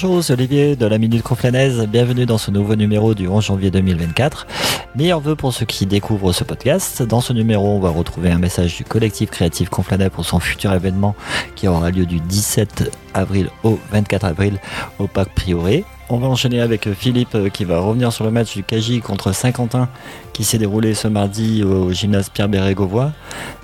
Bonjour, 0.00 0.22
c'est 0.22 0.32
Olivier 0.32 0.76
de 0.76 0.86
la 0.86 0.96
Minute 0.96 1.24
Conflanaise. 1.24 1.84
Bienvenue 1.88 2.24
dans 2.24 2.38
ce 2.38 2.52
nouveau 2.52 2.76
numéro 2.76 3.14
du 3.14 3.26
11 3.26 3.44
janvier 3.44 3.72
2024. 3.72 4.46
Meilleurs 4.94 5.18
vœux 5.18 5.34
pour 5.34 5.52
ceux 5.52 5.66
qui 5.66 5.86
découvrent 5.86 6.32
ce 6.32 6.44
podcast. 6.44 7.02
Dans 7.02 7.20
ce 7.20 7.32
numéro, 7.32 7.66
on 7.66 7.80
va 7.80 7.90
retrouver 7.90 8.30
un 8.30 8.38
message 8.38 8.76
du 8.76 8.84
collectif 8.84 9.28
créatif 9.30 9.70
Conflanais 9.70 10.08
pour 10.08 10.24
son 10.24 10.38
futur 10.38 10.72
événement 10.72 11.16
qui 11.56 11.66
aura 11.66 11.90
lieu 11.90 12.06
du 12.06 12.20
17 12.20 12.96
avril 13.12 13.50
au 13.64 13.76
24 13.90 14.24
avril 14.24 14.60
au 15.00 15.08
Parc 15.08 15.30
Prioré. 15.34 15.84
On 16.10 16.16
va 16.16 16.26
enchaîner 16.26 16.62
avec 16.62 16.90
Philippe 16.94 17.34
euh, 17.34 17.50
qui 17.50 17.66
va 17.66 17.80
revenir 17.80 18.14
sur 18.14 18.24
le 18.24 18.30
match 18.30 18.54
du 18.56 18.64
KJ 18.64 19.00
contre 19.00 19.32
Saint-Quentin 19.32 19.90
qui 20.32 20.42
s'est 20.42 20.56
déroulé 20.56 20.94
ce 20.94 21.06
mardi 21.06 21.62
au 21.62 21.92
gymnase 21.92 22.30
Pierre 22.30 22.48
Bérégovois. 22.48 23.12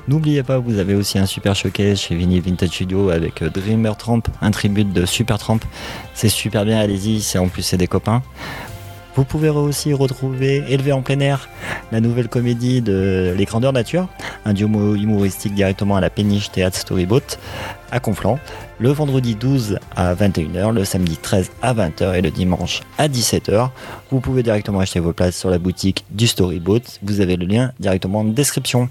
N'oubliez 0.09 0.43
pas, 0.43 0.59
vous 0.59 0.79
avez 0.79 0.95
aussi 0.95 1.19
un 1.19 1.25
super 1.25 1.55
showcase 1.55 2.01
chez 2.01 2.15
Vinny 2.15 2.41
Vintage 2.41 2.69
Studio 2.69 3.09
avec 3.09 3.41
euh, 3.41 3.48
Dreamer 3.48 3.97
Tramp, 3.97 4.20
un 4.43 4.51
tribute 4.51 4.93
de 4.93 5.07
Super 5.07 5.39
Tramp. 5.39 5.61
C'est 6.12 6.29
super 6.29 6.67
bien, 6.67 6.79
allez-y, 6.79 7.23
c'est 7.23 7.39
en 7.39 7.48
plus 7.48 7.62
c'est 7.62 7.79
des 7.79 7.87
copains. 7.87 8.23
Vous 9.17 9.25
pouvez 9.25 9.49
aussi 9.49 9.93
retrouver 9.93 10.65
Élevé 10.69 10.91
en 10.91 11.03
plein 11.03 11.20
air, 11.20 11.48
la 11.93 12.01
nouvelle 12.01 12.29
comédie 12.29 12.83
de 12.83 13.33
Les 13.37 13.45
Grandeurs 13.45 13.73
Nature, 13.73 14.09
un 14.45 14.53
duo 14.53 14.97
humoristique 14.97 15.55
directement 15.55 15.95
à 15.95 16.01
la 16.01 16.11
péniche 16.11 16.51
théâtre 16.51 16.77
Storyboat 16.77 17.39
à 17.93 18.01
Conflans, 18.01 18.41
le 18.81 18.91
vendredi 18.91 19.37
12 19.37 19.79
à 19.95 20.17
21h, 20.17 20.73
le 20.73 20.84
samedi 20.84 21.17
13 21.17 21.53
à 21.62 21.75
20h 21.75 22.15
et 22.15 22.23
le 22.23 22.33
dimanche 22.33 22.81
à 22.98 23.06
17h. 23.06 23.71
Vous 24.11 24.19
pouvez 24.19 24.43
directement 24.43 24.81
acheter 24.81 24.98
vos 24.98 25.12
places 25.12 25.37
sur 25.37 25.49
la 25.49 25.59
boutique 25.59 26.05
du 26.11 26.27
Storyboat, 26.27 26.81
vous 27.05 27.21
avez 27.21 27.37
le 27.37 27.47
lien 27.47 27.71
directement 27.78 28.21
en 28.21 28.25
description. 28.25 28.89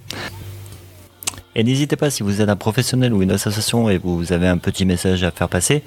Et 1.56 1.66
n'hésitez 1.66 1.98
pas 1.98 2.10
si 2.10 2.24
vous 2.24 2.42
êtes 2.42 2.50
un 2.50 2.56
professionnel 2.56 3.14
ou 3.14 3.22
une 3.22 3.32
association 3.32 3.90
et 3.90 3.98
vous 3.98 4.32
avez 4.32 4.48
un 4.48 4.58
petit 4.58 4.86
message 4.86 5.24
à 5.24 5.32
faire 5.32 5.50
passer. 5.50 5.84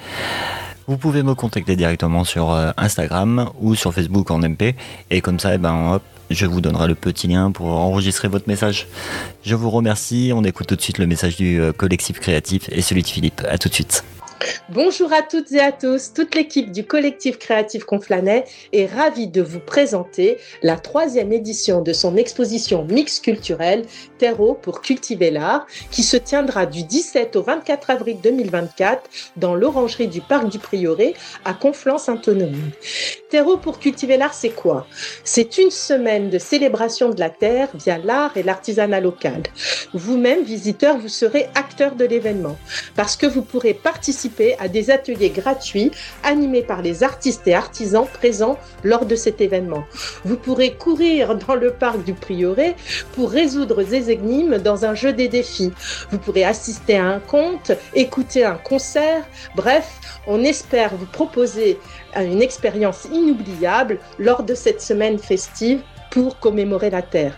Vous 0.88 0.98
pouvez 0.98 1.22
me 1.24 1.34
contacter 1.34 1.74
directement 1.74 2.22
sur 2.22 2.52
euh, 2.52 2.70
Instagram 2.76 3.50
ou 3.60 3.74
sur 3.74 3.92
Facebook 3.92 4.30
en 4.30 4.38
MP. 4.38 4.76
Et 5.10 5.20
comme 5.20 5.40
ça, 5.40 5.54
eh 5.54 5.58
ben, 5.58 5.94
hop, 5.94 6.02
je 6.30 6.46
vous 6.46 6.60
donnerai 6.60 6.86
le 6.86 6.94
petit 6.94 7.26
lien 7.26 7.50
pour 7.50 7.68
enregistrer 7.68 8.28
votre 8.28 8.48
message. 8.48 8.86
Je 9.42 9.54
vous 9.56 9.70
remercie. 9.70 10.30
On 10.32 10.44
écoute 10.44 10.68
tout 10.68 10.76
de 10.76 10.80
suite 10.80 10.98
le 10.98 11.06
message 11.06 11.36
du 11.36 11.60
euh, 11.60 11.72
collectif 11.72 12.20
créatif 12.20 12.68
et 12.70 12.82
celui 12.82 13.02
de 13.02 13.08
Philippe. 13.08 13.42
À 13.48 13.58
tout 13.58 13.68
de 13.68 13.74
suite. 13.74 14.04
Bonjour 14.68 15.12
à 15.12 15.22
toutes 15.22 15.52
et 15.52 15.60
à 15.60 15.72
tous. 15.72 16.12
Toute 16.12 16.34
l'équipe 16.34 16.70
du 16.72 16.84
collectif 16.84 17.38
créatif 17.38 17.84
Conflanet 17.84 18.44
est 18.72 18.86
ravie 18.86 19.28
de 19.28 19.40
vous 19.40 19.60
présenter 19.60 20.38
la 20.62 20.76
troisième 20.76 21.32
édition 21.32 21.80
de 21.80 21.92
son 21.92 22.16
exposition 22.16 22.84
mix 22.84 23.20
culturelle 23.20 23.84
Terreau 24.18 24.54
pour 24.54 24.82
cultiver 24.82 25.30
l'art 25.30 25.66
qui 25.90 26.02
se 26.02 26.16
tiendra 26.16 26.66
du 26.66 26.82
17 26.82 27.36
au 27.36 27.42
24 27.42 27.90
avril 27.90 28.18
2024 28.22 29.02
dans 29.36 29.54
l'orangerie 29.54 30.08
du 30.08 30.20
Parc 30.20 30.48
du 30.48 30.58
Prieuré 30.58 31.14
à 31.44 31.54
Conflans-Saint-Honoré. 31.54 32.52
Terreau 33.30 33.56
pour 33.56 33.78
cultiver 33.78 34.16
l'art, 34.16 34.34
c'est 34.34 34.50
quoi? 34.50 34.86
C'est 35.24 35.58
une 35.58 35.70
semaine 35.70 36.30
de 36.30 36.38
célébration 36.38 37.08
de 37.10 37.20
la 37.20 37.30
terre 37.30 37.68
via 37.74 37.98
l'art 37.98 38.36
et 38.36 38.42
l'artisanat 38.42 39.00
local. 39.00 39.42
Vous-même, 39.94 40.44
visiteurs, 40.44 40.98
vous 40.98 41.08
serez 41.08 41.48
acteur 41.54 41.94
de 41.94 42.04
l'événement 42.04 42.56
parce 42.94 43.16
que 43.16 43.26
vous 43.26 43.42
pourrez 43.42 43.74
participer 43.74 44.25
à 44.58 44.68
des 44.68 44.90
ateliers 44.90 45.30
gratuits 45.30 45.90
animés 46.22 46.62
par 46.62 46.82
les 46.82 47.02
artistes 47.02 47.46
et 47.46 47.54
artisans 47.54 48.06
présents 48.06 48.58
lors 48.84 49.06
de 49.06 49.16
cet 49.16 49.40
événement. 49.40 49.84
Vous 50.24 50.36
pourrez 50.36 50.74
courir 50.74 51.36
dans 51.36 51.54
le 51.54 51.72
parc 51.72 52.04
du 52.04 52.14
Prieuré 52.14 52.76
pour 53.12 53.30
résoudre 53.30 53.82
des 53.82 54.10
énigmes 54.10 54.58
dans 54.58 54.84
un 54.84 54.94
jeu 54.94 55.12
des 55.12 55.28
défis. 55.28 55.72
Vous 56.10 56.18
pourrez 56.18 56.44
assister 56.44 56.96
à 56.96 57.06
un 57.06 57.20
conte, 57.20 57.72
écouter 57.94 58.44
un 58.44 58.56
concert. 58.56 59.24
Bref, 59.54 59.86
on 60.26 60.42
espère 60.42 60.94
vous 60.96 61.06
proposer 61.06 61.78
une 62.16 62.42
expérience 62.42 63.06
inoubliable 63.12 63.98
lors 64.18 64.42
de 64.42 64.54
cette 64.54 64.80
semaine 64.80 65.18
festive 65.18 65.82
pour 66.16 66.40
commémorer 66.40 66.88
la 66.88 67.02
Terre. 67.02 67.34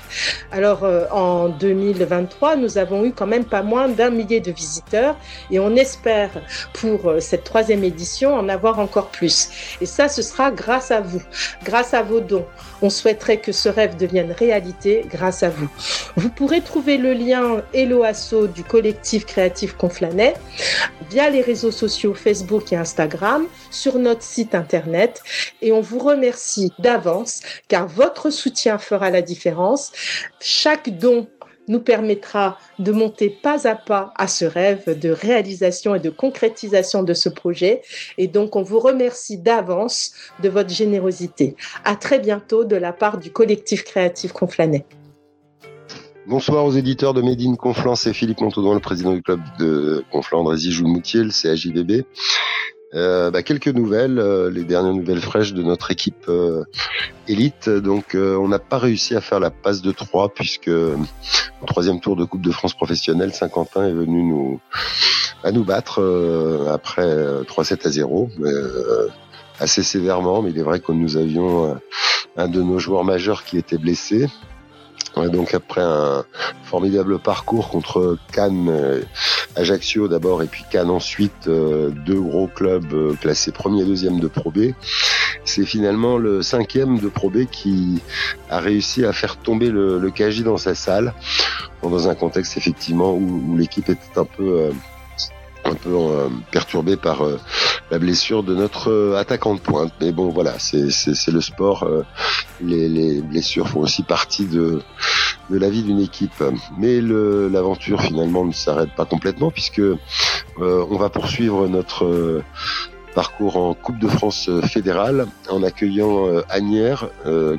Alors 0.53 0.85
euh, 0.85 1.07
en 1.11 1.49
2023, 1.49 2.55
nous 2.55 2.79
avons 2.79 3.05
eu 3.05 3.11
quand 3.11 3.27
même 3.27 3.45
pas 3.45 3.63
moins 3.63 3.89
d'un 3.89 4.11
millier 4.11 4.39
de 4.39 4.53
visiteurs 4.53 5.17
et 5.51 5.59
on 5.59 5.75
espère 5.75 6.31
pour 6.75 7.09
euh, 7.11 7.19
cette 7.19 7.43
troisième 7.43 7.83
édition 7.83 8.37
en 8.37 8.49
avoir 8.49 8.79
encore 8.79 9.09
plus. 9.09 9.49
Et 9.81 9.87
ça, 9.87 10.09
ce 10.09 10.23
sera 10.23 10.53
grâce 10.53 10.93
à 10.93 11.01
vous, 11.01 11.23
grâce 11.65 11.93
à 11.93 12.03
vos 12.03 12.21
dons. 12.21 12.47
On 12.81 12.91
souhaiterait 12.91 13.39
que 13.39 13.53
ce 13.53 13.69
rêve 13.69 13.97
devienne 13.97 14.33
réalité 14.33 15.05
grâce 15.09 15.43
à 15.43 15.51
vous. 15.51 15.69
Vous 16.17 16.31
pourrez 16.31 16.61
trouver 16.61 16.97
le 16.97 17.13
lien 17.13 17.63
Hello 17.73 18.05
Asso 18.05 18.47
du 18.55 18.63
collectif 18.63 19.27
créatif 19.27 19.73
Conflanet 19.73 20.35
via 21.11 21.31
les 21.31 21.41
réseaux 21.41 21.71
sociaux 21.71 22.15
Facebook 22.15 22.73
et 22.73 22.77
Instagram 22.77 23.47
sur 23.71 23.99
notre 23.99 24.23
site 24.23 24.55
internet 24.55 25.23
et 25.63 25.73
on 25.73 25.81
vous 25.81 25.99
remercie 25.99 26.73
d'avance 26.79 27.41
car 27.69 27.89
votre 27.89 28.31
soutien 28.31 28.79
fera 28.79 29.11
la 29.11 29.23
différence. 29.23 29.93
Chaque 30.41 30.91
don 30.91 31.27
nous 31.69 31.81
permettra 31.81 32.59
de 32.79 32.93
monter 32.93 33.31
pas 33.31 33.69
à 33.69 33.75
pas 33.75 34.13
à 34.17 34.27
ce 34.27 34.45
rêve 34.45 34.99
de 34.99 35.11
réalisation 35.11 35.95
et 35.95 36.01
de 36.01 36.11
concrétisation 36.11 37.03
de 37.03 37.15
ce 37.15 37.29
projet. 37.29 37.83
Et 38.17 38.27
donc, 38.27 38.57
on 38.57 38.63
vous 38.63 38.81
remercie 38.81 39.39
d'avance 39.39 40.13
de 40.43 40.49
votre 40.49 40.71
générosité. 40.71 41.57
À 41.85 41.97
très 41.97 42.19
bientôt 42.19 42.65
de 42.65 42.77
la 42.77 42.93
part 42.93 43.19
du 43.19 43.31
collectif 43.31 43.85
créatif 43.85 44.33
Conflanet. 44.33 44.85
Bonsoir 46.27 46.67
aux 46.67 46.73
éditeurs 46.73 47.15
de 47.15 47.23
Médine 47.23 47.57
Conflans, 47.57 47.95
c'est 47.95 48.13
Philippe 48.13 48.43
Montaudon, 48.43 48.75
le 48.75 48.81
président 48.81 49.15
du 49.15 49.23
club 49.23 49.41
de 49.59 50.05
Conflans, 50.13 50.41
Andrézy 50.41 50.73
Joulmoutier, 50.73 51.25
le 51.25 51.31
CAJVB. 51.31 52.05
Euh, 52.95 53.31
bah, 53.31 53.43
quelques 53.43 53.69
nouvelles, 53.69 54.19
euh, 54.19 54.51
les 54.51 54.65
dernières 54.65 54.95
nouvelles 54.95 55.21
fraîches 55.21 55.53
de 55.53 55.63
notre 55.63 55.91
équipe 55.91 56.25
euh, 56.29 56.65
élite. 57.27 57.69
Donc, 57.69 58.15
on 58.15 58.49
n'a 58.49 58.59
pas 58.59 58.79
réussi 58.79 59.15
à 59.15 59.21
faire 59.21 59.41
la 59.41 59.51
passe 59.51 59.83
de 59.83 59.93
3 59.93 60.31
puisque 60.35 60.69
au 60.71 61.67
troisième 61.67 62.01
tour 62.01 62.17
de 62.17 62.25
Coupe 62.25 62.43
de 62.43 62.51
France 62.51 62.75
professionnelle, 62.75 63.35
Saint-Quentin 63.35 63.87
est 63.87 63.93
venu 63.93 64.23
nous 64.23 64.61
à 65.45 65.53
nous 65.53 65.65
battre 65.65 66.03
après 66.73 67.07
3-7 67.45 67.87
à 67.87 67.91
0. 67.91 68.31
assez 69.61 69.83
sévèrement, 69.83 70.43
mais 70.43 70.51
il 70.51 70.59
est 70.59 70.63
vrai 70.63 70.81
que 70.81 70.93
nous 70.93 71.17
avions 71.17 71.79
un 72.37 72.49
de 72.49 72.63
nos 72.63 72.79
joueurs 72.79 73.05
majeurs 73.05 73.45
qui 73.45 73.59
était 73.59 73.79
blessé, 73.79 74.27
donc 75.17 75.55
après 75.55 75.81
un 75.81 76.25
formidable 76.65 77.19
parcours 77.19 77.69
contre 77.69 78.19
Cannes, 78.33 78.69
euh, 78.69 79.03
Ajaccio 79.57 80.09
d'abord 80.09 80.43
et 80.43 80.47
puis 80.47 80.65
Cannes 80.71 80.91
ensuite, 80.91 81.49
euh, 81.49 81.91
deux 81.91 82.21
gros 82.21 82.47
clubs 82.47 82.93
euh, 82.93 83.15
classés 83.15 83.53
premier 83.53 83.83
et 83.83 83.85
deuxième 83.85 84.21
de 84.21 84.29
Pro 84.29 84.51
B. 84.51 84.73
C'est 85.45 85.65
finalement 85.65 86.19
le 86.19 86.43
cinquième 86.43 86.99
de 86.99 87.09
Pro 87.09 87.31
B 87.31 87.47
qui 87.51 88.01
a 88.51 88.61
réussi 88.61 89.05
à 89.05 89.13
faire 89.13 89.37
tomber 89.37 89.71
le, 89.71 89.99
le 89.99 90.43
dans 90.43 90.57
sa 90.57 90.75
salle, 90.75 91.15
dans 91.83 92.09
un 92.09 92.15
contexte 92.15 92.57
effectivement 92.57 93.13
où, 93.13 93.57
l'équipe 93.57 93.89
était 93.89 94.19
un 94.19 94.25
peu 94.25 94.71
un 95.69 95.75
peu 95.75 95.91
euh, 95.95 96.29
perturbé 96.51 96.97
par 96.97 97.23
euh, 97.23 97.39
la 97.91 97.99
blessure 97.99 98.43
de 98.43 98.55
notre 98.55 98.91
euh, 98.91 99.17
attaquant 99.17 99.55
de 99.55 99.61
pointe. 99.61 99.93
Mais 100.01 100.13
bon, 100.13 100.31
voilà, 100.31 100.59
c'est 100.59 100.83
le 101.29 101.41
sport. 101.41 101.89
Les, 102.61 102.89
les, 102.89 103.21
blessures 103.21 103.69
font 103.69 103.81
aussi 103.81 104.03
partie 104.03 104.47
de, 104.47 104.81
de 105.51 105.59
la 105.59 105.71
vie 105.71 105.83
d'une 105.83 106.01
équipe. 106.01 106.43
Mais 106.79 107.01
l'aventure 107.01 108.01
finalement 108.01 108.45
ne 108.45 108.53
s'arrête 108.53 108.95
pas 108.97 109.05
complètement 109.05 109.51
puisque 109.51 109.83
on 110.61 110.97
va 110.97 111.09
poursuivre 111.09 111.69
notre 111.69 112.43
parcours 113.15 113.57
en 113.57 113.75
Coupe 113.75 113.99
de 113.99 114.09
France 114.09 114.51
fédérale 114.65 115.27
en 115.51 115.63
accueillant 115.63 116.43
Agnières, 116.49 117.09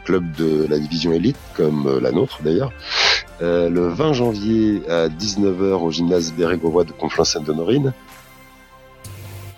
club 0.04 0.32
de 0.36 0.68
la 0.70 0.80
division 0.80 1.14
élite 1.14 1.38
comme 1.56 2.00
la 2.02 2.12
nôtre 2.12 2.40
d'ailleurs, 2.44 2.72
euh, 3.42 3.70
le 3.70 3.88
20 3.88 4.14
janvier 4.14 4.82
à 4.90 5.08
19h 5.08 5.82
au 5.82 5.92
gymnase 5.92 6.34
Bérégovois 6.34 6.84
de 6.84 6.92
Conflans-Sainte-Honorine. 6.92 7.94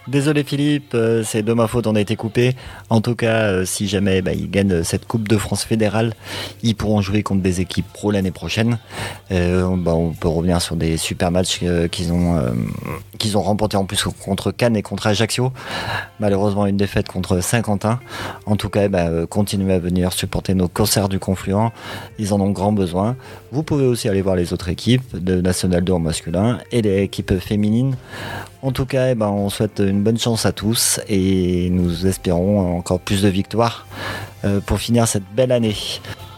Désolé 0.08 0.44
Philippe, 0.44 0.96
euh, 0.96 1.22
c'est 1.24 1.44
de 1.44 1.54
ma 1.54 1.68
faute, 1.68 1.86
on 1.86 1.96
a 1.96 2.02
été 2.02 2.16
coupé. 2.16 2.56
En 2.90 3.02
tout 3.02 3.14
cas, 3.14 3.44
euh, 3.44 3.66
si 3.66 3.88
jamais 3.88 4.24
bah, 4.24 4.34
ils 4.34 4.50
gagnent 4.50 4.84
cette 4.84 5.06
Coupe 5.06 5.28
de 5.28 5.38
France 5.38 5.64
fédérale, 5.64 6.16
ils 6.64 6.76
pourront 6.76 7.02
jouer 7.02 7.22
contre 7.22 7.44
des 7.44 7.62
équipes 7.62 7.86
pro 7.94 8.10
l'année 8.10 8.32
prochaine. 8.32 8.80
Euh, 9.32 9.76
bah, 9.78 9.94
on 9.94 10.10
peut 10.14 10.28
revenir 10.28 10.60
sur 10.60 10.76
des 10.76 10.98
super 10.98 11.30
matchs 11.30 11.60
qu'ils 11.92 12.12
ont, 12.14 12.42
remportés 13.36 13.78
en 13.78 13.86
plus 13.86 14.04
contre 14.26 14.50
Cannes 14.52 14.76
et 14.76 14.82
contre 14.82 15.06
Ajaccio. 15.06 15.54
Malheureusement, 16.20 16.66
une 16.66 16.78
défaite 16.78 17.08
contre 17.08 17.40
Saint-Quentin. 17.40 18.00
En 18.48 18.56
tout 18.56 18.70
cas, 18.70 18.88
bah, 18.88 19.08
continuez 19.30 19.76
à 19.76 19.80
venir 19.80 20.14
supporter 20.14 20.56
nos 20.56 20.68
concerts 20.68 21.10
du 21.10 21.20
Confluent. 21.20 21.70
Ils 22.18 22.34
en 22.34 22.42
ont 22.42 22.50
grand 22.50 22.72
besoin. 22.72 23.16
Vous 23.52 23.62
pouvez 23.62 23.86
aussi 23.86 24.10
aller 24.10 24.24
voir 24.24 24.36
les 24.36 24.52
autres 24.52 24.70
équipes 24.70 25.16
de 25.16 25.42
National 25.42 25.84
2 25.84 25.94
en 25.94 26.00
masculin 26.00 26.58
et 26.72 26.82
les 26.82 27.04
équipes 27.04 27.38
féminines. 27.38 27.96
En 28.64 28.72
tout 28.72 28.86
cas, 28.86 29.10
eh 29.10 29.16
ben, 29.16 29.28
on 29.28 29.50
souhaite 29.50 29.80
une 29.92 30.04
bonne 30.04 30.18
chance 30.18 30.46
à 30.46 30.54
tous 30.54 31.00
et 31.08 31.70
nous 31.70 32.08
espérons 32.08 32.78
encore 32.78 33.00
plus 33.00 33.22
de 33.22 33.28
victoires 33.28 33.86
euh, 34.46 34.62
pour 34.62 34.80
finir 34.80 35.08
cette 35.08 35.26
belle 35.36 35.52
année. 35.52 35.76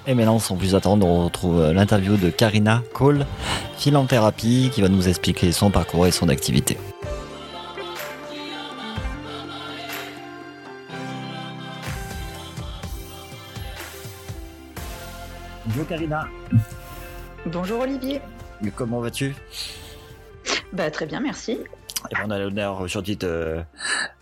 Et 0.08 0.16
maintenant, 0.16 0.40
sans 0.40 0.58
plus 0.58 0.76
attendre, 0.76 1.06
on 1.06 1.26
retrouve 1.26 1.72
l'interview 1.72 2.18
de 2.18 2.30
Karina 2.30 2.82
Cole, 2.94 3.26
philanthérapie, 3.78 4.70
qui 4.74 4.82
va 4.82 4.90
nous 4.90 5.08
expliquer 5.08 5.52
son 5.52 5.70
parcours 5.70 6.08
et 6.08 6.12
son 6.12 6.30
activité. 6.30 6.78
Bonjour 15.66 15.88
Karina. 15.88 16.28
Bonjour 17.46 17.80
Olivier. 17.82 18.20
Comment 18.76 19.00
vas-tu? 19.00 19.36
Bah, 20.74 20.90
Très 20.90 21.06
bien, 21.06 21.20
merci. 21.20 21.60
Et 22.12 22.16
on 22.24 22.30
a 22.30 22.40
l'honneur 22.40 22.82
aujourd'hui 22.82 23.16
de, 23.16 23.64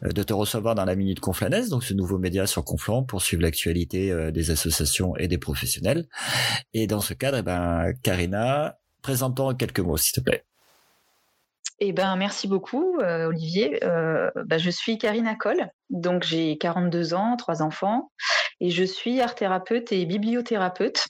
de 0.01 0.24
te 0.24 0.33
recevoir 0.33 0.75
dans 0.75 0.86
la 0.86 0.95
Minute 0.95 1.19
Conflanaise, 1.19 1.69
donc 1.69 1.83
ce 1.83 1.94
nouveau 1.94 2.18
média 2.18 2.45
sur 2.45 2.63
Conflant 2.63 3.04
pour 3.04 3.22
suivre 3.22 3.42
l'actualité 3.42 4.12
euh, 4.12 4.31
des 4.31 4.51
associations 4.51 5.16
et 5.18 5.28
des 5.28 5.38
professionnels. 5.38 6.07
Et 6.74 6.88
dans 6.88 7.01
ce 7.01 7.13
cadre, 7.13 7.38
eh 7.38 7.42
ben, 7.42 7.94
Karina, 8.04 8.78
présentons 9.01 9.54
quelques 9.56 9.80
mots, 9.80 9.98
s'il 9.98 10.13
te 10.13 10.22
plaît. 10.22 10.44
Eh 11.80 11.94
ben, 11.94 12.16
merci 12.16 12.48
beaucoup, 12.48 13.00
euh, 13.00 13.28
Olivier. 13.28 13.84
Euh, 13.84 14.30
bah, 14.45 14.60
je 14.60 14.69
suis 14.69 14.98
Karina 15.00 15.36
Coll, 15.36 15.68
donc 15.89 16.24
j'ai 16.24 16.57
42 16.57 17.16
ans, 17.16 17.36
trois 17.38 17.63
enfants, 17.63 18.12
et 18.60 18.69
je 18.69 18.84
suis 18.84 19.19
art 19.19 19.34
thérapeute 19.34 19.92
et 19.92 20.06
bibliothérapeute. 20.06 21.07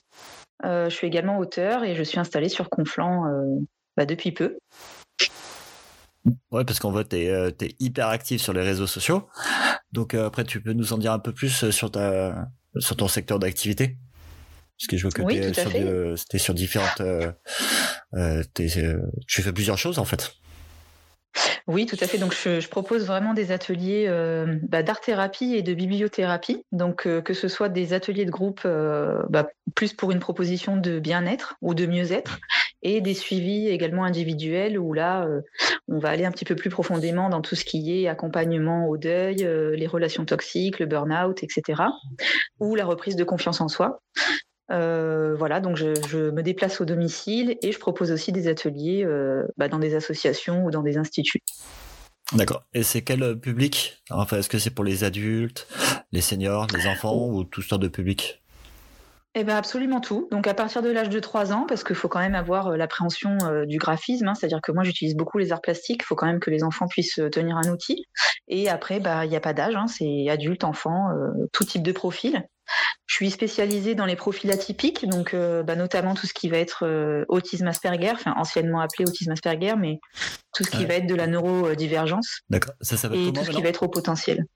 je 0.64 0.88
suis 0.88 1.06
également 1.06 1.38
auteur 1.38 1.84
et 1.84 1.94
je 1.94 2.02
suis 2.02 2.18
installée 2.18 2.48
sur 2.48 2.70
Conflant 2.70 3.24
bah, 3.98 4.06
depuis 4.06 4.32
peu. 4.32 4.56
Ouais, 6.50 6.64
parce 6.64 6.78
qu'en 6.78 6.94
fait, 6.94 7.08
tu 7.08 7.16
es, 7.16 7.26
es, 7.26 7.76
hyper 7.80 8.08
actif 8.08 8.40
sur 8.40 8.52
les 8.52 8.62
réseaux 8.62 8.86
sociaux. 8.86 9.28
Donc 9.92 10.14
euh, 10.14 10.26
après, 10.26 10.44
tu 10.44 10.60
peux 10.60 10.72
nous 10.72 10.92
en 10.92 10.98
dire 10.98 11.12
un 11.12 11.18
peu 11.18 11.32
plus 11.32 11.64
euh, 11.64 11.70
sur 11.70 11.90
ta 11.90 12.48
sur 12.78 12.96
ton 12.96 13.08
secteur 13.08 13.38
d'activité? 13.38 13.98
Parce 14.78 14.86
que 14.88 14.96
je 14.96 15.02
vois 15.02 15.10
que 15.10 15.22
oui, 15.22 15.40
tu 15.40 16.36
es, 16.36 16.38
sur 16.38 16.54
différentes... 16.54 17.00
Euh, 17.00 17.30
euh 18.14 18.42
tu 18.54 19.42
fais 19.42 19.52
plusieurs 19.52 19.78
choses 19.78 19.98
en 19.98 20.04
fait. 20.04 20.34
Oui, 21.66 21.86
tout 21.86 21.96
à 22.00 22.06
fait. 22.06 22.18
Donc, 22.18 22.34
je, 22.34 22.60
je 22.60 22.68
propose 22.68 23.06
vraiment 23.06 23.34
des 23.34 23.52
ateliers 23.52 24.06
euh, 24.08 24.58
bah, 24.68 24.82
d'art-thérapie 24.82 25.54
et 25.54 25.62
de 25.62 25.74
bibliothérapie. 25.74 26.64
Donc, 26.72 27.06
euh, 27.06 27.20
que 27.22 27.34
ce 27.34 27.48
soit 27.48 27.68
des 27.68 27.92
ateliers 27.92 28.24
de 28.24 28.30
groupe 28.30 28.62
euh, 28.64 29.22
bah, 29.30 29.48
plus 29.74 29.92
pour 29.92 30.10
une 30.10 30.18
proposition 30.18 30.76
de 30.76 30.98
bien-être 30.98 31.56
ou 31.62 31.74
de 31.74 31.86
mieux-être, 31.86 32.38
et 32.82 33.00
des 33.00 33.14
suivis 33.14 33.68
également 33.68 34.04
individuels 34.04 34.78
où 34.78 34.92
là, 34.92 35.28
on 35.88 35.98
va 35.98 36.10
aller 36.10 36.24
un 36.24 36.32
petit 36.32 36.44
peu 36.44 36.56
plus 36.56 36.70
profondément 36.70 37.28
dans 37.28 37.40
tout 37.40 37.54
ce 37.54 37.64
qui 37.64 38.02
est 38.02 38.08
accompagnement 38.08 38.88
au 38.88 38.96
deuil, 38.96 39.36
les 39.36 39.86
relations 39.86 40.24
toxiques, 40.24 40.78
le 40.78 40.86
burn-out, 40.86 41.42
etc., 41.42 41.82
ou 42.58 42.74
la 42.74 42.84
reprise 42.84 43.16
de 43.16 43.24
confiance 43.24 43.60
en 43.60 43.68
soi. 43.68 44.00
Euh, 44.72 45.34
voilà, 45.34 45.60
donc 45.60 45.76
je, 45.76 46.30
me 46.30 46.42
déplace 46.42 46.80
au 46.80 46.84
domicile 46.84 47.58
et 47.62 47.72
je 47.72 47.78
propose 47.78 48.10
aussi 48.10 48.32
des 48.32 48.48
ateliers 48.48 49.04
euh, 49.04 49.46
bah, 49.56 49.68
dans 49.68 49.78
des 49.78 49.94
associations 49.94 50.64
ou 50.64 50.70
dans 50.70 50.82
des 50.82 50.96
instituts. 50.96 51.42
D'accord. 52.32 52.64
Et 52.72 52.82
c'est 52.82 53.02
quel 53.02 53.38
public? 53.38 54.02
Enfin, 54.10 54.38
est-ce 54.38 54.48
que 54.48 54.58
c'est 54.58 54.70
pour 54.70 54.84
les 54.84 55.04
adultes, 55.04 55.66
les 56.12 56.22
seniors, 56.22 56.66
les 56.74 56.86
enfants 56.86 57.28
ou 57.28 57.44
tout 57.44 57.60
sortes 57.60 57.82
de 57.82 57.88
public 57.88 58.41
eh 59.34 59.44
ben 59.44 59.56
absolument 59.56 60.00
tout. 60.00 60.28
Donc 60.30 60.46
à 60.46 60.54
partir 60.54 60.82
de 60.82 60.90
l'âge 60.90 61.08
de 61.08 61.20
3 61.20 61.52
ans, 61.52 61.64
parce 61.66 61.84
qu'il 61.84 61.96
faut 61.96 62.08
quand 62.08 62.20
même 62.20 62.34
avoir 62.34 62.68
euh, 62.68 62.76
l'appréhension 62.76 63.38
du 63.66 63.78
graphisme, 63.78 64.28
hein, 64.28 64.34
c'est-à-dire 64.34 64.60
que 64.62 64.72
moi 64.72 64.84
j'utilise 64.84 65.16
beaucoup 65.16 65.38
les 65.38 65.52
arts 65.52 65.62
plastiques, 65.62 66.02
il 66.02 66.06
faut 66.06 66.16
quand 66.16 66.26
même 66.26 66.40
que 66.40 66.50
les 66.50 66.64
enfants 66.64 66.86
puissent 66.86 67.20
tenir 67.32 67.56
un 67.56 67.70
outil. 67.70 68.04
Et 68.48 68.68
après, 68.68 69.00
bah 69.00 69.24
il 69.24 69.30
n'y 69.30 69.36
a 69.36 69.40
pas 69.40 69.54
d'âge, 69.54 69.76
hein, 69.76 69.86
c'est 69.86 70.28
adulte, 70.28 70.64
enfant, 70.64 71.08
tout 71.52 71.64
type 71.64 71.82
de 71.82 71.92
profil. 71.92 72.46
Je 73.06 73.16
suis 73.16 73.30
spécialisée 73.30 73.94
dans 73.94 74.06
les 74.06 74.16
profils 74.16 74.50
atypiques, 74.50 75.06
donc 75.08 75.34
euh, 75.34 75.62
bah, 75.62 75.76
notamment 75.76 76.14
tout 76.14 76.26
ce 76.26 76.32
qui 76.32 76.48
va 76.48 76.56
être 76.56 76.86
euh, 76.86 77.24
autisme 77.28 77.66
Asperger, 77.66 78.12
enfin 78.12 78.32
anciennement 78.36 78.80
appelé 78.80 79.04
autisme 79.06 79.32
Asperger, 79.32 79.74
mais 79.76 80.00
tout 80.54 80.64
ce 80.64 80.70
qui 80.70 80.86
va 80.86 80.94
être 80.94 81.06
de 81.06 81.14
la 81.14 81.26
neurodivergence. 81.26 82.40
D'accord. 82.48 82.74
Ça, 82.80 82.96
ça 82.96 83.08
va 83.08 83.16
et 83.16 83.32
tout 83.32 83.44
ce 83.44 83.50
qui 83.50 83.62
va 83.62 83.68
être 83.68 83.82
au 83.82 83.88
potentiel. 83.88 84.46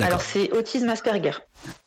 Alors 0.00 0.22
c'est 0.22 0.50
autisme 0.50 0.88
Asperger. 0.88 1.34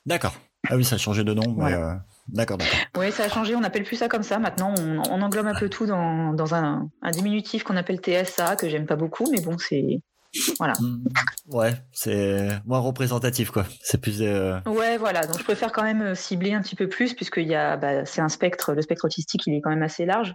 D'accord. 0.06 0.36
Ah 0.70 0.78
oui, 0.78 0.86
ça 0.86 0.96
a 0.96 0.98
changé 0.98 1.24
de 1.24 1.34
nom. 1.34 1.66
Euh, 1.66 1.94
d'accord, 2.28 2.58
d'accord. 2.58 2.80
Oui, 2.98 3.12
ça 3.12 3.26
a 3.26 3.30
changé. 3.30 3.56
On 3.56 3.62
n'appelle 3.62 3.84
plus 3.84 3.96
ça 3.96 4.08
comme 4.08 4.24
ça. 4.24 4.40
Maintenant, 4.40 4.74
on, 4.78 5.22
englobe 5.22 5.48
un 5.48 5.56
peu 5.56 5.70
tout 5.70 5.86
dans, 5.86 6.56
un, 6.56 6.90
un, 7.02 7.12
diminutif 7.12 7.64
qu'on 7.64 7.78
appelle 7.78 8.00
TSA, 8.00 8.56
que 8.56 8.70
j'aime 8.70 8.86
pas 8.86 8.96
beaucoup, 8.96 9.30
mais 9.32 9.42
bon, 9.42 9.58
c'est 9.58 10.02
voilà. 10.58 10.74
Mm. 10.80 11.04
Ouais, 11.52 11.74
c'est 11.92 12.50
moins 12.66 12.80
représentatif 12.80 13.52
quoi. 13.52 13.66
C'est 13.82 14.00
plus. 14.00 14.22
Euh... 14.22 14.60
Ouais, 14.66 14.98
voilà. 14.98 15.26
Donc 15.26 15.40
je 15.40 15.44
préfère 15.44 15.72
quand 15.72 15.84
même 15.84 16.02
euh, 16.02 16.16
cibler 16.16 16.54
un 16.54 16.62
petit 16.62 16.76
peu 16.76 16.88
plus 16.88 17.14
puisqu'il 17.14 17.48
y 17.48 17.56
a, 17.56 17.78
bah, 17.78 18.06
c'est 18.06 18.22
un 18.22 18.30
spectre. 18.30 18.74
Le 18.74 18.82
spectre 18.82 19.06
autistique, 19.06 19.44
il 19.48 19.56
est 19.56 19.62
quand 19.62 19.70
même 19.70 19.84
assez 19.84 20.06
large. 20.06 20.34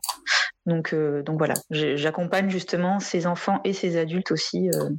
Donc, 0.66 0.92
euh, 0.92 1.22
donc 1.22 1.38
voilà. 1.38 1.54
J'accompagne 1.70 2.50
justement 2.50 3.00
ces 3.00 3.26
enfants 3.26 3.60
et 3.64 3.72
ces 3.72 3.96
adultes 3.96 4.32
aussi. 4.32 4.70
Euh, 4.70 4.90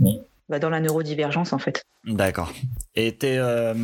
mm. 0.00 0.18
Bah, 0.48 0.58
dans 0.58 0.70
la 0.70 0.80
neurodivergence 0.80 1.52
en 1.52 1.58
fait. 1.58 1.84
D'accord. 2.04 2.52
Et 2.94 3.16
tes, 3.16 3.38
euh, 3.38 3.74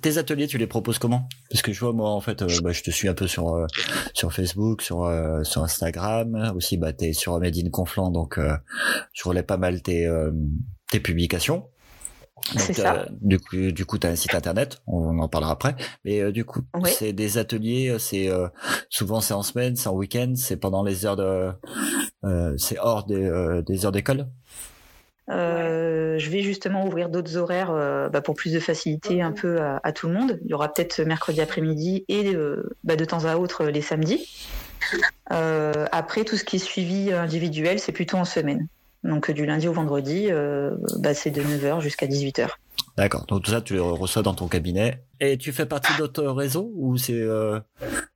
tes 0.00 0.16
ateliers, 0.18 0.46
tu 0.46 0.56
les 0.56 0.66
proposes 0.66 0.98
comment? 0.98 1.28
Parce 1.50 1.62
que 1.62 1.72
je 1.72 1.80
vois 1.80 1.92
moi 1.92 2.10
en 2.10 2.20
fait, 2.20 2.42
euh, 2.42 2.48
bah, 2.62 2.72
je 2.72 2.82
te 2.82 2.90
suis 2.90 3.08
un 3.08 3.14
peu 3.14 3.26
sur 3.26 3.54
euh, 3.54 3.66
sur 4.14 4.32
Facebook, 4.32 4.80
sur 4.80 5.10
sur 5.42 5.62
Instagram, 5.62 6.52
aussi 6.56 6.78
bah 6.78 6.92
t'es 6.92 7.12
sur 7.12 7.38
Made 7.38 7.56
in 7.56 7.70
Conflant, 7.70 8.10
donc 8.10 8.38
je 9.12 9.28
relais 9.28 9.42
pas 9.42 9.56
mal 9.56 9.82
tes 9.82 10.10
tes 10.90 11.00
publications. 11.00 11.68
C'est 12.56 12.74
ça. 12.74 13.06
du 13.22 13.38
coup, 13.38 13.72
du 13.72 13.86
coup, 13.86 13.96
t'as 13.96 14.10
un 14.10 14.16
site 14.16 14.34
internet. 14.34 14.82
On 14.86 15.18
en 15.18 15.28
parlera 15.28 15.52
après. 15.52 15.76
Mais 16.04 16.30
du 16.30 16.44
coup, 16.44 16.60
c'est 16.84 17.14
des 17.14 17.38
ateliers. 17.38 17.96
C'est 17.98 18.30
souvent 18.90 19.20
c'est 19.20 19.34
en 19.34 19.42
semaine, 19.42 19.76
c'est 19.76 19.88
en 19.88 19.94
week-end, 19.94 20.32
c'est 20.36 20.56
pendant 20.56 20.82
les 20.82 21.04
heures 21.06 21.16
de, 21.16 21.52
c'est 22.58 22.78
hors 22.78 23.04
des, 23.04 23.62
des 23.66 23.84
heures 23.84 23.92
d'école? 23.92 24.28
Euh, 25.30 26.18
je 26.18 26.30
vais 26.30 26.42
justement 26.42 26.86
ouvrir 26.86 27.08
d'autres 27.08 27.36
horaires 27.36 27.70
euh, 27.70 28.08
bah, 28.10 28.20
pour 28.20 28.34
plus 28.34 28.52
de 28.52 28.60
facilité 28.60 29.22
un 29.22 29.32
peu 29.32 29.60
à, 29.60 29.92
tout 29.92 30.08
le 30.08 30.14
monde. 30.14 30.38
Il 30.44 30.50
y 30.50 30.54
aura 30.54 30.72
peut-être 30.72 31.00
mercredi 31.02 31.40
après-midi 31.40 32.04
et 32.08 32.34
euh, 32.34 32.76
bah, 32.84 32.96
de 32.96 33.04
temps 33.04 33.24
à 33.24 33.36
autre 33.36 33.64
les 33.66 33.80
samedis. 33.80 34.48
après, 35.30 36.24
tout 36.24 36.36
ce 36.36 36.44
qui 36.44 36.56
est 36.56 36.64
suivi 36.64 37.12
individuel, 37.12 37.78
c'est 37.78 37.92
plutôt 37.92 38.18
en 38.18 38.24
semaine. 38.24 38.68
Donc 39.02 39.30
du 39.30 39.44
lundi 39.44 39.68
au 39.68 39.72
vendredi, 39.72 40.28
bah, 40.98 41.14
c'est 41.14 41.30
de 41.30 41.42
9h 41.42 41.80
jusqu'à 41.80 42.06
18h. 42.06 42.48
D'accord. 42.96 43.24
Donc 43.26 43.42
tout 43.42 43.50
ça, 43.50 43.60
tu 43.60 43.74
le 43.74 43.82
reçois 43.82 44.22
dans 44.22 44.34
ton 44.34 44.46
cabinet. 44.46 45.02
Et 45.20 45.38
tu 45.38 45.52
fais 45.52 45.66
partie 45.66 45.92
d'autres 45.98 46.26
réseaux 46.26 46.70
ou 46.74 46.96
c'est 46.98 47.26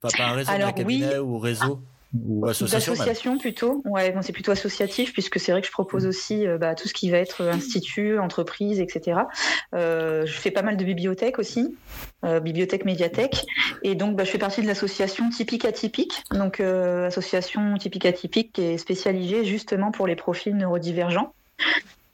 pas, 0.00 0.10
un 0.18 0.32
réseau, 0.32 0.52
mais 0.56 0.62
un 0.62 0.72
cabinet 0.72 1.18
ou 1.18 1.38
réseau? 1.38 1.80
Ou 2.14 2.46
association 2.46 3.36
plutôt. 3.38 3.82
Ouais, 3.84 4.12
bon, 4.12 4.22
c'est 4.22 4.32
plutôt 4.32 4.50
associatif 4.50 5.12
puisque 5.12 5.38
c'est 5.38 5.52
vrai 5.52 5.60
que 5.60 5.66
je 5.66 5.72
propose 5.72 6.06
mm. 6.06 6.08
aussi 6.08 6.46
euh, 6.46 6.58
bah, 6.58 6.74
tout 6.74 6.88
ce 6.88 6.94
qui 6.94 7.10
va 7.10 7.18
être 7.18 7.42
institut, 7.42 8.18
entreprise, 8.18 8.80
etc. 8.80 9.20
Euh, 9.74 10.24
je 10.24 10.32
fais 10.32 10.50
pas 10.50 10.62
mal 10.62 10.76
de 10.76 10.84
bibliothèques 10.84 11.38
aussi, 11.38 11.76
euh, 12.24 12.40
bibliothèque, 12.40 12.84
médiathèque, 12.84 13.44
et 13.82 13.94
donc 13.94 14.16
bah, 14.16 14.24
je 14.24 14.30
fais 14.30 14.38
partie 14.38 14.62
de 14.62 14.66
l'association 14.66 15.28
typique 15.28 15.64
atypique, 15.64 16.22
donc 16.30 16.60
euh, 16.60 17.06
association 17.06 17.76
typique 17.76 18.06
atypique 18.06 18.52
qui 18.54 18.62
est 18.62 18.78
spécialisée 18.78 19.44
justement 19.44 19.90
pour 19.90 20.06
les 20.06 20.16
profils 20.16 20.56
neurodivergents. 20.56 21.34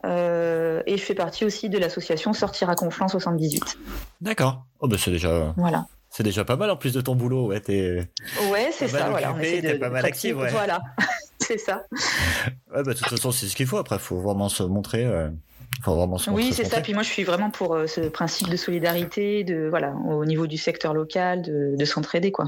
Euh, 0.05 0.83
et 0.85 0.97
je 0.97 1.03
fais 1.03 1.15
partie 1.15 1.45
aussi 1.45 1.69
de 1.69 1.77
l'association 1.77 2.33
Sortir 2.33 2.69
à 2.69 2.75
Conflans 2.75 3.07
78. 3.07 3.77
D'accord. 4.21 4.65
Oh 4.79 4.87
ben 4.87 4.99
c'est 4.99 5.11
déjà. 5.11 5.53
Voilà. 5.57 5.85
C'est 6.15 6.23
déjà 6.23 6.45
pas 6.45 6.55
mal 6.55 6.69
en 6.69 6.77
plus 6.77 6.93
de 6.93 7.01
ton 7.01 7.13
boulot, 7.13 7.47
ouais. 7.47 7.61
Es 7.67 8.07
ouais, 8.49 8.69
c'est 8.71 8.87
ça. 8.87 9.09
Voilà, 9.09 9.33
on 9.33 9.39
essaie 9.39 9.61
de, 9.61 9.77
pas 9.77 9.89
mal 9.89 10.05
active, 10.05 10.37
ouais. 10.37 10.49
Voilà, 10.49 10.79
c'est 11.39 11.57
ça. 11.57 11.83
Ouais, 11.91 12.83
bah, 12.83 12.83
de 12.83 12.93
toute 12.93 13.09
façon, 13.09 13.33
c'est 13.33 13.47
ce 13.47 13.55
qu'il 13.57 13.67
faut. 13.67 13.75
Après, 13.75 13.99
faut 13.99 14.21
vraiment 14.21 14.47
se 14.47 14.63
montrer. 14.63 15.03
Euh, 15.03 15.27
faut 15.83 15.93
vraiment 15.93 16.17
se 16.17 16.29
oui, 16.29 16.53
c'est 16.53 16.63
ça. 16.63 16.79
Puis 16.79 16.93
moi, 16.93 17.03
je 17.03 17.09
suis 17.09 17.25
vraiment 17.25 17.51
pour 17.51 17.75
euh, 17.75 17.85
ce 17.87 17.99
principe 17.99 18.47
de 18.47 18.55
solidarité, 18.55 19.43
de 19.43 19.67
voilà, 19.69 19.91
au 19.91 20.23
niveau 20.23 20.47
du 20.47 20.55
secteur 20.55 20.93
local, 20.93 21.41
de, 21.41 21.75
de 21.77 21.85
s'entraider, 21.85 22.31
quoi. 22.31 22.45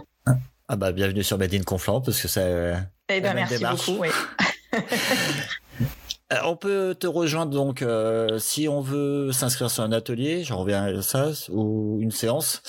Ah 0.69 0.77
bah, 0.77 0.93
bienvenue 0.93 1.23
sur 1.23 1.37
Made 1.37 1.53
in 1.53 1.63
Conflant, 1.63 1.99
parce 1.99 2.21
que 2.21 2.29
c'est. 2.29 2.73
Eh 3.09 3.19
ben, 3.19 3.33
merci 3.33 3.65
beaucoup. 3.65 3.99
Oui. 3.99 4.09
Euh, 6.33 6.37
on 6.43 6.57
peut 6.57 6.93
te 6.99 7.07
rejoindre 7.07 7.51
donc 7.51 7.81
euh, 7.81 8.37
si 8.37 8.67
on 8.67 8.81
veut 8.81 9.31
s'inscrire 9.31 9.71
sur 9.71 9.83
un 9.83 9.93
atelier, 9.93 10.43
j'en 10.43 10.57
reviens 10.57 10.97
à 10.97 11.01
ça, 11.01 11.29
ou 11.49 11.99
une 12.01 12.11
séance. 12.11 12.61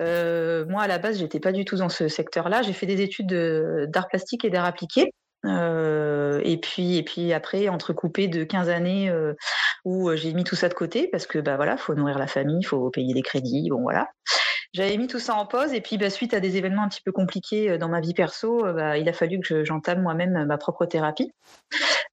Euh, 0.00 0.64
moi, 0.66 0.82
à 0.82 0.86
la 0.88 0.98
base, 0.98 1.18
j'étais 1.18 1.40
pas 1.40 1.52
du 1.52 1.64
tout 1.64 1.76
dans 1.76 1.90
ce 1.90 2.08
secteur-là. 2.08 2.62
J'ai 2.62 2.72
fait 2.72 2.86
des 2.86 3.02
études 3.02 3.34
d'art 3.88 4.08
plastique 4.08 4.44
et 4.44 4.50
d'art 4.50 4.64
appliqué. 4.64 5.12
Euh, 5.46 6.40
et 6.42 6.56
puis 6.56 6.96
et 6.96 7.02
puis 7.02 7.34
après 7.34 7.68
entrecoupé 7.68 8.28
de 8.28 8.44
15 8.44 8.70
années 8.70 9.12
où 9.84 10.10
j'ai 10.14 10.32
mis 10.32 10.42
tout 10.42 10.56
ça 10.56 10.70
de 10.70 10.74
côté 10.74 11.06
parce 11.12 11.26
que 11.26 11.38
bah 11.38 11.56
voilà 11.56 11.76
faut 11.76 11.94
nourrir 11.94 12.18
la 12.18 12.26
famille 12.26 12.64
faut 12.64 12.88
payer 12.88 13.12
des 13.12 13.20
crédits 13.20 13.68
bon 13.68 13.82
voilà 13.82 14.08
j'avais 14.74 14.96
mis 14.96 15.06
tout 15.06 15.20
ça 15.20 15.36
en 15.36 15.46
pause 15.46 15.72
et 15.72 15.80
puis 15.80 15.96
bah, 15.96 16.10
suite 16.10 16.34
à 16.34 16.40
des 16.40 16.56
événements 16.56 16.82
un 16.82 16.88
petit 16.88 17.00
peu 17.00 17.12
compliqués 17.12 17.70
euh, 17.70 17.78
dans 17.78 17.88
ma 17.88 18.00
vie 18.00 18.12
perso, 18.12 18.66
euh, 18.66 18.72
bah, 18.72 18.98
il 18.98 19.08
a 19.08 19.12
fallu 19.12 19.38
que 19.40 19.64
j'entame 19.64 20.02
moi-même 20.02 20.36
euh, 20.36 20.44
ma 20.44 20.58
propre 20.58 20.84
thérapie. 20.84 21.32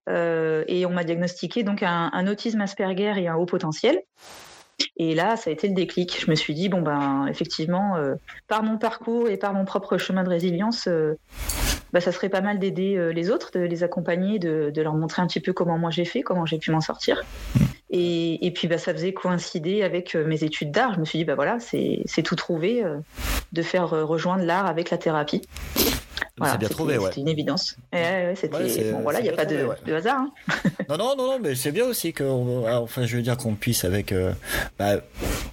et 0.08 0.86
on 0.86 0.91
m'a 0.91 1.03
diagnostiqué 1.03 1.63
donc 1.63 1.84
un, 1.84 2.27
autisme 2.27 2.62
Asperger 2.62 3.13
et 3.18 3.27
un 3.27 3.36
haut 3.36 3.46
potentiel. 3.46 4.01
Et 4.98 5.15
là, 5.15 5.38
ça 5.38 5.50
a 5.50 5.53
été 5.53 5.68
le 5.68 5.74
déclic. 5.74 6.20
Je 6.20 6.30
me 6.30 6.36
suis 6.36 6.53
dit, 6.53 6.70
bon, 6.70 6.82
ben, 6.82 7.27
effectivement, 7.27 7.96
par 8.48 8.63
mon 8.63 8.77
parcours 8.77 9.30
et 9.30 9.38
par 9.38 9.53
mon 9.53 9.63
propre 9.63 9.98
chemin 9.98 10.24
de 10.24 10.30
résilience, 10.30 10.89
bah, 11.94 12.01
ça 12.01 12.12
serait 12.12 12.30
pas 12.30 12.41
mal 12.41 12.60
d'aider 12.60 13.12
les 13.13 13.30
autres, 13.32 13.51
de 13.53 13.60
les 13.62 13.84
accompagner, 13.84 14.38
de, 14.38 14.72
de, 14.74 14.82
leur 14.82 14.96
montrer 14.96 15.22
un 15.22 15.27
petit 15.27 15.39
peu 15.39 15.53
comment 15.53 15.77
moi 15.77 15.91
j'ai 15.91 16.06
fait, 16.06 16.24
comment 16.24 16.46
j'ai 16.46 16.58
pu 16.58 16.72
m'en 16.72 16.82
sortir. 16.82 17.24
Et, 17.94 18.46
et, 18.46 18.52
puis 18.52 18.68
bah, 18.70 18.78
ça 18.78 18.94
faisait 18.94 19.14
coïncider 19.14 19.84
avec 19.84 20.16
euh, 20.16 20.26
mes 20.26 20.44
études 20.44 20.72
d'art. 20.72 20.94
Je 20.96 21.00
me 21.02 21.06
suis 21.06 21.20
dit, 21.20 21.26
bah 21.26 21.36
voilà, 21.36 21.58
c'est 21.60 22.24
tout 22.24 22.36
trouvé 22.36 22.84
euh, 22.84 22.98
de 23.52 23.62
faire 23.62 23.94
euh, 23.94 24.06
rejoindre 24.06 24.46
l'art 24.46 24.66
avec 24.66 24.90
la 24.90 24.98
thérapie. 24.98 25.42
Voilà, 26.38 26.56
bien 26.58 26.70
trouvé, 26.70 26.98
ouais. 26.98 27.10
C'était 27.10 27.22
une 27.22 27.28
évidence. 27.28 27.76
Ouais, 27.94 28.34
bon, 28.50 29.02
voilà, 29.02 29.20
il 29.20 29.24
n'y 29.24 29.30
a 29.30 29.34
pas 29.34 29.46
de, 29.46 29.68
de 29.86 29.94
hasard. 29.94 30.22
Hein. 30.22 30.32
non, 30.90 30.98
non, 30.98 31.16
non, 31.18 31.28
non, 31.34 31.40
mais 31.40 31.54
c'est 31.54 31.74
bien 31.74 31.86
aussi 31.86 32.14
que, 32.14 32.24
enfin, 32.24 33.06
je 33.06 33.18
veux 33.18 33.22
dire 33.22 33.38
qu'on 33.38 33.56
puisse 33.56 33.84
avec, 33.84 34.14
bah, 34.80 35.02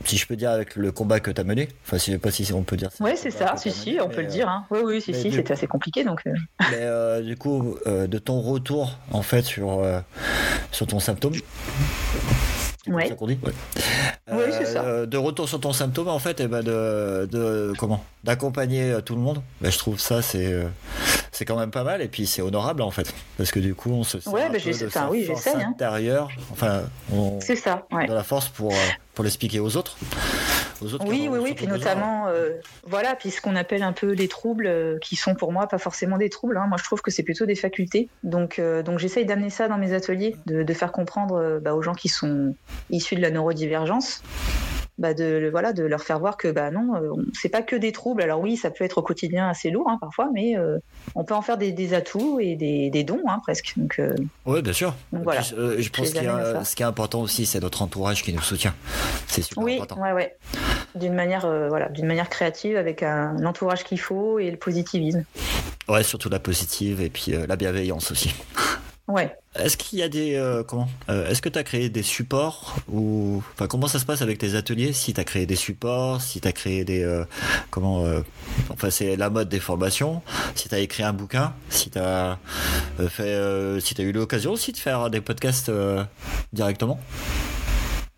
si 0.09 0.17
je 0.17 0.27
peux 0.27 0.37
dire 0.37 0.51
avec 0.51 0.77
le 0.77 0.91
combat 0.93 1.21
que 1.21 1.31
tu 1.31 1.41
as 1.41 1.45
mené. 1.45 1.69
Enfin, 1.85 1.99
je 1.99 2.05
sais 2.05 2.19
pas 2.19 2.31
si 2.31 2.53
on 2.53 2.63
peut 2.63 2.77
dire. 2.77 2.91
ça. 2.93 3.05
Oui, 3.05 3.13
c'est 3.17 3.31
ça. 3.31 3.57
Si, 3.57 3.71
si, 3.71 3.99
on 4.03 4.09
peut 4.09 4.23
le 4.23 4.29
dire. 4.29 4.49
Hein. 4.49 4.65
Oui, 4.71 4.81
oui, 4.85 5.01
si, 5.01 5.15
si, 5.15 5.31
c'était 5.33 5.53
assez 5.53 5.67
compliqué, 5.67 6.05
donc. 6.05 6.23
Mais 6.71 7.23
du 7.23 7.37
coup, 7.37 7.77
de 7.87 8.19
ton 8.19 8.41
retour 8.41 8.99
en 9.11 9.23
fait 9.23 9.43
sur 9.43 9.83
sur 10.73 10.87
ton 10.87 11.01
symptôme. 11.01 11.35
Ouais. 12.89 13.15
oui, 13.21 14.43
c'est 14.51 14.65
ça. 14.65 14.83
Euh, 14.83 15.07
de 15.07 15.17
retour 15.19 15.49
sur 15.49 15.61
ton 15.61 15.73
symptôme, 15.73 16.09
en 16.09 16.19
fait, 16.19 16.41
et 16.41 16.45
eh 16.45 16.49
ben 16.49 16.63
de, 16.63 17.29
de 17.31 17.73
comment? 17.79 18.03
D'accompagner 18.25 18.93
euh, 18.93 19.01
tout 19.01 19.15
le 19.15 19.21
monde. 19.21 19.43
Ben, 19.61 19.71
je 19.71 19.79
trouve 19.79 19.99
ça 19.99 20.23
c'est 20.23 20.53
euh, 20.53 20.69
c'est 21.39 21.45
quand 21.45 21.57
même 21.57 21.71
pas 21.71 21.85
mal 21.85 22.03
et 22.03 22.09
puis 22.09 22.27
c'est 22.27 22.43
honorable 22.43 22.83
en 22.83 22.91
fait 22.91 23.15
parce 23.37 23.53
que 23.53 23.61
du 23.61 23.73
coup 23.73 23.93
on 23.93 24.03
se 24.03 24.19
sent 24.19 24.29
ouais, 24.31 24.43
un 24.43 24.51
peu 24.51 24.59
de 24.59 24.89
sa 24.89 25.09
oui, 25.09 25.25
force 25.25 25.47
hein. 25.47 25.61
intérieure. 25.69 26.31
Enfin, 26.51 26.83
c'est 27.39 27.55
ça. 27.55 27.87
Ouais. 27.93 28.09
De 28.09 28.13
la 28.13 28.25
force 28.25 28.49
pour 28.49 28.73
pour 29.15 29.23
l'expliquer 29.23 29.61
aux 29.61 29.77
autres 29.77 29.97
oui, 30.81 31.29
oui, 31.29 31.39
oui, 31.43 31.55
puis 31.55 31.67
notamment, 31.67 32.29
euh, 32.29 32.51
voilà, 32.87 33.17
puis 33.17 33.33
ce 33.33 33.41
qu'on 33.41 33.57
appelle 33.57 33.83
un 33.83 33.93
peu 33.93 34.13
les 34.13 34.29
troubles, 34.29 34.69
euh, 34.69 34.97
qui 35.01 35.17
sont 35.17 35.35
pour 35.35 35.53
moi 35.53 35.67
pas 35.67 35.79
forcément 35.79 36.19
des 36.19 36.29
troubles. 36.31 36.57
Hein. 36.57 36.67
Moi, 36.69 36.79
je 36.79 36.85
trouve 36.85 37.03
que 37.03 37.11
c'est 37.11 37.25
plutôt 37.25 37.47
des 37.47 37.57
facultés. 37.57 38.09
Donc, 38.23 38.61
euh, 38.61 38.85
donc 38.85 39.01
j'essaye 39.01 39.27
d'amener 39.27 39.51
ça 39.51 39.67
dans 39.67 39.77
mes 39.77 39.93
ateliers, 39.93 40.37
de, 40.47 40.73
faire 40.73 40.93
comprendre 40.93 41.59
bah, 41.61 41.75
aux 41.75 41.83
gens 41.83 41.95
qui 41.95 42.09
sont 42.09 42.55
issus 42.91 43.17
de 43.17 43.21
la 43.21 43.33
neurodivergence 43.33 44.23
bah 44.99 45.15
de 45.15 45.49
voilà 45.51 45.73
de 45.73 45.85
leur 45.85 46.03
faire 46.03 46.19
voir 46.19 46.37
que 46.37 46.49
bah 46.49 46.71
non 46.71 46.97
euh, 46.97 47.23
c'est 47.33 47.49
pas 47.49 47.63
que 47.63 47.77
des 47.77 47.93
troubles. 47.93 48.23
Alors 48.23 48.41
oui 48.41 48.57
ça 48.57 48.71
peut 48.71 48.85
être 48.85 48.99
au 48.99 49.03
quotidien 49.03 49.49
assez 49.49 49.71
lourd 49.71 49.89
hein, 49.89 49.99
parfois 50.01 50.29
mais 50.35 50.57
euh, 50.57 50.79
on 51.15 51.25
peut 51.25 51.35
en 51.35 51.43
faire 51.43 51.57
des, 51.57 51.95
atouts 51.95 52.41
et 52.41 52.57
des, 52.57 53.05
dons 53.05 53.23
hein, 53.29 53.39
presque. 53.43 53.75
Donc 53.77 53.99
euh, 53.99 54.15
oui 54.47 54.61
bien 54.61 54.73
sûr. 54.73 54.95
donc, 55.13 55.23
voilà. 55.23 55.41
je 55.43 55.89
pense 55.91 56.11
que 56.11 56.65
ce 56.65 56.75
qui 56.75 56.83
est 56.83 56.87
important 56.87 57.21
aussi 57.21 57.47
c'est 57.47 57.61
notre 57.61 57.83
entourage 57.83 58.23
qui 58.23 58.33
nous 58.33 58.43
soutient. 58.43 58.75
C'est 59.27 59.43
super 59.43 59.63
oui, 59.63 59.75
important. 59.77 60.01
ouais 60.03 60.13
ouais. 60.13 60.37
D'une 60.95 61.15
manière 61.15 61.47
voilà 61.69 61.89
d'une 61.89 62.07
manière 62.07 62.29
créative 62.29 62.77
avec 62.77 63.03
un, 63.03 63.45
entourage 63.45 63.85
qu'il 63.85 64.01
faut 64.01 64.39
et 64.39 64.51
le 64.51 64.57
positivisme. 64.57 65.25
Ouais 65.89 66.03
surtout 66.03 66.29
la 66.29 66.41
positive 66.41 67.01
et 67.01 67.09
puis 67.09 67.33
la 67.47 67.57
bienveillance 67.57 68.11
aussi 68.11 68.35
Ouais. 69.09 69.35
Est-ce 69.55 69.79
qu'il 69.79 69.99
y 69.99 70.03
a 70.03 70.09
des 70.11 70.35
euh, 70.35 70.63
comment 70.63 70.87
euh, 71.09 71.27
Est-ce 71.31 71.41
que 71.41 71.49
tu 71.49 71.59
as 71.59 71.65
créé 71.65 71.89
des 71.89 72.03
supports 72.03 72.77
ou 72.89 73.43
enfin 73.55 73.67
comment 73.67 73.89
ça 73.89 73.99
se 73.99 74.05
passe 74.05 74.21
avec 74.21 74.37
tes 74.37 74.55
ateliers? 74.55 74.93
Si 74.93 75.15
tu 75.15 75.21
as 75.21 75.25
créé 75.25 75.47
des 75.47 75.57
supports, 75.57 76.21
si 76.21 76.43
tu 76.43 76.47
as 76.47 76.53
créé 76.53 76.85
des 76.85 77.03
euh, 77.03 77.25
comment 77.71 78.05
enfin 78.69 78.91
c'est 78.91 79.17
la 79.17 79.31
mode 79.31 79.49
des 79.49 79.61
formations, 79.61 80.21
si 80.55 80.69
tu 80.69 80.75
as 80.75 80.81
écrit 80.81 81.03
un 81.05 81.15
bouquin, 81.15 81.55
si 81.71 81.91
tu 81.91 81.99
fait 83.09 83.81
si 83.81 83.95
tu 83.95 84.03
as 84.03 84.05
eu 84.05 84.13
l'occasion 84.13 84.53
aussi 84.53 84.73
de 84.73 84.77
faire 84.77 85.09
des 85.09 85.23
podcasts 85.23 85.73
directement? 86.53 87.01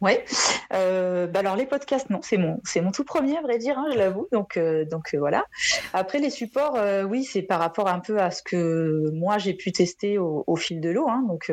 Ouais. 0.00 0.24
Euh, 0.72 1.26
bah 1.26 1.40
alors 1.40 1.56
les 1.56 1.66
podcasts, 1.66 2.08
non, 2.08 2.20
c'est 2.22 2.38
mon, 2.38 2.60
c'est 2.64 2.80
mon 2.80 2.90
tout 2.90 3.04
premier, 3.04 3.36
à 3.36 3.42
vrai 3.42 3.58
dire, 3.58 3.78
hein, 3.78 3.86
je 3.92 3.98
l'avoue. 3.98 4.28
Donc, 4.32 4.56
euh, 4.56 4.84
donc 4.86 5.14
euh, 5.14 5.18
voilà. 5.18 5.44
Après 5.92 6.18
les 6.18 6.30
supports, 6.30 6.76
euh, 6.76 7.02
oui, 7.02 7.24
c'est 7.24 7.42
par 7.42 7.60
rapport 7.60 7.88
un 7.88 7.98
peu 7.98 8.18
à 8.18 8.30
ce 8.30 8.42
que 8.42 9.10
moi 9.12 9.36
j'ai 9.38 9.52
pu 9.52 9.72
tester 9.72 10.16
au, 10.18 10.44
au 10.46 10.56
fil 10.56 10.80
de 10.80 10.90
l'eau. 10.90 11.08
Hein, 11.08 11.24
donc, 11.28 11.52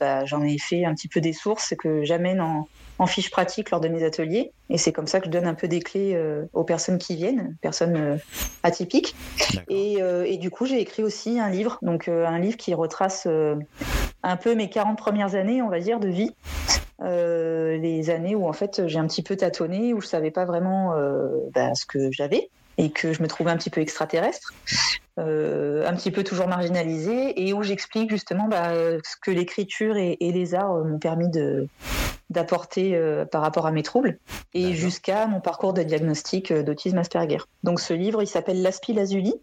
bah, 0.00 0.24
j'en 0.24 0.42
ai 0.42 0.58
fait 0.58 0.84
un 0.84 0.94
petit 0.94 1.08
peu 1.08 1.20
des 1.20 1.32
sources 1.32 1.74
que 1.78 2.04
j'amène 2.04 2.40
en, 2.40 2.68
en 2.98 3.06
fiche 3.06 3.30
pratique 3.30 3.70
lors 3.70 3.80
de 3.80 3.88
mes 3.88 4.04
ateliers. 4.04 4.52
Et 4.70 4.78
c'est 4.78 4.92
comme 4.92 5.06
ça 5.06 5.20
que 5.20 5.26
je 5.26 5.30
donne 5.30 5.46
un 5.46 5.54
peu 5.54 5.68
des 5.68 5.80
clés 5.80 6.18
aux 6.52 6.64
personnes 6.64 6.98
qui 6.98 7.16
viennent, 7.16 7.56
personnes 7.60 8.18
atypiques. 8.62 9.14
Et, 9.68 9.98
et, 10.24 10.38
du 10.38 10.50
coup, 10.50 10.66
j'ai 10.66 10.80
écrit 10.80 11.02
aussi 11.02 11.38
un 11.38 11.50
livre, 11.50 11.78
donc 11.82 12.08
un 12.08 12.38
livre 12.38 12.56
qui 12.56 12.74
retrace 12.74 13.28
un 14.22 14.36
peu 14.36 14.54
mes 14.54 14.68
40 14.68 14.98
premières 14.98 15.34
années, 15.34 15.62
on 15.62 15.68
va 15.68 15.80
dire, 15.80 16.00
de 16.00 16.08
vie. 16.08 16.34
Euh, 17.02 17.76
les 17.76 18.08
années 18.08 18.34
où 18.34 18.48
en 18.48 18.54
fait 18.54 18.86
j'ai 18.86 18.98
un 18.98 19.06
petit 19.06 19.22
peu 19.22 19.36
tâtonné, 19.36 19.92
où 19.92 20.00
je 20.00 20.06
savais 20.06 20.30
pas 20.30 20.44
vraiment 20.44 20.94
euh, 20.94 21.28
bah, 21.54 21.74
ce 21.74 21.84
que 21.84 22.10
j'avais 22.10 22.48
et 22.78 22.90
que 22.90 23.12
je 23.12 23.22
me 23.22 23.28
trouvais 23.28 23.50
un 23.50 23.56
petit 23.56 23.70
peu 23.70 23.80
extraterrestre, 23.80 24.52
euh, 25.18 25.86
un 25.86 25.94
petit 25.94 26.10
peu 26.10 26.24
toujours 26.24 26.46
marginalisé, 26.46 27.32
et 27.42 27.54
où 27.54 27.62
j'explique 27.62 28.10
justement 28.10 28.48
bah, 28.48 28.70
ce 29.02 29.16
que 29.22 29.30
l'écriture 29.30 29.96
et, 29.96 30.16
les 30.20 30.54
arts 30.54 30.84
m'ont 30.84 30.98
permis 30.98 31.30
de, 31.30 31.68
d'apporter 32.36 32.94
euh, 32.94 33.24
par 33.24 33.40
rapport 33.40 33.66
à 33.66 33.72
mes 33.72 33.82
troubles 33.82 34.18
et 34.52 34.74
jusqu'à 34.74 35.26
mon 35.26 35.40
parcours 35.40 35.72
de 35.72 35.82
diagnostic 35.82 36.50
euh, 36.50 36.62
d'autisme 36.62 36.98
Asperger. 36.98 37.38
Donc 37.64 37.80
ce 37.80 37.94
livre, 37.94 38.22
il 38.22 38.26
s'appelle 38.26 38.60
L'Aspi 38.60 38.92
Lazuli. 38.92 39.34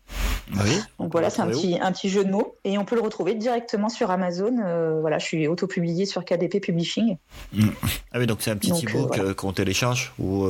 Oui, 0.54 0.80
Donc 1.00 1.12
voilà, 1.12 1.30
c'est 1.30 1.42
un 1.42 1.48
petit, 1.48 1.80
un 1.82 1.92
petit 1.92 2.10
jeu 2.10 2.24
de 2.24 2.30
mots 2.30 2.56
et 2.64 2.78
on 2.78 2.86
peut 2.86 2.96
le 2.96 3.02
retrouver 3.02 3.34
directement 3.34 3.90
sur 3.90 4.12
Amazon. 4.12 4.60
Euh, 4.64 5.00
voilà, 5.02 5.18
je 5.18 5.26
suis 5.26 5.48
auto-publié 5.48 6.06
sur 6.06 6.24
KDP 6.24 6.62
Publishing. 6.62 7.18
Mm. 7.54 7.70
Ah 8.12 8.20
oui, 8.20 8.28
donc 8.28 8.42
c'est 8.42 8.52
un 8.52 8.58
petit 8.58 8.72
e-book 8.72 9.34
qu'on 9.34 9.54
télécharge 9.54 10.14
ou 10.20 10.48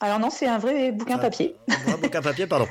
Alors 0.00 0.18
non, 0.18 0.30
c'est 0.30 0.48
un 0.48 0.58
vrai 0.58 0.90
bouquin 0.90 1.18
papier. 1.18 1.54
Un 1.68 1.90
vrai 1.90 2.00
bouquin 2.02 2.22
papier, 2.22 2.46
pardon. 2.46 2.66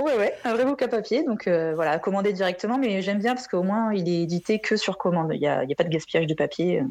oui, 0.00 0.12
oui, 0.18 0.26
un 0.44 0.54
vrai 0.54 0.64
bouquin 0.64 0.86
papier. 0.86 1.24
Donc 1.24 1.48
voilà, 1.48 1.98
commandé 1.98 2.32
directement, 2.32 2.78
mais 2.78 3.02
j'aime 3.02 3.18
bien 3.18 3.34
parce 3.34 3.48
qu'au 3.48 3.64
moins 3.64 3.92
il 3.92 4.08
est 4.08 4.22
édité 4.22 4.60
que 4.60 4.76
sur 4.76 4.98
commande. 4.98 5.30
Il 5.32 5.40
n'y 5.40 5.48
a, 5.48 5.60
a, 5.60 5.74
pas 5.76 5.84
de 5.84 5.88
gaspillage 5.88 6.26
de 6.26 6.34
papier. 6.34 6.82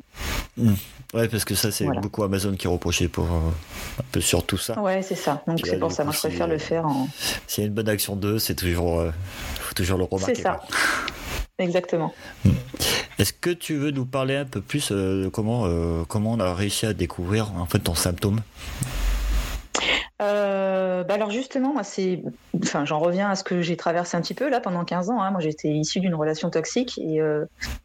Mm. 0.58 0.74
Ouais, 1.14 1.28
parce 1.30 1.45
que 1.46 1.56
ça, 1.56 1.72
c'est 1.72 1.86
beaucoup 1.86 2.24
Amazon 2.24 2.56
qui 2.56 2.68
est 2.68 2.70
reproché 2.70 3.08
pour 3.08 3.26
euh, 3.26 4.00
un 4.00 4.04
peu 4.12 4.20
sur 4.20 4.46
tout 4.46 4.58
ça. 4.58 4.80
Ouais, 4.82 5.02
c'est 5.02 5.16
ça. 5.16 5.44
Donc 5.48 5.62
c'est 5.64 5.80
pour 5.80 5.92
ça, 5.92 6.04
moi 6.04 6.14
je 6.14 6.20
préfère 6.20 6.48
le 6.48 6.58
faire 6.58 6.86
en. 6.86 7.08
S'il 7.48 7.64
y 7.64 7.66
a 7.66 7.68
une 7.68 7.74
bonne 7.74 7.88
action 7.88 8.16
2, 8.16 8.40
c'est 8.40 8.56
toujours, 8.56 9.00
euh, 9.00 9.12
faut 9.60 9.74
toujours 9.74 9.98
le 9.98 10.04
remarquer. 10.04 10.36
C'est 10.36 10.42
ça. 10.42 10.60
Exactement. 11.58 12.14
Hmm. 12.44 12.52
Est-ce 13.18 13.32
que 13.32 13.50
tu 13.52 13.76
veux 13.76 13.92
nous 13.92 14.06
parler 14.06 14.36
un 14.36 14.46
peu 14.46 14.60
plus 14.60 14.90
euh, 14.92 15.24
de 15.24 15.30
comment, 15.30 15.66
comment 16.06 16.34
on 16.34 16.40
a 16.40 16.54
réussi 16.54 16.86
à 16.86 16.94
découvrir 16.94 17.54
en 17.56 17.66
fait 17.66 17.80
ton 17.80 17.96
symptôme? 17.96 18.42
Bah 20.18 21.14
alors 21.14 21.30
justement, 21.30 21.72
moi 21.72 21.84
c'est, 21.84 22.24
enfin 22.64 22.84
j'en 22.84 22.98
reviens 22.98 23.30
à 23.30 23.36
ce 23.36 23.44
que 23.44 23.62
j'ai 23.62 23.78
traversé 23.78 24.18
un 24.18 24.22
petit 24.22 24.34
peu 24.34 24.50
là 24.50 24.60
pendant 24.60 24.84
15 24.84 25.12
ans. 25.12 25.22
Hein. 25.22 25.30
Moi 25.30 25.40
j'étais 25.40 25.70
issue 25.70 26.00
d'une 26.00 26.16
relation 26.16 26.50
toxique 26.50 26.98
et, 26.98 27.20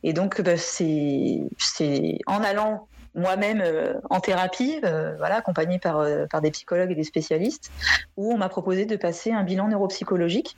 et 0.02 0.12
donc 0.14 0.40
bah, 0.40 0.57
c'est, 0.57 1.38
c'est 1.59 2.19
en 2.26 2.43
allant 2.43 2.88
moi-même 3.14 3.61
euh, 3.64 3.95
en 4.09 4.21
thérapie, 4.21 4.79
euh, 4.85 5.14
voilà, 5.19 5.37
accompagnée 5.37 5.79
par, 5.79 5.99
euh, 5.99 6.26
par 6.26 6.40
des 6.40 6.50
psychologues 6.50 6.93
et 6.93 6.95
des 6.95 7.05
spécialistes, 7.05 7.71
où 8.17 8.33
on 8.33 8.38
m'a 8.38 8.49
proposé 8.49 8.87
de 8.87 8.97
passer 8.97 9.33
un 9.33 9.43
bilan 9.43 9.69
neuropsychologique. 9.69 10.57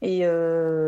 Et 0.00 0.24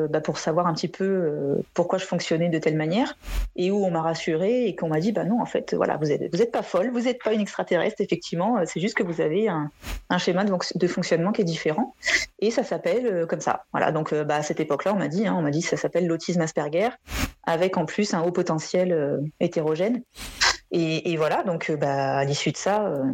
bah, 0.09 0.21
pour 0.21 0.39
savoir 0.39 0.69
un 0.69 0.73
petit 0.73 0.87
peu 0.87 1.61
pourquoi 1.75 1.99
je 1.99 2.05
fonctionnais 2.05 2.49
de 2.49 2.59
telle 2.61 2.77
manière. 2.77 3.17
Et 3.57 3.73
où 3.73 3.85
on 3.85 3.91
m'a 3.91 4.03
rassuré 4.03 4.67
et 4.67 4.77
qu'on 4.77 4.87
m'a 4.87 5.01
dit 5.01 5.11
bah 5.11 5.25
non 5.25 5.43
en 5.43 5.47
fait 5.47 5.75
voilà 5.75 5.97
vous 5.97 6.13
êtes 6.13 6.33
vous 6.33 6.47
pas 6.47 6.63
folle 6.63 6.93
vous 6.93 7.01
n'êtes 7.01 7.21
pas 7.21 7.33
une 7.33 7.41
extraterrestre 7.41 8.01
effectivement 8.01 8.65
c'est 8.67 8.79
juste 8.79 8.97
que 8.97 9.03
vous 9.03 9.21
avez 9.21 9.49
un, 9.49 9.69
un 10.11 10.19
schéma 10.19 10.45
de, 10.45 10.53
de, 10.77 10.87
fonctionnement 10.87 11.33
qui 11.33 11.41
est 11.41 11.45
différent. 11.45 11.97
Et 12.39 12.53
ça 12.53 12.63
s'appelle 12.63 13.27
comme 13.29 13.41
ça. 13.41 13.65
Voilà 13.73 13.91
donc 13.91 14.15
bah, 14.15 14.37
à 14.37 14.43
cette 14.45 14.61
époque 14.61 14.85
là 14.85 14.95
on 14.95 14.99
m'a 14.99 15.09
dit 15.09 15.27
hein, 15.27 15.35
on 15.37 15.43
m'a 15.43 15.51
dit 15.51 15.63
ça 15.63 15.77
s'appelle 15.77 16.07
l'autisme 16.07 16.41
Asperger 16.41 16.91
avec 17.43 17.79
en 17.79 17.87
plus 17.87 18.15
un 18.15 18.23
haut 18.23 18.31
potentiel 18.31 19.21
hétérogène 19.41 20.05
et, 20.73 21.13
et, 21.13 21.17
voilà, 21.17 21.43
donc 21.43 21.71
euh, 21.71 21.77
bah, 21.77 22.19
à 22.19 22.25
l'issue 22.25 22.53
de 22.53 22.57
ça, 22.57 22.87
euh, 22.87 23.05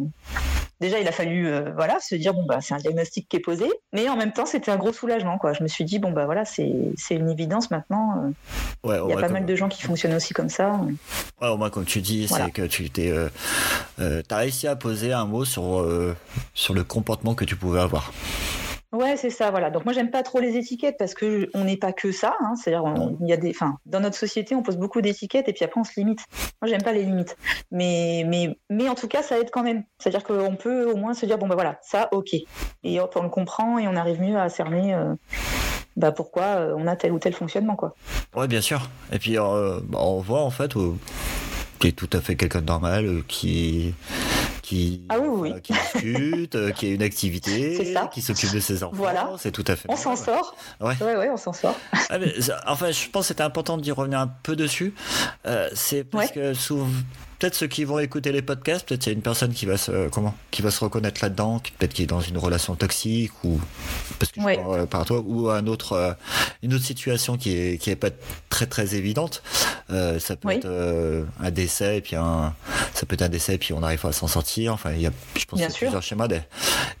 déjà, 0.79 0.99
il 0.99 1.07
a 1.07 1.11
fallu 1.11 1.47
euh, 1.47 1.71
voilà 1.75 1.99
se 1.99 2.15
dire 2.15 2.33
bon 2.33 2.45
bah 2.45 2.59
c'est 2.61 2.73
un 2.73 2.77
diagnostic 2.77 3.27
qui 3.27 3.37
est 3.37 3.41
posé, 3.41 3.67
mais 3.93 4.07
en 4.09 4.15
même 4.15 4.31
temps 4.31 4.45
c'était 4.45 4.69
un 4.71 4.77
gros 4.77 4.93
soulagement 4.93 5.37
quoi. 5.37 5.53
Je 5.53 5.63
me 5.63 5.67
suis 5.67 5.83
dit 5.83 5.97
bon 5.97 6.11
bah 6.11 6.25
voilà 6.25 6.45
c'est 6.45 6.67
une 7.09 7.29
évidence 7.29 7.71
maintenant. 7.71 8.31
Ouais, 8.83 8.99
il 9.07 9.09
y 9.09 9.13
a 9.13 9.19
pas 9.19 9.29
mal 9.29 9.45
de 9.45 9.55
gens 9.55 9.69
qui 9.69 9.81
fonctionnent 9.81 10.13
aussi 10.13 10.33
comme 10.33 10.49
ça. 10.49 10.79
Ouais, 11.41 11.47
au 11.47 11.57
moins 11.57 11.69
comme 11.69 11.85
tu 11.85 12.01
dis, 12.01 12.27
c'est 12.27 12.51
que 12.51 12.63
tu 12.63 12.89
t'es 12.89 13.11
as 13.99 14.37
réussi 14.37 14.67
à 14.67 14.75
poser 14.75 15.13
un 15.13 15.25
mot 15.25 15.45
sur 15.45 15.85
sur 16.53 16.73
le 16.73 16.83
comportement 16.83 17.33
que 17.33 17.45
tu 17.45 17.55
pouvais 17.55 17.79
avoir. 17.79 18.13
Ouais, 18.93 19.17
c'est 19.17 19.29
ça, 19.29 19.51
voilà. 19.51 19.69
Donc 19.69 19.83
moi 19.83 19.93
j'aime 19.93 20.11
pas 20.11 20.23
trop 20.23 20.39
les 20.39 20.55
étiquettes 20.55 20.95
parce 20.97 21.13
que 21.13 21.49
on 21.53 21.65
n'est 21.65 21.75
pas 21.75 21.91
que 21.91 22.13
ça. 22.13 22.35
Hein. 22.39 22.53
C'est-à-dire, 22.55 22.93
il 23.19 23.27
y 23.27 23.33
a 23.33 23.37
des, 23.37 23.49
enfin, 23.49 23.77
dans 23.85 23.99
notre 23.99 24.15
société, 24.15 24.55
on 24.55 24.63
pose 24.63 24.77
beaucoup 24.77 25.01
d'étiquettes 25.01 25.49
et 25.49 25.53
puis 25.53 25.65
après 25.65 25.81
on 25.81 25.83
se 25.83 25.91
limite. 25.97 26.19
Moi 26.61 26.69
j'aime 26.69 26.81
pas 26.81 26.93
les 26.93 27.03
limites, 27.03 27.35
mais 27.69 28.23
mais 28.27 28.57
mais 28.69 28.87
en 28.87 28.95
tout 28.95 29.09
cas 29.09 29.23
ça 29.23 29.37
aide 29.39 29.49
quand 29.51 29.63
même. 29.63 29.83
C'est-à-dire 29.99 30.23
qu'on 30.23 30.55
peut 30.55 30.89
au 30.89 30.95
moins 30.95 31.13
se 31.13 31.25
dire 31.25 31.37
bon 31.37 31.47
ben 31.47 31.55
voilà, 31.55 31.79
ça 31.81 32.07
ok, 32.13 32.33
et 32.83 32.99
hop 32.99 33.13
on 33.17 33.23
le 33.23 33.29
comprend 33.29 33.77
et 33.77 33.87
on 33.89 33.95
arrive 33.95 34.21
mieux 34.21 34.37
à 34.37 34.47
cerner. 34.47 34.93
Euh, 34.93 35.15
bah 35.97 36.11
pourquoi 36.11 36.43
euh, 36.43 36.75
on 36.77 36.87
a 36.87 36.95
tel 36.95 37.11
ou 37.11 37.19
tel 37.19 37.33
fonctionnement 37.33 37.75
quoi. 37.75 37.93
Ouais 38.35 38.47
bien 38.47 38.61
sûr. 38.61 38.89
Et 39.11 39.19
puis 39.19 39.37
euh, 39.37 39.79
bah, 39.83 39.99
on 40.01 40.19
voit 40.19 40.41
en 40.41 40.51
fait 40.51 40.73
tu 41.79 41.87
es 41.87 41.91
tout 41.91 42.09
à 42.13 42.21
fait 42.21 42.35
quelqu'un 42.35 42.61
de 42.61 42.67
normal 42.67 43.23
qui 43.27 43.93
qui, 44.67 45.01
ah 45.07 45.17
qui 45.63 45.71
discute, 45.71 46.55
euh, 46.55 46.71
qui 46.71 46.87
a 46.87 46.89
une 46.89 47.01
activité, 47.01 47.95
qui 48.11 48.21
s'occupe 48.21 48.51
de 48.53 48.59
ses 48.59 48.83
enfants. 48.83 48.97
Voilà. 48.97 49.31
C'est 49.39 49.51
tout 49.51 49.63
à 49.65 49.77
fait. 49.77 49.87
On 49.89 49.95
s'en 49.95 50.17
sort. 50.17 50.57
Ouais. 50.81 50.93
ouais, 51.01 51.29
on 51.29 51.37
s'en 51.37 51.53
sort. 51.53 51.79
Ah, 52.09 52.17
enfin, 52.67 52.91
je 52.91 53.07
pense 53.09 53.23
que 53.23 53.27
c'était 53.29 53.43
important 53.43 53.77
d'y 53.77 53.93
revenir 53.93 54.19
un 54.19 54.27
peu 54.27 54.57
dessus. 54.57 54.93
Euh, 55.45 55.69
c'est 55.73 56.03
parce 56.03 56.31
que 56.31 56.53
souvent, 56.53 56.89
peut-être 57.39 57.55
ceux 57.55 57.67
qui 57.67 57.83
vont 57.83 57.99
écouter 57.99 58.31
les 58.31 58.41
podcasts, 58.41 58.87
peut-être 58.87 59.05
il 59.05 59.09
y 59.09 59.11
a 59.11 59.15
une 59.15 59.21
personne 59.21 59.53
qui 59.53 59.65
va 59.65 59.77
se 59.77 60.09
comment, 60.09 60.35
qui 60.51 60.61
va 60.61 60.71
se 60.71 60.83
reconnaître 60.83 61.19
là-dedans, 61.21 61.61
peut-être 61.77 61.93
qui 61.93 62.03
est 62.03 62.07
dans 62.07 62.21
une 62.21 62.37
relation 62.37 62.75
toxique 62.75 63.31
ou 63.43 63.59
parce 64.19 64.31
que 64.31 64.41
je 64.41 64.45
parle, 64.45 64.79
euh, 64.79 64.85
par 64.85 65.05
toi 65.05 65.23
ou 65.25 65.49
un 65.49 65.67
autre, 65.67 65.93
euh, 65.93 66.13
une 66.63 66.73
autre 66.73 66.85
situation 66.85 67.37
qui 67.37 67.51
est 67.51 67.77
qui 67.77 67.89
est 67.89 67.95
pas 67.95 68.09
très 68.49 68.65
très 68.65 68.95
évidente. 68.95 69.43
Euh, 69.89 70.19
ça 70.19 70.35
peut 70.35 70.49
être 70.49 70.67
un 71.39 71.51
décès 71.51 71.97
et 71.97 72.01
puis 72.01 72.15
un, 72.15 72.53
ça 72.93 73.05
peut 73.05 73.13
être 73.13 73.21
un 73.21 73.29
décès 73.29 73.55
et 73.55 73.57
puis 73.57 73.73
on 73.73 73.83
arrive 73.83 74.05
à 74.05 74.11
s'en 74.11 74.27
sortir. 74.27 74.73
Enfin, 74.73 74.91
il 74.91 75.01
y 75.01 75.07
a, 75.07 75.11
je 75.37 75.45
pense, 75.45 75.59
y 75.59 75.63
a 75.63 75.69
plusieurs 75.69 76.03
schémas. 76.03 76.27
Des... 76.27 76.41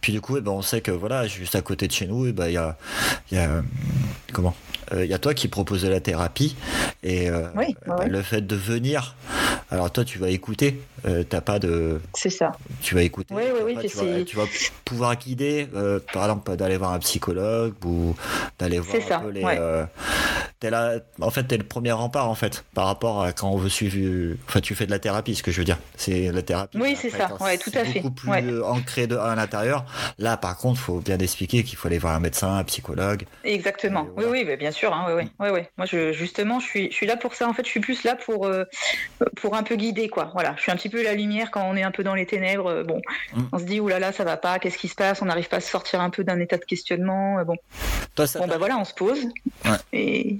Puis 0.01 0.13
du 0.13 0.21
coup, 0.21 0.37
eh 0.37 0.41
ben, 0.41 0.51
on 0.51 0.61
sait 0.61 0.81
que 0.81 0.91
voilà, 0.91 1.27
juste 1.27 1.55
à 1.55 1.61
côté 1.61 1.87
de 1.87 1.91
chez 1.91 2.07
nous, 2.07 2.27
eh 2.27 2.31
ben, 2.31 2.47
il 2.47 2.53
y 2.53 2.57
a, 2.57 2.77
il 3.31 3.37
y 3.37 3.41
a 3.41 3.61
comment 4.31 4.55
il 4.93 5.05
y 5.05 5.13
a 5.13 5.17
toi 5.17 5.33
qui 5.33 5.47
propose 5.47 5.85
la 5.85 5.99
thérapie 5.99 6.55
et 7.03 7.29
le 7.29 8.21
fait 8.21 8.41
de 8.41 8.55
venir 8.55 9.15
alors 9.69 9.91
toi, 9.91 10.05
tu 10.05 10.17
vas 10.17 10.29
écouter, 10.29 10.79
euh, 11.05 11.23
t'as 11.27 11.41
pas 11.41 11.59
de. 11.59 11.99
C'est 12.13 12.29
ça. 12.29 12.53
Tu 12.81 12.95
vas 12.95 13.01
écouter. 13.01 13.33
Oui, 13.33 13.43
oui, 13.53 13.75
oui. 13.75 13.87
Tu, 13.89 13.97
vas, 13.97 14.23
tu, 14.23 14.37
vas, 14.37 14.45
pouvoir 14.85 15.17
guider, 15.17 15.67
euh, 15.75 15.99
par 16.13 16.23
exemple, 16.23 16.55
d'aller 16.55 16.77
voir 16.77 16.93
un 16.93 16.99
psychologue 16.99 17.73
ou 17.83 18.15
d'aller 18.57 18.79
voir 18.79 18.95
un 19.11 19.19
peu 19.19 19.29
les. 19.29 19.43
Euh, 19.43 19.83
es 20.63 20.69
là, 20.69 20.99
en 21.21 21.29
fait, 21.29 21.43
t'es 21.43 21.57
le 21.57 21.63
premier 21.63 21.91
rempart 21.91 22.29
en 22.29 22.35
fait 22.35 22.63
par 22.73 22.85
rapport 22.85 23.23
à 23.23 23.33
quand 23.33 23.49
on 23.49 23.57
veut 23.57 23.69
suivre. 23.69 24.35
Enfin, 24.47 24.61
tu 24.61 24.75
fais 24.75 24.85
de 24.85 24.91
la 24.91 24.99
thérapie, 24.99 25.35
ce 25.35 25.43
que 25.43 25.51
je 25.51 25.59
veux 25.59 25.65
dire. 25.65 25.77
C'est 25.95 26.31
la 26.31 26.41
thérapie. 26.41 26.77
Oui, 26.79 26.97
c'est 26.99 27.09
ça. 27.09 27.29
Ouais, 27.39 27.57
tout 27.57 27.71
à 27.73 27.83
fait. 27.85 27.99
Beaucoup 27.99 28.15
plus 28.15 28.63
ancré 28.63 29.07
de, 29.07 29.15
à 29.15 29.35
l'intérieur. 29.35 29.85
Là, 30.17 30.37
par 30.37 30.57
contre, 30.57 30.79
faut 30.79 30.99
bien 30.99 31.19
expliquer 31.19 31.63
qu'il 31.63 31.77
faut 31.77 31.87
aller 31.87 31.99
voir 31.99 32.15
un 32.15 32.19
médecin, 32.19 32.57
un 32.57 32.63
psychologue. 32.63 33.25
Exactement. 33.43 34.07
Oui, 34.17 34.25
oui, 34.29 34.55
bien 34.57 34.71
sûr. 34.71 34.93
Hein, 34.93 35.05
oui, 35.09 35.29
oui, 35.39 35.49
oui, 35.51 35.61
Moi, 35.77 35.85
je, 35.85 36.11
justement, 36.11 36.59
je 36.59 36.65
suis, 36.65 36.91
je 36.91 36.95
suis 36.95 37.05
là 37.05 37.17
pour 37.17 37.33
ça. 37.33 37.47
En 37.47 37.53
fait, 37.53 37.65
je 37.65 37.69
suis 37.69 37.79
plus 37.79 38.03
là 38.03 38.15
pour 38.15 38.49
pour 39.35 39.55
un 39.55 39.63
peu 39.63 39.75
guidé, 39.75 40.09
quoi. 40.09 40.31
Voilà, 40.33 40.53
je 40.57 40.63
suis 40.63 40.71
un 40.71 40.75
petit 40.75 40.89
peu 40.89 41.03
la 41.03 41.13
lumière 41.13 41.51
quand 41.51 41.63
on 41.63 41.75
est 41.75 41.83
un 41.83 41.91
peu 41.91 42.03
dans 42.03 42.15
les 42.15 42.25
ténèbres. 42.25 42.67
Euh, 42.67 42.83
bon, 42.83 43.01
mm. 43.33 43.41
on 43.51 43.59
se 43.59 43.63
dit, 43.63 43.79
oulala, 43.79 43.99
là 43.99 44.07
là, 44.07 44.13
ça 44.13 44.23
va 44.23 44.37
pas, 44.37 44.59
qu'est-ce 44.59 44.77
qui 44.77 44.87
se 44.87 44.95
passe? 44.95 45.21
On 45.21 45.25
n'arrive 45.25 45.47
pas 45.47 45.57
à 45.57 45.61
sortir 45.61 46.01
un 46.01 46.09
peu 46.09 46.23
d'un 46.23 46.39
état 46.39 46.57
de 46.57 46.65
questionnement. 46.65 47.39
Euh, 47.39 47.43
bon, 47.43 47.55
Toi, 48.15 48.27
ça 48.27 48.39
bon 48.39 48.47
bah 48.47 48.57
voilà, 48.57 48.77
on 48.77 48.85
se 48.85 48.93
pose. 48.93 49.19
Et... 49.93 50.39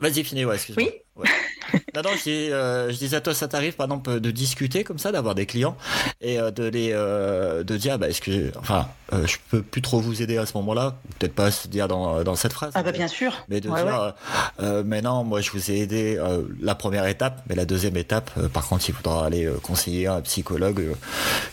Vas-y, 0.00 0.24
finis, 0.24 0.44
ouais, 0.44 0.54
excuse-moi. 0.54 0.88
Oui. 1.16 1.26
non, 1.94 2.02
non, 2.02 2.10
je, 2.14 2.30
euh, 2.30 2.90
je, 2.90 2.98
disais 2.98 3.16
à 3.16 3.20
toi, 3.20 3.34
ça 3.34 3.48
t'arrive 3.48 3.74
par 3.74 3.86
exemple 3.86 4.20
de 4.20 4.30
discuter 4.30 4.84
comme 4.84 4.98
ça, 4.98 5.12
d'avoir 5.12 5.34
des 5.34 5.46
clients 5.46 5.76
et 6.20 6.38
euh, 6.38 6.50
de 6.50 6.64
les 6.64 6.90
euh, 6.92 7.64
de 7.64 7.76
dire, 7.76 7.98
bah, 7.98 8.08
que, 8.08 8.52
enfin, 8.58 8.88
je 9.12 9.36
peux 9.50 9.62
plus 9.62 9.82
trop 9.82 10.00
vous 10.00 10.22
aider 10.22 10.36
à 10.36 10.46
ce 10.46 10.56
moment-là, 10.58 10.96
peut-être 11.18 11.34
pas 11.34 11.50
se 11.50 11.68
dire 11.68 11.88
dans, 11.88 12.22
dans 12.22 12.36
cette 12.36 12.52
phrase. 12.52 12.72
Ah 12.74 12.82
bah 12.82 12.92
bien 12.92 13.08
sûr. 13.08 13.44
Mais 13.48 13.60
de 13.60 13.68
dire, 13.68 14.14
mais 14.84 15.00
non, 15.00 15.24
moi 15.24 15.40
je 15.40 15.50
vous 15.50 15.70
ai 15.70 15.78
aidé 15.80 16.20
la 16.60 16.74
première 16.74 17.06
étape, 17.06 17.42
mais 17.48 17.54
la 17.54 17.64
deuxième 17.64 17.96
étape, 17.96 18.30
par 18.48 18.66
contre, 18.68 18.88
il 18.88 18.94
faudra 18.94 19.26
aller 19.26 19.50
conseiller 19.62 20.06
un 20.06 20.20
psychologue 20.20 20.94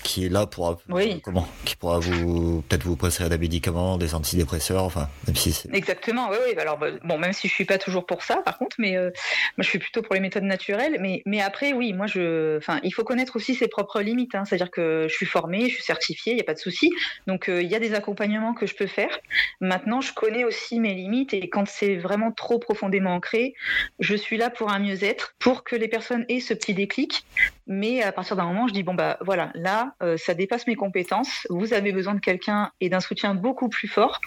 qui 0.04 0.26
est 0.26 0.30
là 0.30 0.46
pour 0.46 0.82
comment, 1.24 1.48
qui 1.64 1.76
pourra 1.76 2.00
vous 2.00 2.64
peut-être 2.68 2.84
vous 2.84 2.96
prescrire 2.96 3.30
des 3.30 3.38
médicaments, 3.38 3.98
des 3.98 4.16
antidépresseurs, 4.16 4.84
enfin, 4.84 5.08
même 5.28 5.36
si 5.36 5.54
c'est. 5.54 5.74
Exactement, 5.74 6.30
oui, 6.30 6.38
oui. 6.48 6.60
Alors 6.60 6.78
bah, 6.78 6.88
bon, 7.04 7.18
même 7.18 7.34
si 7.34 7.48
je 7.48 7.54
suis 7.54 7.66
pas 7.66 7.78
toujours 7.78 8.06
pour 8.06 8.24
ça, 8.24 8.33
par 8.42 8.58
contre, 8.58 8.76
mais 8.80 8.96
moi, 8.96 9.12
je 9.60 9.70
suis 9.70 9.80
plutôt 9.80 10.02
pour 10.02 10.16
les 10.16 10.22
méthodes 10.22 10.44
naturelles, 10.44 10.98
mais, 11.00 11.22
mais 11.26 11.42
après, 11.42 11.74
oui, 11.74 11.94
moi, 11.94 12.08
je, 12.08 12.58
enfin, 12.58 12.80
il 12.84 12.92
faut 12.92 13.04
connaître 13.04 13.36
aussi 13.36 13.56
ses 13.56 13.68
propres 13.68 14.02
limites. 14.02 14.36
Hein. 14.36 14.46
C'est-à-dire 14.46 14.72
que 14.72 15.08
je 15.10 15.14
suis 15.14 15.26
formée, 15.26 15.70
je 15.70 15.76
suis 15.76 15.84
certifiée, 15.84 16.34
il 16.34 16.36
n'y 16.36 16.42
a 16.42 16.46
pas 16.46 16.54
de 16.54 16.60
souci. 16.60 16.92
Donc, 17.28 17.50
euh, 17.50 17.62
il 17.62 17.70
y 17.70 17.76
a 17.76 17.80
des 17.80 17.94
accompagnements 17.94 18.54
que 18.54 18.66
je 18.66 18.76
peux 18.76 18.88
faire. 18.88 19.20
Maintenant, 19.62 20.02
je 20.02 20.14
connais 20.14 20.44
aussi 20.44 20.80
mes 20.80 20.94
limites 20.94 21.34
et 21.34 21.50
quand 21.50 21.68
c'est 21.68 21.96
vraiment 21.96 22.32
trop 22.32 22.60
profondément 22.60 23.14
ancré, 23.16 23.54
je 24.00 24.16
suis 24.16 24.38
là 24.38 24.50
pour 24.50 24.72
un 24.72 24.80
mieux-être, 24.80 25.36
pour 25.40 25.64
que 25.64 25.76
les 25.76 25.88
personnes 25.88 26.26
aient 26.30 26.40
ce 26.40 26.54
petit 26.54 26.74
déclic. 26.74 27.26
Mais 27.68 28.02
à 28.02 28.12
partir 28.12 28.36
d'un 28.36 28.46
moment, 28.46 28.68
je 28.68 28.74
dis 28.74 28.84
bon 28.84 28.94
bah 28.94 29.18
voilà, 29.22 29.52
là, 29.56 29.94
euh, 30.04 30.18
ça 30.18 30.34
dépasse 30.34 30.68
mes 30.68 30.76
compétences. 30.76 31.48
Vous 31.50 31.74
avez 31.74 31.92
besoin 31.92 32.14
de 32.14 32.20
quelqu'un 32.20 32.72
et 32.82 32.90
d'un 32.90 33.00
soutien 33.00 33.36
beaucoup 33.36 33.70
plus 33.70 33.88
fort. 33.88 34.20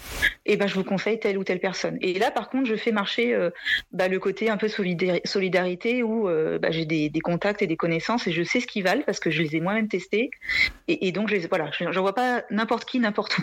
Et 0.47 0.57
ben, 0.57 0.67
je 0.67 0.75
vous 0.75 0.85
conseille 0.85 1.21
telle 1.21 1.37
ou 1.37 1.45
telle 1.45 1.61
personne. 1.61 1.99
Et 2.01 2.19
là, 2.19 2.31
par 2.31 2.49
contre, 2.49 2.67
je 2.67 2.77
fais 2.77 2.93
marcher 2.93 3.35
euh, 3.35 3.51
bah, 3.93 4.09
le 4.09 4.19
côté 4.19 4.49
un 4.49 4.57
peu 4.57 4.69
solidarité 4.69 6.03
où 6.03 6.29
euh, 6.29 6.59
bah, 6.59 6.71
j'ai 6.71 6.87
des, 6.87 7.11
contacts 7.23 7.61
et 7.63 7.67
des 7.67 7.77
connaissances 7.77 8.27
et 8.27 8.33
je 8.33 8.43
sais 8.43 8.61
ce 8.61 8.67
qu'ils 8.67 8.85
valent 8.85 9.03
parce 9.05 9.21
que 9.21 9.31
je 9.31 9.43
les 9.43 9.57
ai 9.57 9.61
moi-même 9.61 9.89
testés. 9.89 10.31
Et, 10.89 11.13
donc, 11.13 11.29
je 11.29 11.35
les, 11.35 11.47
voilà, 11.47 11.71
j'envoie 11.91 12.15
pas 12.15 12.43
n'importe 12.51 12.85
qui, 12.85 13.01
n'importe 13.01 13.39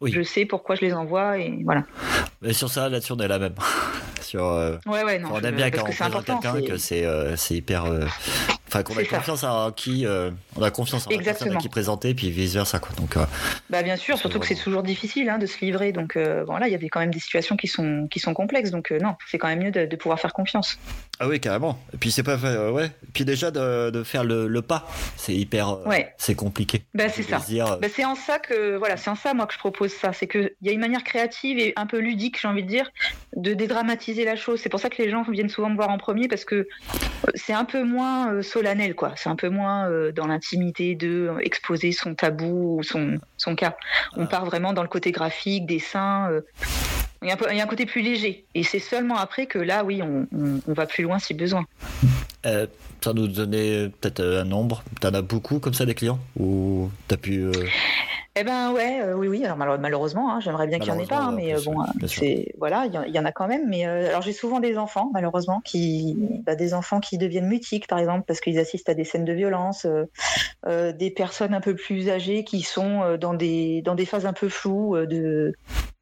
où. 0.00 0.06
Je 0.06 0.22
sais 0.22 0.44
pourquoi 0.44 0.74
je 0.74 0.80
les 0.80 0.92
envoie 0.92 1.38
et 1.38 1.62
voilà. 1.64 1.84
Mais 2.42 2.52
sur 2.52 2.68
ça, 2.68 2.88
là-dessus, 2.88 3.12
on 3.12 3.18
est 3.18 3.28
la 3.28 3.38
même. 3.38 3.54
Sur, 4.22 4.44
euh, 4.44 4.76
ouais, 4.86 5.04
ouais, 5.04 5.18
non. 5.18 5.30
On 5.32 5.40
aime 5.40 5.56
bien 5.56 5.70
quand 5.70 5.82
on 5.82 5.92
présente 5.92 6.24
quelqu'un 6.24 6.60
que 6.62 6.76
c'est 6.76 7.04
euh, 7.04 7.36
hyper. 7.50 7.84
Enfin, 8.68 8.82
qu'on 8.82 8.96
a 8.96 9.04
confiance 9.04 9.44
à 9.44 9.72
qui, 9.74 10.06
on 10.56 10.62
a 10.62 10.70
confiance 10.70 11.06
en 11.06 11.10
la 11.10 11.18
personne 11.22 11.56
à 11.56 11.58
qui 11.58 11.68
présenter, 11.68 12.14
puis 12.14 12.30
vice 12.30 12.54
versa, 12.54 12.78
quoi. 12.78 12.90
Donc, 12.96 13.16
bah 13.68 13.82
bien 13.82 13.96
sûr, 13.96 14.18
surtout 14.18 14.38
que 14.38 14.46
c'est 14.46 14.54
toujours 14.54 14.82
difficile 14.82 15.28
hein, 15.28 15.38
de 15.38 15.46
se 15.46 15.64
livrer. 15.64 15.92
Donc, 15.92 16.16
voilà, 16.46 16.68
il 16.68 16.72
y 16.72 16.74
avait 16.74 16.88
quand 16.88 17.00
même 17.00 17.12
des 17.12 17.20
situations 17.20 17.56
qui 17.56 17.66
sont 17.66 18.08
qui 18.10 18.20
sont 18.20 18.34
complexes. 18.34 18.70
Donc, 18.70 18.90
non, 18.90 19.16
c'est 19.30 19.38
quand 19.38 19.48
même 19.48 19.62
mieux 19.62 19.70
de, 19.70 19.86
de 19.86 19.96
pouvoir 19.96 20.20
faire 20.20 20.32
confiance. 20.32 20.78
Ah 21.22 21.28
oui, 21.28 21.38
carrément. 21.38 21.78
Et 21.92 21.98
puis 21.98 22.10
c'est 22.10 22.22
pas 22.22 22.38
euh, 22.44 22.70
ouais. 22.70 22.86
Et 22.86 23.10
puis 23.12 23.26
déjà 23.26 23.50
de, 23.50 23.90
de 23.90 24.02
faire 24.02 24.24
le, 24.24 24.48
le 24.48 24.62
pas, 24.62 24.88
c'est 25.16 25.34
hyper, 25.34 25.68
euh, 25.68 25.84
ouais. 25.84 26.14
c'est 26.16 26.34
compliqué. 26.34 26.82
Bah 26.94 27.10
c'est 27.10 27.22
ça. 27.22 27.42
Euh, 27.50 27.76
bah, 27.76 27.88
c'est 27.94 28.06
en 28.06 28.14
ça 28.14 28.38
que 28.38 28.76
voilà, 28.76 28.96
c'est 28.96 29.10
en 29.10 29.16
ça 29.16 29.34
moi 29.34 29.46
que 29.46 29.52
je 29.52 29.58
propose 29.58 29.92
ça, 29.92 30.14
c'est 30.14 30.26
que 30.26 30.54
il 30.62 30.66
y 30.66 30.70
a 30.70 30.72
une 30.72 30.80
manière 30.80 31.04
créative 31.04 31.58
et 31.58 31.74
un 31.76 31.84
peu 31.84 31.98
ludique, 31.98 32.40
j'ai 32.40 32.48
envie 32.48 32.62
de 32.62 32.68
dire, 32.68 32.90
de 33.36 33.52
dédramatiser 33.52 34.09
la 34.14 34.36
chose. 34.36 34.60
C'est 34.60 34.68
pour 34.68 34.80
ça 34.80 34.90
que 34.90 35.00
les 35.02 35.10
gens 35.10 35.22
viennent 35.22 35.48
souvent 35.48 35.70
me 35.70 35.76
voir 35.76 35.90
en 35.90 35.98
premier 35.98 36.28
parce 36.28 36.44
que 36.44 36.68
c'est 37.34 37.52
un 37.52 37.64
peu 37.64 37.84
moins 37.84 38.42
solennel 38.42 38.94
quoi. 38.94 39.12
C'est 39.16 39.28
un 39.28 39.36
peu 39.36 39.48
moins 39.48 39.88
dans 40.14 40.26
l'intimité 40.26 40.94
de 40.94 41.32
exposer 41.40 41.92
son 41.92 42.14
tabou 42.14 42.78
ou 42.78 42.82
son 42.82 43.18
son 43.36 43.54
cas. 43.54 43.76
On 44.16 44.26
part 44.26 44.44
vraiment 44.44 44.72
dans 44.72 44.82
le 44.82 44.88
côté 44.88 45.12
graphique, 45.12 45.66
dessin. 45.66 46.30
Il 47.22 47.28
y, 47.28 47.32
a 47.32 47.64
un, 47.64 47.66
côté 47.66 47.84
plus 47.84 48.00
léger. 48.00 48.46
Et 48.54 48.62
c'est 48.62 48.78
seulement 48.78 49.16
après 49.16 49.44
que 49.44 49.58
là, 49.58 49.84
oui, 49.84 50.00
on, 50.02 50.26
va 50.72 50.86
plus 50.86 51.04
loin 51.04 51.18
si 51.18 51.34
besoin. 51.34 51.66
Euh, 52.46 52.66
ça 53.02 53.12
nous 53.12 53.28
donner 53.28 53.90
peut-être 54.00 54.24
un 54.24 54.44
nombre 54.44 54.82
T'en 55.00 55.12
as 55.12 55.20
beaucoup 55.20 55.58
comme 55.58 55.74
ça 55.74 55.84
des 55.84 55.94
clients? 55.94 56.18
Ou 56.38 56.90
t'as 57.08 57.18
pu. 57.18 57.44
Eh 58.36 58.44
ben 58.44 58.72
ouais, 58.72 59.00
euh, 59.02 59.14
oui, 59.14 59.26
oui. 59.26 59.44
Alors 59.44 59.56
malheureusement, 59.56 60.32
hein, 60.32 60.38
j'aimerais 60.40 60.68
bien 60.68 60.78
qu'il 60.78 60.92
n'y 60.92 60.98
en 60.98 61.02
ait 61.02 61.06
pas, 61.06 61.18
hein, 61.18 61.32
mais 61.32 61.54
euh, 61.54 61.60
bon, 61.64 61.74
c'est 62.06 62.54
voilà, 62.58 62.86
il 62.86 63.12
y, 63.12 63.18
en 63.18 63.24
a 63.24 63.32
quand 63.32 63.48
même. 63.48 63.68
Mais 63.68 63.86
euh, 63.86 64.08
alors 64.08 64.22
j'ai 64.22 64.32
souvent 64.32 64.60
des 64.60 64.78
enfants, 64.78 65.10
malheureusement, 65.12 65.60
qui 65.64 66.16
bah, 66.46 66.54
des 66.54 66.72
enfants 66.72 67.00
qui 67.00 67.18
deviennent 67.18 67.48
mutiques, 67.48 67.88
par 67.88 67.98
exemple, 67.98 68.24
parce 68.26 68.40
qu'ils 68.40 68.60
assistent 68.60 68.88
à 68.88 68.94
des 68.94 69.04
scènes 69.04 69.24
de 69.24 69.32
violence, 69.32 69.84
des 70.66 71.10
personnes 71.10 71.54
un 71.54 71.60
peu 71.60 71.74
plus 71.74 72.08
âgées 72.08 72.44
qui 72.44 72.62
sont 72.62 73.16
dans 73.16 73.34
des 73.34 73.82
dans 73.82 73.96
des 73.96 74.06
phases 74.06 74.26
un 74.26 74.32
peu 74.32 74.48
floues 74.48 74.96
de 75.06 75.52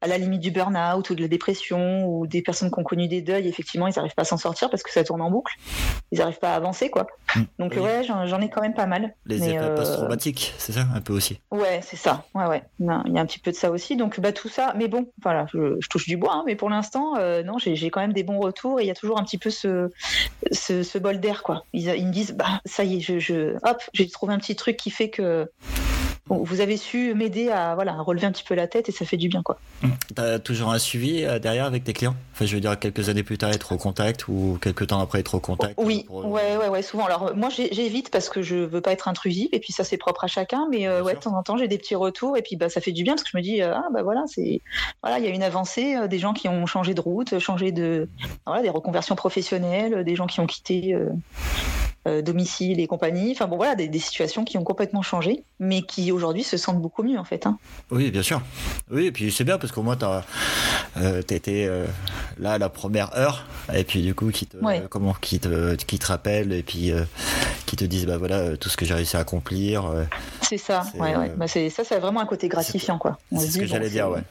à 0.01 0.07
la 0.07 0.17
limite 0.17 0.39
du 0.39 0.51
burn-out 0.51 1.09
ou 1.09 1.15
de 1.15 1.21
la 1.21 1.27
dépression, 1.27 2.05
ou 2.07 2.25
des 2.25 2.41
personnes 2.41 2.71
qui 2.71 2.79
ont 2.79 2.83
connu 2.83 3.07
des 3.07 3.21
deuils, 3.21 3.47
effectivement, 3.47 3.87
ils 3.87 3.95
n'arrivent 3.95 4.15
pas 4.15 4.21
à 4.21 4.25
s'en 4.25 4.37
sortir 4.37 4.69
parce 4.69 4.81
que 4.81 4.91
ça 4.91 5.03
tourne 5.03 5.21
en 5.21 5.29
boucle. 5.29 5.53
Ils 6.11 6.19
n'arrivent 6.19 6.39
pas 6.39 6.53
à 6.53 6.55
avancer, 6.55 6.89
quoi. 6.89 7.07
Mmh. 7.35 7.41
Donc 7.59 7.73
ouais, 7.75 8.03
j'en 8.03 8.39
ai 8.39 8.49
quand 8.49 8.61
même 8.61 8.73
pas 8.73 8.85
mal. 8.85 9.13
Les 9.25 9.43
effets 9.43 9.75
post-traumatiques, 9.75 10.53
c'est 10.57 10.71
ça, 10.71 10.85
un 10.95 11.01
peu 11.01 11.13
aussi. 11.13 11.41
Ouais, 11.51 11.81
c'est 11.83 11.97
ça 11.97 12.18
ouais, 12.33 12.45
ouais. 12.45 12.63
Il 12.79 12.85
y 12.85 13.17
a 13.17 13.21
un 13.21 13.25
petit 13.25 13.39
peu 13.39 13.51
de 13.51 13.55
ça 13.55 13.71
aussi. 13.71 13.95
Donc, 13.95 14.19
bah, 14.19 14.31
tout 14.31 14.49
ça. 14.49 14.73
Mais 14.77 14.87
bon, 14.87 15.09
voilà, 15.21 15.45
je, 15.53 15.77
touche 15.89 16.07
du 16.07 16.17
bois, 16.17 16.33
hein, 16.35 16.43
mais 16.45 16.55
pour 16.55 16.69
l'instant, 16.69 17.15
euh, 17.17 17.43
non, 17.43 17.57
j'ai 17.57 17.89
quand 17.89 18.01
même 18.01 18.13
des 18.13 18.23
bons 18.23 18.39
retours 18.39 18.79
et 18.79 18.83
il 18.83 18.87
y 18.87 18.91
a 18.91 18.95
toujours 18.95 19.19
un 19.19 19.23
petit 19.23 19.37
peu 19.37 19.49
ce, 19.49 19.89
ce, 20.51 20.97
bol 20.97 21.19
d'air, 21.19 21.43
quoi. 21.43 21.65
Ils, 21.73 21.87
me 21.87 22.11
disent, 22.11 22.33
bah, 22.33 22.61
ça 22.65 22.83
y 22.83 22.97
est, 22.97 23.19
je, 23.19 23.55
hop, 23.63 23.81
j'ai 23.93 24.09
trouvé 24.09 24.33
un 24.33 24.39
petit 24.39 24.55
truc 24.55 24.77
qui 24.77 24.89
fait 24.89 25.09
que 25.09 25.49
vous 26.27 26.61
avez 26.61 26.77
su 26.77 27.15
m'aider 27.15 27.49
à 27.49 27.73
voilà 27.73 27.93
relever 27.93 28.27
un 28.27 28.31
petit 28.31 28.43
peu 28.43 28.53
la 28.53 28.67
tête 28.67 28.87
et 28.87 28.91
ça 28.91 29.03
fait 29.03 29.17
du 29.17 29.29
bien 29.29 29.41
quoi. 29.41 29.59
Tu 29.81 30.21
as 30.21 30.37
toujours 30.37 30.71
un 30.71 30.77
suivi 30.77 31.25
derrière 31.41 31.65
avec 31.65 31.83
tes 31.83 31.93
clients? 31.93 32.15
Enfin, 32.39 32.45
je 32.45 32.55
veux 32.55 32.61
dire, 32.61 32.79
quelques 32.79 33.09
années 33.09 33.23
plus 33.23 33.37
tard, 33.37 33.51
être 33.51 33.73
au 33.73 33.77
contact 33.77 34.29
ou 34.29 34.57
quelques 34.61 34.87
temps 34.87 35.01
après 35.01 35.19
être 35.19 35.35
au 35.35 35.41
contact 35.41 35.73
Oui, 35.75 36.05
ouais, 36.07 36.55
ouais, 36.55 36.69
ouais, 36.69 36.81
souvent. 36.81 37.03
Alors, 37.03 37.35
moi, 37.35 37.49
j'évite 37.49 38.11
parce 38.11 38.29
que 38.29 38.41
je 38.41 38.55
veux 38.55 38.79
pas 38.79 38.93
être 38.93 39.09
intrusive 39.09 39.49
et 39.51 39.59
puis 39.59 39.73
ça, 39.73 39.83
c'est 39.83 39.97
propre 39.97 40.23
à 40.23 40.27
chacun. 40.27 40.65
Mais 40.71 40.87
ouais, 41.01 41.15
de 41.15 41.19
temps 41.19 41.37
en 41.37 41.43
temps, 41.43 41.57
j'ai 41.57 41.67
des 41.67 41.77
petits 41.77 41.95
retours 41.95 42.37
et 42.37 42.41
puis 42.41 42.55
bah, 42.55 42.69
ça 42.69 42.79
fait 42.79 42.93
du 42.93 43.03
bien 43.03 43.15
parce 43.15 43.23
que 43.23 43.29
je 43.33 43.35
me 43.35 43.43
dis, 43.43 43.61
ah 43.61 43.83
bah 43.93 44.03
voilà, 44.03 44.23
c'est 44.27 44.61
voilà, 45.03 45.19
il 45.19 45.25
y 45.25 45.27
a 45.27 45.31
une 45.31 45.43
avancée, 45.43 45.97
des 46.07 46.17
gens 46.17 46.31
qui 46.31 46.47
ont 46.47 46.65
changé 46.65 46.93
de 46.93 47.01
route, 47.01 47.39
changé 47.39 47.73
de 47.73 48.07
voilà, 48.45 48.61
des 48.61 48.69
reconversions 48.69 49.15
professionnelles, 49.15 50.05
des 50.05 50.15
gens 50.15 50.25
qui 50.25 50.39
ont 50.39 50.47
quitté 50.47 50.95
euh, 52.07 52.21
domicile 52.21 52.79
et 52.79 52.87
compagnie. 52.87 53.33
Enfin 53.33 53.47
bon, 53.47 53.57
voilà, 53.57 53.75
des, 53.75 53.99
situations 53.99 54.45
qui 54.45 54.57
ont 54.57 54.63
complètement 54.63 55.01
changé, 55.01 55.43
mais 55.59 55.81
qui 55.81 56.13
aujourd'hui 56.13 56.43
se 56.43 56.55
sentent 56.55 56.81
beaucoup 56.81 57.03
mieux 57.03 57.19
en 57.19 57.25
fait. 57.25 57.45
Hein. 57.45 57.57
Oui, 57.91 58.09
bien 58.09 58.23
sûr. 58.23 58.41
Oui, 58.89 59.07
et 59.07 59.11
puis 59.11 59.31
c'est 59.33 59.43
bien 59.43 59.57
parce 59.57 59.73
qu'au 59.73 59.83
moins 59.83 59.97
tu 59.97 60.05
as, 60.05 60.23
euh, 60.95 61.19
été 61.19 61.67
euh, 61.67 61.85
là 62.37 62.57
la 62.57 62.69
première 62.69 63.15
heure, 63.17 63.45
et 63.73 63.83
puis 63.83 64.01
du 64.01 64.13
coup 64.13 64.29
qui 64.31 64.47
te, 64.47 64.57
comment, 64.87 65.15
qui 65.19 65.39
te, 65.39 65.75
qui 65.75 65.99
te 65.99 66.05
rappelle 66.07 66.51
et 66.51 66.63
puis 66.63 66.91
qui 67.65 67.75
te 67.75 67.85
disent 67.85 68.05
bah 68.05 68.17
voilà 68.17 68.57
tout 68.57 68.69
ce 68.69 68.77
que 68.77 68.85
j'ai 68.85 68.93
réussi 68.93 69.17
à 69.17 69.19
accomplir. 69.19 69.91
c'est 70.41 70.57
ça, 70.57 70.83
ouais, 70.95 71.15
ouais. 71.15 71.31
Bah, 71.35 71.47
c'est 71.47 71.69
ça, 71.69 71.83
c'est 71.83 71.99
vraiment 71.99 72.21
un 72.21 72.25
côté 72.25 72.47
gratifiant 72.47 72.97
quoi. 72.97 73.17
C'est 73.35 73.47
ce 73.47 73.57
que 73.59 73.65
j'allais 73.65 73.89
dire, 73.89 74.09
ouais. 74.09 74.21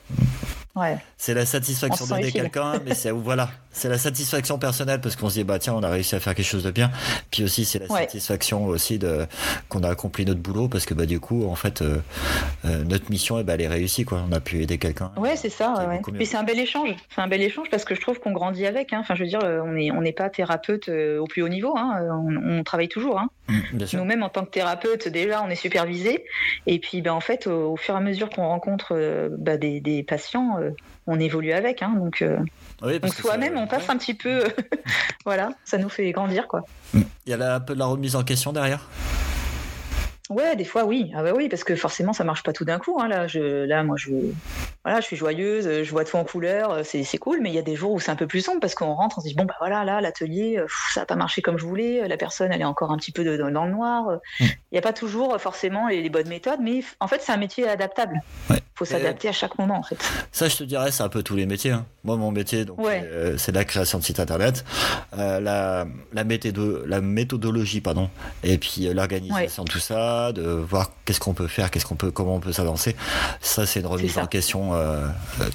C'est 1.17 1.35
la 1.35 1.47
satisfaction 1.47 2.07
d'aider 2.07 2.33
quelqu'un, 2.33 2.75
mais 2.85 2.95
c'est 2.95 3.11
voilà, 3.29 3.51
c'est 3.71 3.89
la 3.89 3.99
satisfaction 3.99 4.59
personnelle 4.59 5.01
parce 5.01 5.17
qu'on 5.17 5.29
se 5.29 5.35
dit 5.35 5.45
bah 5.45 5.59
tiens 5.59 5.75
on 5.75 5.83
a 5.83 5.89
réussi 5.89 6.15
à 6.15 6.21
faire 6.21 6.35
quelque 6.35 6.47
chose 6.47 6.65
de 6.65 6.71
bien. 6.71 6.91
Puis 7.31 7.45
aussi 7.45 7.65
c'est 7.65 7.79
la 7.79 7.89
satisfaction 7.89 8.67
aussi 8.67 8.99
de 8.99 9.27
qu'on 9.69 9.83
a 9.83 9.91
accompli 9.91 10.25
notre 10.25 10.41
boulot 10.41 10.69
parce 10.69 10.87
que 10.87 10.95
bah 10.95 11.07
du 11.07 11.21
coup 11.21 11.49
en 11.49 11.55
fait 11.55 11.83
euh, 11.83 11.99
euh, 12.65 12.85
notre 12.85 13.11
mission 13.11 13.39
eh 13.39 13.45
ben, 13.45 13.55
elle 13.55 13.63
est 13.63 13.69
réussie 13.69 14.05
quoi. 14.05 14.25
On 14.29 14.33
a 14.33 14.41
pu 14.41 14.63
aider 14.63 14.79
quelqu'un. 14.79 15.11
Ouais 15.17 15.37
c'est 15.37 15.51
ça. 15.51 15.87
Ouais. 15.89 16.25
c'est 16.25 16.37
un 16.37 16.45
bel 16.45 16.59
échange. 16.59 16.95
C'est 17.15 17.21
un 17.21 17.29
bel 17.29 17.43
échange 17.43 17.69
parce 17.71 17.85
que 17.85 17.95
je 17.95 18.01
trouve 18.01 18.21
qu'on 18.21 18.33
grandit 18.33 18.67
avec. 18.67 18.93
Hein. 18.93 18.99
Enfin 19.01 19.15
je 19.15 19.23
veux 19.23 19.29
dire 19.29 19.41
on 19.43 19.77
est 19.77 19.91
on 19.91 20.01
n'est 20.01 20.13
pas 20.13 20.31
thérapeute 20.31 20.89
euh, 20.89 21.19
au 21.19 21.27
plus 21.27 21.43
haut 21.43 21.49
niveau. 21.49 21.77
Hein. 21.77 22.01
On, 22.11 22.63
travaille 22.63 22.89
toujours. 22.89 23.19
Hein. 23.19 23.29
Mmh, 23.49 23.85
Nous-mêmes 23.95 24.23
en 24.23 24.29
tant 24.29 24.45
que 24.45 24.51
thérapeute 24.51 25.09
déjà 25.09 25.43
on 25.43 25.49
est 25.49 25.55
supervisé 25.55 26.25
et 26.67 26.79
puis 26.79 27.01
ben 27.01 27.13
en 27.13 27.21
fait 27.21 27.47
au, 27.47 27.77
fur 27.77 27.95
et 27.95 27.97
à 27.97 28.01
mesure 28.01 28.29
qu'on 28.29 28.47
rencontre 28.47 29.31
bah, 29.39 29.57
des, 29.57 29.81
des, 29.81 30.03
patients 30.03 30.59
on 31.09 31.19
évolue 31.19 31.53
avec. 31.53 31.83
Hein, 31.83 31.95
donc, 31.97 32.23
euh, 32.23 32.39
donc 32.81 33.15
soi-même, 33.15 33.57
on 33.57 33.67
passe 33.67 33.89
un 33.89 33.97
petit 33.97 34.15
peu. 34.15 34.45
voilà, 35.25 35.51
ça 35.65 35.79
nous 35.79 35.89
fait 35.89 36.13
grandir. 36.13 36.47
quoi. 36.47 36.65
Il 36.95 37.03
y 37.27 37.33
a 37.33 37.55
un 37.55 37.61
peu 37.61 37.75
de 37.75 37.79
la 37.79 37.87
remise 37.87 38.15
en 38.15 38.23
question 38.23 38.53
derrière? 38.53 38.89
Ouais, 40.31 40.57
des 40.57 40.65
fois 40.65 40.85
oui. 40.85 41.11
Ah 41.15 41.23
bah 41.23 41.33
oui, 41.35 41.49
parce 41.49 41.65
que 41.65 41.75
forcément 41.75 42.13
ça 42.13 42.25
marche 42.25 42.43
pas 42.43 42.53
tout 42.53 42.65
d'un 42.65 42.79
coup. 42.79 42.99
Hein. 43.01 43.09
Là, 43.09 43.27
je, 43.27 43.65
là, 43.65 43.83
moi, 43.83 43.97
je, 43.97 44.11
voilà, 44.85 45.01
je 45.01 45.07
suis 45.07 45.17
joyeuse, 45.17 45.83
je 45.83 45.91
vois 45.91 46.05
tout 46.05 46.17
en 46.17 46.25
couleur, 46.25 46.85
c'est, 46.85 47.19
cool. 47.19 47.41
Mais 47.41 47.51
il 47.51 47.55
y 47.55 47.59
a 47.59 47.63
des 47.63 47.77
jours 47.77 47.93
où 47.93 48.01
c'est 48.01 48.11
un 48.11 48.17
peu 48.17 48.27
plus 48.27 48.43
sombre 48.43 48.61
parce 48.61 48.75
qu'on 48.75 48.93
rentre, 48.93 49.19
on 49.19 49.21
se 49.23 49.29
dit 49.29 49.35
bon 49.35 49.45
bah 49.45 49.55
voilà, 49.59 49.85
là, 49.85 50.01
l'atelier, 50.01 50.63
ça 50.93 51.03
a 51.03 51.07
pas 51.07 51.17
marché 51.17 51.41
comme 51.41 51.59
je 51.59 51.65
voulais. 51.65 52.07
La 52.07 52.17
personne, 52.17 52.53
elle 52.53 52.61
est 52.61 52.65
encore 52.65 52.91
un 52.91 52.97
petit 52.97 53.13
peu 53.13 53.25
dans 53.25 53.65
le 53.65 53.71
noir. 53.71 54.19
Mm. 54.41 54.45
Il 54.45 54.73
n'y 54.73 54.79
a 54.79 54.83
pas 54.83 54.93
toujours 54.93 55.41
forcément 55.41 55.89
les, 55.89 56.09
bonnes 56.11 56.29
méthodes, 56.29 56.61
mais 56.61 56.83
en 57.01 57.09
fait 57.09 57.21
c'est 57.23 57.33
un 57.33 57.37
métier 57.37 57.69
adaptable. 57.69 58.21
Faut 58.79 58.85
s'adapter 58.85 59.29
à 59.29 59.33
chaque 59.33 59.59
moment 59.59 59.79
en 59.79 59.83
fait. 59.83 59.99
Ça, 60.31 60.49
je 60.49 60.57
te 60.57 60.65
dirais, 60.65 60.93
c'est 60.93 61.03
un 61.03 61.09
peu 61.09 61.25
tous 61.25 61.35
les 61.35 61.47
métiers. 61.47 61.73
Hein. 61.73 61.85
Moi, 62.05 62.17
mon 62.17 62.31
métier, 62.31 62.65
donc, 62.65 62.79
euh, 62.81 63.37
c'est 63.37 63.51
la 63.51 63.65
création 63.65 63.99
de 63.99 64.05
site 64.05 64.21
internet, 64.21 64.65
euh, 65.19 65.41
la, 65.41 65.85
la, 66.13 66.25
la 66.87 67.01
méthodologie, 67.01 67.81
pardon, 67.81 68.09
et 68.45 68.57
puis 68.57 68.87
euh, 68.87 68.95
l'organisation 68.95 69.65
de 69.65 69.69
tout 69.69 69.81
ça, 69.81 70.33
de 70.33 70.43
voir 70.43 70.93
qu'est-ce 71.05 71.19
qu'on 71.19 71.35
peut 71.35 71.49
faire, 71.49 71.71
qu'est-ce 71.73 71.87
qu'on 71.87 71.97
peut, 71.97 72.13
comment 72.13 72.37
on 72.37 72.41
peut 72.41 72.53
s'avancer. 72.53 72.95
Ça, 73.41 73.67
c'est 73.67 73.81
une 73.81 73.87
remise 73.87 74.17
en 74.17 74.27
question 74.27 74.73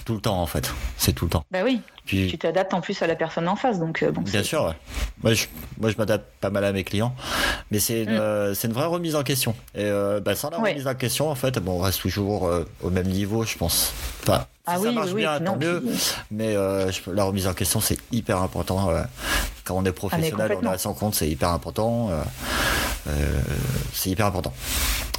tout 0.06 0.16
le 0.16 0.22
temps, 0.22 0.42
en 0.42 0.46
fait. 0.46 0.72
C'est 0.98 1.14
tout 1.14 1.26
le 1.26 1.32
temps. 1.32 1.46
Bah 1.50 1.60
oui. 1.64 1.82
tu 2.06 2.38
t'adaptes 2.38 2.74
en 2.74 2.82
plus 2.82 3.02
à 3.02 3.08
la 3.08 3.16
personne 3.16 3.48
en 3.48 3.56
face, 3.56 3.80
donc 3.80 4.04
bon, 4.04 4.22
Bien 4.22 4.44
sûr, 4.44 4.66
ouais. 4.66 4.76
Moi, 5.24 5.34
je, 5.34 5.46
moi, 5.80 5.90
je 5.92 5.98
m'adapte 5.98 6.26
pas 6.42 6.50
mal 6.50 6.66
à 6.66 6.74
mes 6.74 6.84
clients, 6.84 7.16
mais 7.72 7.80
c'est 7.80 8.04
une, 8.04 8.18
mm. 8.18 8.56
une 8.64 8.74
vraie 8.74 8.86
remise 8.86 9.16
en 9.16 9.24
question. 9.24 9.56
Et 9.76 9.90
bah, 10.24 10.36
sans 10.36 10.50
la 10.50 10.58
remise 10.58 10.88
en 10.88 10.96
question, 10.96 11.30
en 11.30 11.36
fait, 11.36 11.58
bon, 11.60 11.80
on 11.80 11.82
reste 11.82 12.02
toujours 12.02 12.52
au 12.82 12.90
même 12.90 13.08
niveau, 13.08 13.12
je 13.13 13.58
pense. 13.58 13.93
Enfin, 14.23 14.45
ah 14.65 14.78
ça 14.80 14.91
marche 14.91 15.13
bien, 15.13 15.39
tant 15.39 15.58
mieux. 15.58 15.84
Mais 16.32 16.56
euh, 16.56 16.91
la 17.12 17.23
remise 17.23 17.47
en 17.47 17.54
question, 17.54 17.82
c'est 17.82 17.97
hyper 18.12 18.41
important. 18.41 18.89
Euh, 18.89 19.04
quand 19.65 19.76
on 19.76 19.86
est 19.86 19.91
professionnel, 19.91 20.58
on 20.62 20.67
a 20.67 20.78
son 20.78 20.93
compte, 20.93 21.15
c'est 21.15 21.30
hyper 21.30 21.49
important. 21.49 22.10
Euh, 22.10 23.12
c'est 23.93 24.10
hyper 24.10 24.26
important. 24.26 24.54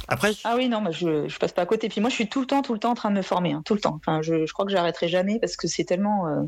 Après, 0.07 0.31
Ah 0.43 0.53
oui, 0.55 0.69
non, 0.69 0.83
je, 0.91 1.27
je 1.27 1.37
passe 1.39 1.51
pas 1.51 1.63
à 1.63 1.65
côté. 1.65 1.89
Puis 1.89 1.99
moi, 2.01 2.09
je 2.09 2.15
suis 2.15 2.29
tout 2.29 2.39
le 2.39 2.45
temps, 2.47 2.61
tout 2.61 2.73
le 2.73 2.79
temps 2.79 2.91
en 2.91 2.95
train 2.95 3.09
de 3.09 3.15
me 3.15 3.23
former, 3.23 3.53
hein, 3.53 3.61
tout 3.65 3.73
le 3.73 3.79
temps. 3.79 3.95
Enfin, 3.95 4.21
je, 4.21 4.45
je 4.45 4.53
crois 4.53 4.65
que 4.65 4.71
j'arrêterai 4.71 5.07
jamais 5.07 5.39
parce 5.39 5.57
que 5.57 5.67
c'est 5.67 5.83
tellement. 5.83 6.47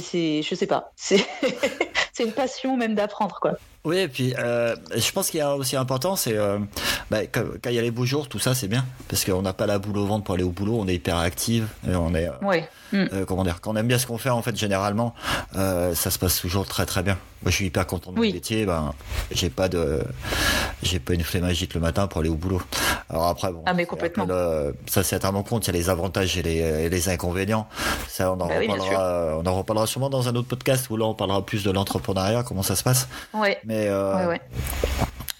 C'est, 0.00 0.42
je 0.42 0.54
sais 0.54 0.66
pas. 0.66 0.92
C'est, 0.96 1.24
c'est 2.12 2.24
une 2.24 2.32
passion 2.32 2.76
même 2.76 2.94
d'apprendre, 2.94 3.38
quoi. 3.40 3.52
Oui, 3.84 3.98
et 3.98 4.08
puis 4.08 4.30
je 4.30 5.12
pense 5.12 5.30
qu'il 5.30 5.38
y 5.38 5.42
a 5.42 5.54
aussi 5.54 5.76
important, 5.76 6.16
c'est 6.16 6.34
bah, 7.10 7.26
quand, 7.26 7.42
il 7.66 7.74
y 7.74 7.78
a 7.78 7.82
les 7.82 7.90
beaux 7.90 8.06
jours, 8.06 8.28
tout 8.28 8.38
ça, 8.38 8.54
c'est 8.54 8.68
bien. 8.68 8.84
Parce 9.08 9.24
qu'on 9.24 9.42
n'a 9.42 9.52
pas 9.52 9.66
la 9.66 9.78
boule 9.78 9.98
au 9.98 10.06
ventre 10.06 10.24
pour 10.24 10.34
aller 10.34 10.44
au 10.44 10.50
boulot, 10.50 10.76
on 10.78 10.88
est 10.88 10.94
hyper 10.94 11.18
active. 11.18 11.68
Et 11.88 11.94
on 11.94 12.14
est, 12.14 12.28
euh, 12.28 12.60
mm. 12.92 13.08
euh, 13.12 13.24
comment 13.24 13.44
dire, 13.44 13.60
quand 13.60 13.72
on 13.72 13.76
aime 13.76 13.86
bien 13.86 13.98
ce 13.98 14.06
qu'on 14.06 14.18
fait, 14.18 14.30
en 14.30 14.42
fait, 14.42 14.56
généralement, 14.56 15.14
euh, 15.56 15.94
ça 15.94 16.10
se 16.10 16.18
passe 16.18 16.40
toujours 16.40 16.66
très 16.66 16.86
très 16.86 17.02
bien. 17.02 17.18
Moi, 17.42 17.50
je 17.50 17.56
suis 17.56 17.66
hyper 17.66 17.86
content 17.86 18.10
de 18.10 18.16
mon 18.16 18.22
métier. 18.22 18.64
Ben, 18.64 18.94
j'ai 19.30 19.50
pas 19.50 19.68
de, 19.68 20.02
j'ai 20.82 20.98
pas 20.98 21.12
une 21.12 21.22
le 21.22 21.80
matin 21.80 22.06
pour 22.06 22.20
aller 22.20 22.30
au 22.30 22.36
boulot. 22.36 22.62
Alors 23.14 23.28
après, 23.28 23.52
bon. 23.52 23.62
Ah, 23.64 23.72
mais 23.72 23.86
complètement. 23.86 24.26
ça, 24.86 25.02
c'est 25.02 25.24
à 25.24 25.32
mon 25.32 25.42
compte. 25.42 25.66
Il 25.66 25.74
y 25.74 25.76
a 25.76 25.78
les 25.78 25.88
avantages 25.88 26.36
et 26.36 26.42
les, 26.42 26.88
les 26.88 27.08
inconvénients. 27.08 27.66
Ça, 28.08 28.32
on 28.32 28.34
en 28.34 28.48
bah 28.48 28.58
reparlera, 28.60 29.38
on 29.38 29.46
en 29.46 29.54
reparlera 29.54 29.86
sûrement 29.86 30.10
dans 30.10 30.28
un 30.28 30.34
autre 30.34 30.48
podcast 30.48 30.90
où 30.90 30.96
là, 30.96 31.06
on 31.06 31.14
parlera 31.14 31.46
plus 31.46 31.64
de 31.64 31.70
l'entrepreneuriat, 31.70 32.42
comment 32.42 32.62
ça 32.62 32.76
se 32.76 32.82
passe. 32.82 33.08
Ouais. 33.32 33.58
Mais, 33.64 33.88
ouais, 33.88 34.26
ouais. 34.26 34.40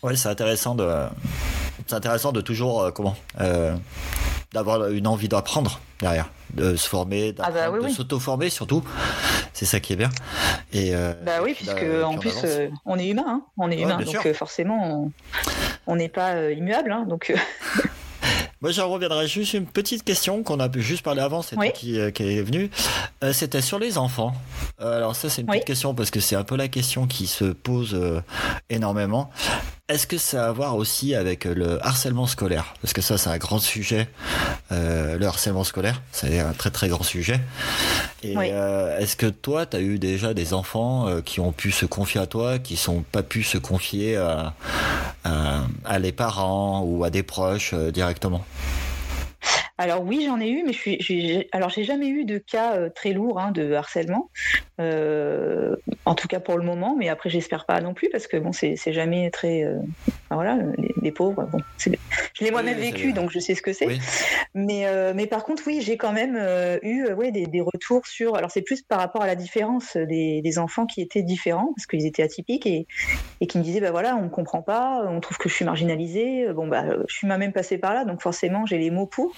ouais 0.02 0.16
c'est 0.16 0.28
intéressant 0.28 0.74
de, 0.74 0.88
c'est 1.86 1.96
intéressant 1.96 2.32
de 2.32 2.40
toujours 2.40 2.82
euh, 2.82 2.90
comment 2.90 3.16
euh, 3.40 3.76
d'avoir 4.52 4.88
une 4.88 5.06
envie 5.06 5.28
d'apprendre 5.28 5.80
derrière, 6.00 6.30
de 6.54 6.76
se 6.76 6.88
former, 6.88 7.34
ah 7.40 7.50
bah 7.50 7.70
de 7.70 7.88
s'auto-former 7.88 8.50
surtout. 8.50 8.82
C'est 9.52 9.66
ça 9.66 9.80
qui 9.80 9.92
est 9.92 9.96
bien. 9.96 10.10
Et 10.72 10.94
euh, 10.94 11.12
bah 11.24 11.40
oui, 11.42 11.54
puisque 11.54 11.84
en 12.04 12.16
plus 12.18 12.34
on 12.86 12.98
est 12.98 13.08
humain, 13.08 13.24
hein. 13.26 13.42
on 13.58 13.70
est 13.70 13.80
humain, 13.80 13.98
donc 13.98 14.32
forcément 14.32 15.04
on 15.04 15.12
n'est 15.96 16.08
pas 16.08 16.50
immuable, 16.50 16.92
hein. 16.92 17.04
donc. 17.08 17.32
Moi, 18.60 18.70
j'en 18.72 18.88
reviendrai 18.88 19.28
juste 19.28 19.52
une 19.52 19.66
petite 19.66 20.04
question 20.04 20.42
qu'on 20.42 20.58
a 20.58 20.70
pu 20.70 20.80
juste 20.80 21.02
parler 21.02 21.20
avant, 21.20 21.42
c'était 21.42 21.70
qui, 21.72 21.98
qui, 22.14 22.22
est 22.22 22.42
venu. 22.42 22.70
c'était 23.32 23.60
sur 23.60 23.78
les 23.78 23.98
enfants. 23.98 24.32
alors 24.78 25.14
ça, 25.14 25.28
c'est 25.28 25.42
une 25.42 25.48
petite 25.48 25.66
question 25.66 25.94
parce 25.94 26.10
que 26.10 26.18
c'est 26.18 26.36
un 26.36 26.44
peu 26.44 26.56
la 26.56 26.68
question 26.68 27.06
qui 27.06 27.26
se 27.26 27.44
pose 27.44 27.94
énormément. 28.70 29.30
Est-ce 29.90 30.06
que 30.06 30.16
ça 30.16 30.46
a 30.46 30.48
à 30.48 30.52
voir 30.52 30.76
aussi 30.76 31.14
avec 31.14 31.44
le 31.44 31.84
harcèlement 31.84 32.26
scolaire? 32.26 32.72
Parce 32.80 32.94
que 32.94 33.02
ça, 33.02 33.18
c'est 33.18 33.28
un 33.28 33.36
grand 33.36 33.58
sujet. 33.58 34.08
Euh, 34.72 35.18
le 35.18 35.26
harcèlement 35.26 35.62
scolaire, 35.62 36.00
c'est 36.10 36.40
un 36.40 36.54
très 36.54 36.70
très 36.70 36.88
grand 36.88 37.02
sujet. 37.02 37.38
Et 38.22 38.34
euh, 38.34 38.98
est-ce 38.98 39.14
que 39.14 39.26
toi, 39.26 39.66
tu 39.66 39.76
as 39.76 39.80
eu 39.80 39.98
déjà 39.98 40.32
des 40.32 40.54
enfants 40.54 41.06
euh, 41.06 41.20
qui 41.20 41.38
ont 41.40 41.52
pu 41.52 41.70
se 41.70 41.84
confier 41.84 42.22
à 42.22 42.26
toi, 42.26 42.58
qui 42.58 42.78
sont 42.78 43.02
pas 43.12 43.22
pu 43.22 43.42
se 43.42 43.58
confier 43.58 44.16
à, 44.16 44.54
à, 45.24 45.66
à 45.84 45.98
les 45.98 46.12
parents 46.12 46.80
ou 46.80 47.04
à 47.04 47.10
des 47.10 47.22
proches 47.22 47.74
directement? 47.74 48.42
Alors 49.76 50.04
oui, 50.04 50.22
j'en 50.24 50.40
ai 50.40 50.48
eu, 50.50 50.62
mais 50.64 50.72
je 50.72 50.78
suis, 51.02 51.48
alors 51.50 51.68
j'ai 51.68 51.82
jamais 51.82 52.06
eu 52.06 52.24
de 52.24 52.38
cas 52.38 52.76
euh, 52.76 52.90
très 52.90 53.12
lourds 53.12 53.40
hein, 53.40 53.50
de 53.50 53.72
harcèlement, 53.72 54.30
euh, 54.80 55.74
en 56.04 56.14
tout 56.14 56.28
cas 56.28 56.38
pour 56.38 56.56
le 56.56 56.64
moment. 56.64 56.94
Mais 56.96 57.08
après, 57.08 57.28
j'espère 57.28 57.66
pas 57.66 57.80
non 57.80 57.92
plus 57.92 58.08
parce 58.08 58.28
que 58.28 58.36
bon, 58.36 58.52
c'est 58.52 58.76
jamais 58.92 59.32
très, 59.32 59.64
euh, 59.64 59.80
voilà, 60.30 60.58
les, 61.02 61.10
pauvres. 61.10 61.48
Bon, 61.50 61.58
je 61.78 61.90
l'ai 62.44 62.50
moi-même 62.52 62.78
vécu, 62.78 63.12
donc 63.12 63.30
je 63.32 63.40
sais 63.40 63.56
ce 63.56 63.62
que 63.62 63.72
c'est. 63.72 63.98
Mais 64.54 64.86
mais 65.12 65.26
par 65.26 65.42
contre, 65.42 65.64
oui, 65.66 65.80
j'ai 65.82 65.96
quand 65.96 66.12
même 66.12 66.36
eu 66.82 67.12
ouais 67.12 67.32
des, 67.32 67.46
des, 67.46 67.60
retours 67.60 68.06
sur. 68.06 68.36
Alors 68.36 68.52
c'est 68.52 68.62
plus 68.62 68.82
par 68.82 69.00
rapport 69.00 69.22
à 69.22 69.26
la 69.26 69.34
différence 69.34 69.96
des, 69.96 70.40
des 70.40 70.58
enfants 70.58 70.86
qui 70.86 71.02
étaient 71.02 71.22
différents 71.22 71.72
parce 71.74 71.86
qu'ils 71.86 72.06
étaient 72.06 72.22
atypiques 72.22 72.66
et, 72.66 72.86
et 73.40 73.48
qui 73.48 73.58
me 73.58 73.64
disaient 73.64 73.80
bah 73.80 73.90
voilà, 73.90 74.14
on 74.16 74.22
me 74.22 74.28
comprend 74.28 74.62
pas, 74.62 75.04
on 75.08 75.18
trouve 75.18 75.38
que 75.38 75.48
je 75.48 75.54
suis 75.54 75.64
marginalisée. 75.64 76.46
Bon 76.52 76.68
bah, 76.68 76.84
je 77.08 77.14
suis 77.14 77.26
moi-même 77.26 77.52
passée 77.52 77.78
par 77.78 77.92
là, 77.92 78.04
donc 78.04 78.22
forcément 78.22 78.66
j'ai 78.66 78.78
les 78.78 78.92
mots 78.92 79.06
pour. 79.06 79.34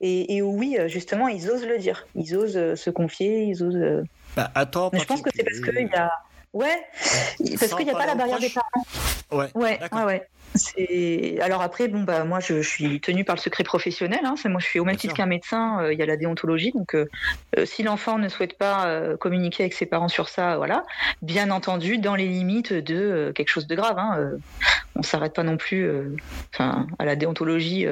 Et, 0.00 0.42
oui, 0.42 0.76
justement, 0.86 1.28
ils 1.28 1.50
osent 1.50 1.66
le 1.66 1.78
dire. 1.78 2.06
Ils 2.14 2.36
osent 2.36 2.56
euh, 2.56 2.76
se 2.76 2.90
confier, 2.90 3.42
ils 3.44 3.62
osent. 3.62 3.76
Euh, 3.76 4.04
bah, 4.36 4.50
attends, 4.54 4.90
Mais 4.92 5.00
je 5.00 5.04
pense 5.04 5.22
que 5.22 5.30
c'est 5.34 5.42
parce 5.42 5.60
qu'il 5.60 5.88
y 5.88 5.94
a. 5.96 6.10
Ouais, 6.58 6.84
parce 7.60 7.72
qu'il 7.74 7.84
n'y 7.84 7.92
a 7.92 7.94
pas 7.94 8.06
la 8.06 8.16
barrière 8.16 8.40
des 8.40 8.50
parents. 8.50 8.84
Ouais, 9.30 9.48
ouais, 9.54 9.78
ouais. 10.04 10.26
C'est 10.54 11.38
alors 11.40 11.62
après 11.62 11.86
bon 11.86 12.02
bah 12.02 12.24
moi 12.24 12.40
je, 12.40 12.62
suis 12.62 13.00
tenue 13.00 13.24
par 13.24 13.36
le 13.36 13.40
secret 13.40 13.62
professionnel. 13.62 14.20
Hein. 14.24 14.34
moi 14.46 14.58
je 14.58 14.66
suis 14.66 14.80
au 14.80 14.84
même 14.84 14.96
titre 14.96 15.14
qu'un 15.14 15.26
médecin. 15.26 15.82
Euh, 15.82 15.92
il 15.92 15.98
y 16.00 16.02
a 16.02 16.06
la 16.06 16.16
déontologie 16.16 16.72
donc 16.72 16.96
euh, 16.96 17.06
euh, 17.56 17.64
si 17.64 17.84
l'enfant 17.84 18.18
ne 18.18 18.28
souhaite 18.28 18.58
pas 18.58 18.88
communiquer 19.20 19.62
avec 19.62 19.74
ses 19.74 19.86
parents 19.86 20.08
sur 20.08 20.28
ça, 20.28 20.56
voilà. 20.56 20.82
Bien 21.22 21.52
entendu 21.52 21.98
dans 21.98 22.16
les 22.16 22.26
limites 22.26 22.72
de 22.72 23.32
quelque 23.36 23.50
chose 23.50 23.68
de 23.68 23.76
grave. 23.76 23.98
Hein, 23.98 24.32
on 24.96 25.02
s'arrête 25.02 25.34
pas 25.34 25.44
non 25.44 25.58
plus 25.58 25.88
à 26.58 27.04
la 27.04 27.14
déontologie 27.14 27.86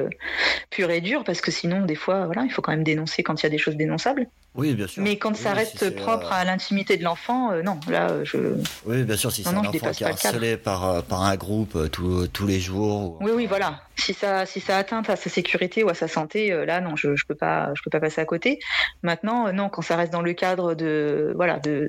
pure 0.71 0.91
et 0.91 1.01
dure 1.01 1.23
parce 1.23 1.41
que 1.41 1.53
sinon 1.53 1.83
des 1.83 1.95
fois 1.95 2.27
voilà 2.27 2.43
il 2.43 2.51
faut 2.51 2.63
quand 2.63 2.73
même 2.73 2.83
dénoncer 2.83 3.23
quand 3.23 3.41
il 3.41 3.45
y 3.45 3.47
a 3.47 3.51
des 3.51 3.59
choses 3.59 3.77
dénonçables. 3.77 4.27
Oui, 4.57 4.75
bien 4.75 4.87
sûr. 4.87 5.03
Mais 5.03 5.17
quand 5.17 5.37
ça 5.37 5.53
reste 5.53 5.95
propre 5.97 6.33
à 6.33 6.45
l'intimité 6.45 6.97
de 6.97 7.05
l'enfant, 7.05 7.53
non, 7.63 7.79
là, 7.89 8.25
je. 8.25 8.39
Oui, 8.87 9.03
bien 9.05 9.17
sûr, 9.17 9.31
si 9.33 9.43
c'est 9.43 9.51
un 9.51 9.57
enfant 9.59 9.71
qui 9.71 10.05
est 10.05 10.07
harcelé 10.07 10.57
par, 10.57 11.03
par 11.05 11.23
un 11.23 11.37
groupe 11.37 11.91
tous 11.91 12.47
les 12.47 12.61
jours. 12.61 13.19
Oui, 13.21 13.33
oui, 13.35 13.47
voilà. 13.47 13.81
Si 13.97 14.13
ça, 14.13 14.45
si 14.47 14.61
ça 14.61 14.77
atteint 14.77 15.03
à 15.09 15.17
sa 15.17 15.31
sécurité 15.31 15.83
ou 15.83 15.89
à 15.89 15.95
sa 15.95 16.07
santé, 16.07 16.53
euh, 16.53 16.67
là, 16.67 16.81
non, 16.81 16.97
je, 16.97 17.17
je 17.17 17.27
peux 17.27 17.35
pas, 17.35 17.73
je 17.75 17.83
peux 17.83 17.91
pas 17.91 18.01
passer 18.01 18.21
à 18.21 18.25
côté. 18.25 18.59
Maintenant, 19.03 19.47
euh, 19.47 19.53
non, 19.53 19.69
quand 19.69 19.83
ça 19.83 19.97
reste 19.97 20.13
dans 20.13 20.23
le 20.23 20.35
cadre 20.35 20.75
de, 20.75 21.33
voilà, 21.35 21.59
de, 21.59 21.89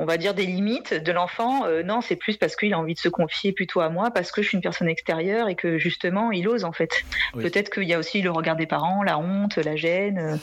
on 0.00 0.06
va 0.06 0.16
dire 0.16 0.32
des 0.32 0.46
limites 0.46 0.94
de 0.94 1.12
l'enfant, 1.12 1.66
euh, 1.66 1.82
non, 1.82 2.00
c'est 2.00 2.16
plus 2.16 2.38
parce 2.38 2.56
qu'il 2.56 2.72
a 2.72 2.78
envie 2.78 2.94
de 2.94 2.98
se 2.98 3.10
confier 3.10 3.52
plutôt 3.52 3.80
à 3.80 3.90
moi, 3.90 4.10
parce 4.10 4.32
que 4.32 4.40
je 4.40 4.48
suis 4.48 4.56
une 4.56 4.62
personne 4.62 4.88
extérieure 4.88 5.48
et 5.50 5.54
que 5.54 5.76
justement, 5.76 6.32
il 6.32 6.48
ose 6.48 6.64
en 6.64 6.72
fait. 6.72 7.04
Peut-être 7.34 7.68
qu'il 7.68 7.84
y 7.84 7.92
a 7.92 7.98
aussi 7.98 8.22
le 8.22 8.30
regard 8.30 8.56
des 8.56 8.66
parents, 8.66 9.02
la 9.02 9.18
honte, 9.18 9.56
la 9.56 9.76
gêne. 9.76 10.40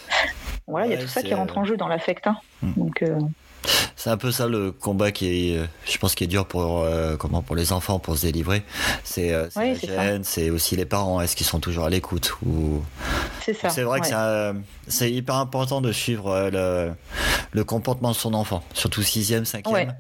voilà, 0.67 0.85
il 0.85 0.91
y 0.91 0.95
a 0.95 0.99
tout 0.99 1.07
ça 1.07 1.23
qui 1.23 1.33
rentre 1.33 1.57
en 1.57 1.65
jeu 1.65 1.75
dans 1.75 1.87
l'affect. 1.87 2.27
Hein. 2.27 2.37
Hmm. 2.61 2.73
Donc. 2.77 3.03
C'est 3.95 4.09
un 4.09 4.17
peu 4.17 4.31
ça 4.31 4.47
le 4.47 4.71
combat 4.71 5.11
qui 5.11 5.51
est, 5.51 5.59
je 5.85 5.97
pense, 5.97 6.15
qui 6.15 6.23
est 6.23 6.27
dur 6.27 6.45
pour 6.45 6.83
euh, 6.83 7.17
comment 7.17 7.41
pour 7.41 7.55
les 7.55 7.73
enfants 7.73 7.99
pour 7.99 8.15
se 8.15 8.21
délivrer. 8.21 8.63
C'est 9.03 9.33
euh, 9.33 9.47
la 9.55 9.73
gêne, 9.75 10.23
c'est 10.23 10.49
aussi 10.49 10.75
les 10.75 10.85
parents. 10.85 11.19
Est-ce 11.19 11.35
qu'ils 11.35 11.45
sont 11.45 11.59
toujours 11.59 11.85
à 11.85 11.89
l'écoute 11.89 12.33
ou 12.45 12.83
C'est 13.41 13.53
ça. 13.53 13.69
C'est 13.69 13.83
vrai 13.83 14.01
que 14.01 14.07
c'est 14.87 15.11
hyper 15.11 15.35
important 15.35 15.81
de 15.81 15.91
suivre 15.91 16.29
euh, 16.29 16.91
le, 17.51 17.63
comportement 17.63 18.11
de 18.11 18.15
son 18.15 18.33
enfant, 18.33 18.63
surtout 18.73 19.01
sixième, 19.01 19.45
cinquième, 19.45 19.95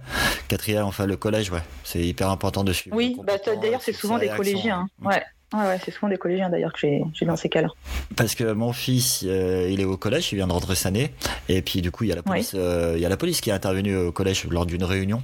quatrième, 0.47 0.85
enfin 0.85 1.05
le 1.05 1.17
collège, 1.17 1.51
ouais. 1.51 1.63
C'est 1.83 2.01
hyper 2.01 2.29
important 2.29 2.63
de 2.63 2.71
suivre. 2.71 2.95
Oui, 2.95 3.17
bah, 3.25 3.33
d'ailleurs 3.61 3.81
c'est 3.81 3.93
souvent 3.93 4.17
des 4.19 4.29
collégiens. 4.29 4.87
Hein. 5.03 5.07
Ouais. 5.07 5.23
Ouais, 5.53 5.79
c'est 5.83 5.91
souvent 5.91 6.09
des 6.09 6.17
collégiens 6.17 6.49
d'ailleurs 6.49 6.73
que 6.73 6.79
j'ai 6.79 7.25
dans 7.25 7.37
ces 7.37 7.47
cas-là. 7.47 7.69
Parce 8.17 8.35
que 8.35 8.51
mon 8.51 8.73
fils, 8.73 9.23
euh, 9.25 9.69
il 9.71 9.79
est 9.79 9.85
au 9.85 9.95
collège, 9.95 10.33
il 10.33 10.35
vient 10.35 10.47
de 10.47 10.51
rentrer 10.51 10.75
cette 10.75 10.87
année, 10.87 11.13
et 11.47 11.61
puis 11.61 11.81
du 11.81 11.89
coup, 11.89 12.03
il 12.03 12.09
y 12.09 12.11
a 12.11 12.15
la 12.15 12.21
police, 12.21 12.51
euh, 12.53 12.93
il 12.97 13.01
y 13.01 13.05
a 13.05 13.09
la 13.09 13.15
police 13.15 13.39
qui 13.39 13.49
est 13.49 13.53
intervenue 13.53 13.95
au 13.95 14.11
collège 14.11 14.45
lors 14.49 14.65
d'une 14.65 14.83
réunion, 14.83 15.23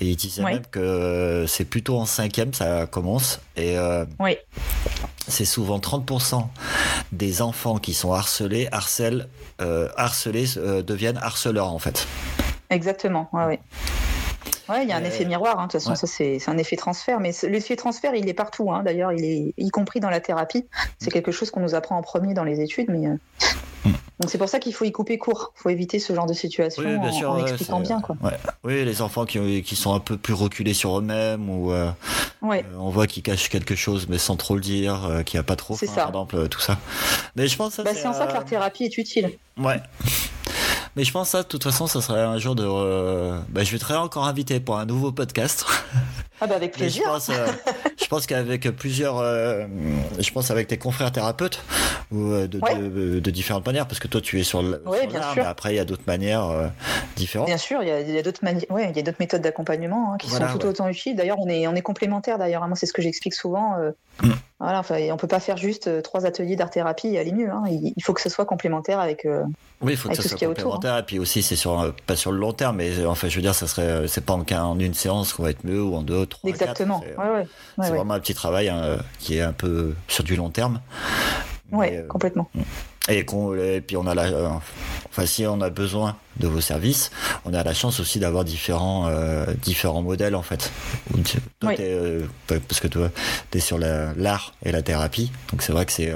et 0.00 0.06
il 0.06 0.16
disait 0.16 0.42
même 0.42 0.62
que 0.70 1.44
c'est 1.46 1.66
plutôt 1.66 1.98
en 1.98 2.06
cinquième 2.06 2.54
ça 2.54 2.86
commence, 2.86 3.42
et 3.56 3.76
euh, 3.76 4.06
c'est 5.26 5.44
souvent 5.44 5.78
30% 5.78 6.46
des 7.12 7.42
enfants 7.42 7.76
qui 7.76 7.92
sont 7.92 8.14
harcelés, 8.14 8.68
harcèlent, 8.72 9.28
harcelés 9.58 10.46
deviennent 10.82 11.18
harceleurs 11.18 11.72
en 11.72 11.78
fait. 11.78 12.08
Exactement, 12.70 13.28
ouais, 13.34 13.44
ouais. 13.44 13.60
Ouais, 14.68 14.82
il 14.82 14.88
y 14.88 14.92
a 14.92 14.96
un 14.96 15.04
effet 15.04 15.24
miroir. 15.24 15.58
Hein. 15.58 15.66
De 15.66 15.72
toute 15.72 15.80
façon, 15.80 15.94
ça 15.94 16.06
c'est 16.06 16.40
un 16.46 16.58
effet 16.58 16.76
transfert, 16.76 17.20
mais 17.20 17.32
l'effet 17.44 17.76
transfert, 17.76 18.14
il 18.14 18.28
est 18.28 18.34
partout. 18.34 18.70
Hein. 18.72 18.82
D'ailleurs, 18.84 19.12
il 19.12 19.24
est 19.24 19.54
y 19.56 19.70
compris 19.70 20.00
dans 20.00 20.10
la 20.10 20.20
thérapie. 20.20 20.66
C'est 20.98 21.10
quelque 21.10 21.32
chose 21.32 21.50
qu'on 21.50 21.60
nous 21.60 21.74
apprend 21.74 21.96
en 21.96 22.02
premier 22.02 22.34
dans 22.34 22.44
les 22.44 22.60
études, 22.60 22.88
mais 22.90 23.06
euh, 23.06 23.14
mm. 23.86 23.92
donc 24.20 24.30
c'est 24.30 24.38
pour 24.38 24.48
ça 24.48 24.58
qu'il 24.58 24.74
faut 24.74 24.84
y 24.84 24.92
couper 24.92 25.16
court. 25.16 25.52
Il 25.56 25.62
faut 25.62 25.70
éviter 25.70 25.98
ce 25.98 26.14
genre 26.14 26.26
de 26.26 26.34
situation 26.34 26.82
en, 27.28 27.38
expliquant 27.38 27.80
bien. 27.80 28.00
Quoi. 28.00 28.16
Oui, 28.64 28.84
les 28.84 29.00
enfants 29.00 29.24
qui, 29.24 29.62
qui, 29.62 29.76
sont 29.76 29.94
un 29.94 30.00
peu 30.00 30.16
plus 30.16 30.34
reculés 30.34 30.74
sur 30.74 30.98
eux-mêmes 30.98 31.48
ou 31.48 31.72
euh, 31.72 31.90
euh, 32.42 32.62
on 32.78 32.90
voit 32.90 33.06
qu'ils 33.06 33.22
cachent 33.22 33.48
quelque 33.48 33.74
chose 33.74 34.06
mais 34.08 34.18
sans 34.18 34.36
trop 34.36 34.54
le 34.54 34.60
dire, 34.60 35.22
qu'il 35.24 35.38
n'y 35.38 35.40
a 35.40 35.44
pas 35.44 35.56
trop. 35.56 35.76
Ça. 35.76 35.86
Par 35.86 36.08
exemple, 36.08 36.48
tout 36.48 36.60
ça. 36.60 36.78
Mais 37.36 37.46
je 37.46 37.56
pense. 37.56 37.78
Bah, 37.78 37.90
c'est 37.94 38.06
en 38.06 38.12
ça 38.12 38.26
que 38.26 38.34
la 38.34 38.42
thérapie 38.42 38.84
est 38.84 38.98
utile. 38.98 39.30
Ouais. 39.56 39.80
Mais 40.98 41.04
je 41.04 41.12
pense 41.12 41.28
ça, 41.28 41.44
de 41.44 41.46
toute 41.46 41.62
façon, 41.62 41.86
ça 41.86 42.00
serait 42.00 42.22
un 42.22 42.38
jour 42.38 42.56
de. 42.56 42.66
Euh, 42.66 43.38
bah, 43.50 43.62
je 43.62 43.70
vais 43.70 43.78
te 43.78 43.92
encore 43.92 44.26
invité 44.26 44.58
pour 44.58 44.78
un 44.78 44.84
nouveau 44.84 45.12
podcast. 45.12 45.64
Ah 46.40 46.48
bah 46.48 46.56
avec 46.56 46.72
plaisir. 46.76 47.04
je 47.04 47.08
pense, 47.08 47.28
euh, 47.28 47.46
je 47.96 48.06
pense 48.08 48.26
qu'avec 48.26 48.68
plusieurs, 48.70 49.18
euh, 49.18 49.64
je 50.18 50.28
pense 50.32 50.50
avec 50.50 50.66
tes 50.66 50.76
confrères 50.76 51.12
thérapeutes 51.12 51.62
ou 52.10 52.32
de, 52.32 53.20
de, 53.20 53.30
différentes 53.30 53.64
manières, 53.64 53.86
parce 53.86 54.00
que 54.00 54.08
toi 54.08 54.20
tu 54.20 54.40
es 54.40 54.42
sur 54.42 54.60
le. 54.60 54.82
Oui, 54.86 55.06
bien 55.06 55.22
sûr. 55.22 55.36
Mais 55.36 55.48
après 55.48 55.72
il 55.72 55.76
y 55.76 55.78
a 55.78 55.84
d'autres 55.84 56.02
manières 56.08 56.72
différentes. 57.14 57.46
Bien 57.46 57.58
sûr, 57.58 57.80
il 57.84 57.88
y 57.88 58.18
a, 58.18 58.22
d'autres 58.22 58.42
manières. 58.42 58.68
Ouais, 58.68 58.90
il 58.90 58.96
y 58.96 58.98
a 58.98 59.02
d'autres 59.02 59.20
méthodes 59.20 59.42
d'accompagnement 59.42 60.14
hein, 60.14 60.16
qui 60.18 60.28
sont 60.28 60.44
tout 60.58 60.66
autant 60.66 60.88
utiles. 60.88 61.14
D'ailleurs, 61.14 61.38
on 61.38 61.48
est 61.48 61.68
on 61.68 61.76
est 61.76 61.82
complémentaires. 61.82 62.38
D'ailleurs, 62.38 62.66
moi 62.66 62.76
c'est 62.76 62.86
ce 62.86 62.92
que 62.92 63.02
j'explique 63.02 63.34
souvent. 63.34 63.76
Mm. 64.20 64.32
Voilà, 64.60 64.80
enfin, 64.80 64.96
on 65.12 65.16
peut 65.16 65.28
pas 65.28 65.38
faire 65.38 65.56
juste 65.56 66.02
trois 66.02 66.26
ateliers 66.26 66.56
d'art 66.56 66.70
thérapie 66.70 67.08
et 67.08 67.18
aller 67.18 67.32
mieux. 67.32 67.50
Hein. 67.50 67.62
Il, 67.68 68.02
faut 68.02 68.12
que 68.12 68.20
ce 68.20 68.28
soit 68.28 68.44
complémentaire 68.44 68.98
avec. 68.98 69.26
oui, 69.80 69.92
il 69.92 69.96
faut 69.96 70.08
que 70.08 70.16
ce 70.16 70.28
soit 70.28 70.38
complémentaire. 70.38 70.98
Et 70.98 71.02
puis 71.04 71.20
aussi, 71.20 71.42
c'est 71.42 71.54
sur 71.54 71.94
pas 72.06 72.16
sur 72.16 72.32
le 72.32 72.38
long 72.38 72.52
terme, 72.52 72.76
mais 72.76 73.04
enfin, 73.06 73.28
je 73.28 73.36
veux 73.36 73.42
dire, 73.42 73.54
ça 73.54 73.68
serait, 73.68 74.08
c'est 74.08 74.24
pas 74.24 74.32
en, 74.32 74.44
en 74.50 74.78
une 74.80 74.94
séance 74.94 75.32
qu'on 75.32 75.44
va 75.44 75.50
être 75.50 75.64
mieux 75.64 75.82
ou 75.82 75.94
en 75.94 76.02
deux, 76.02 76.26
trois. 76.26 76.50
Exactement. 76.50 77.04
C'est 77.80 77.90
vraiment 77.90 78.14
un 78.14 78.20
petit 78.20 78.34
travail 78.34 78.68
hein, 78.68 78.98
qui 79.20 79.38
est 79.38 79.42
un 79.42 79.52
peu 79.52 79.94
sur 80.08 80.24
du 80.24 80.34
long 80.34 80.50
terme. 80.50 80.80
Oui, 81.72 81.86
euh, 81.92 82.06
complètement. 82.06 82.48
Mm. 82.54 82.62
Et, 83.08 83.18
et, 83.20 83.80
puis 83.80 83.96
on 83.96 84.06
a 84.06 84.14
la, 84.14 84.24
euh, 84.24 84.48
enfin 85.08 85.26
si 85.26 85.46
on 85.46 85.60
a 85.60 85.70
besoin 85.70 86.16
de 86.36 86.46
vos 86.46 86.60
services, 86.60 87.10
on 87.44 87.54
a 87.54 87.62
la 87.62 87.74
chance 87.74 88.00
aussi 88.00 88.18
d'avoir 88.18 88.44
différents 88.44 89.08
euh, 89.08 89.46
différents 89.62 90.02
modèles 90.02 90.34
en 90.34 90.42
fait. 90.42 90.70
Toi, 91.60 91.72
parce 92.46 92.80
que 92.80 92.88
toi, 92.88 93.10
tu 93.50 93.58
es 93.58 93.60
sur 93.60 93.78
l'art 93.78 94.54
et 94.64 94.72
la 94.72 94.82
thérapie, 94.82 95.32
donc 95.50 95.62
c'est 95.62 95.72
vrai 95.72 95.86
que 95.86 95.92
c'est 95.92 96.12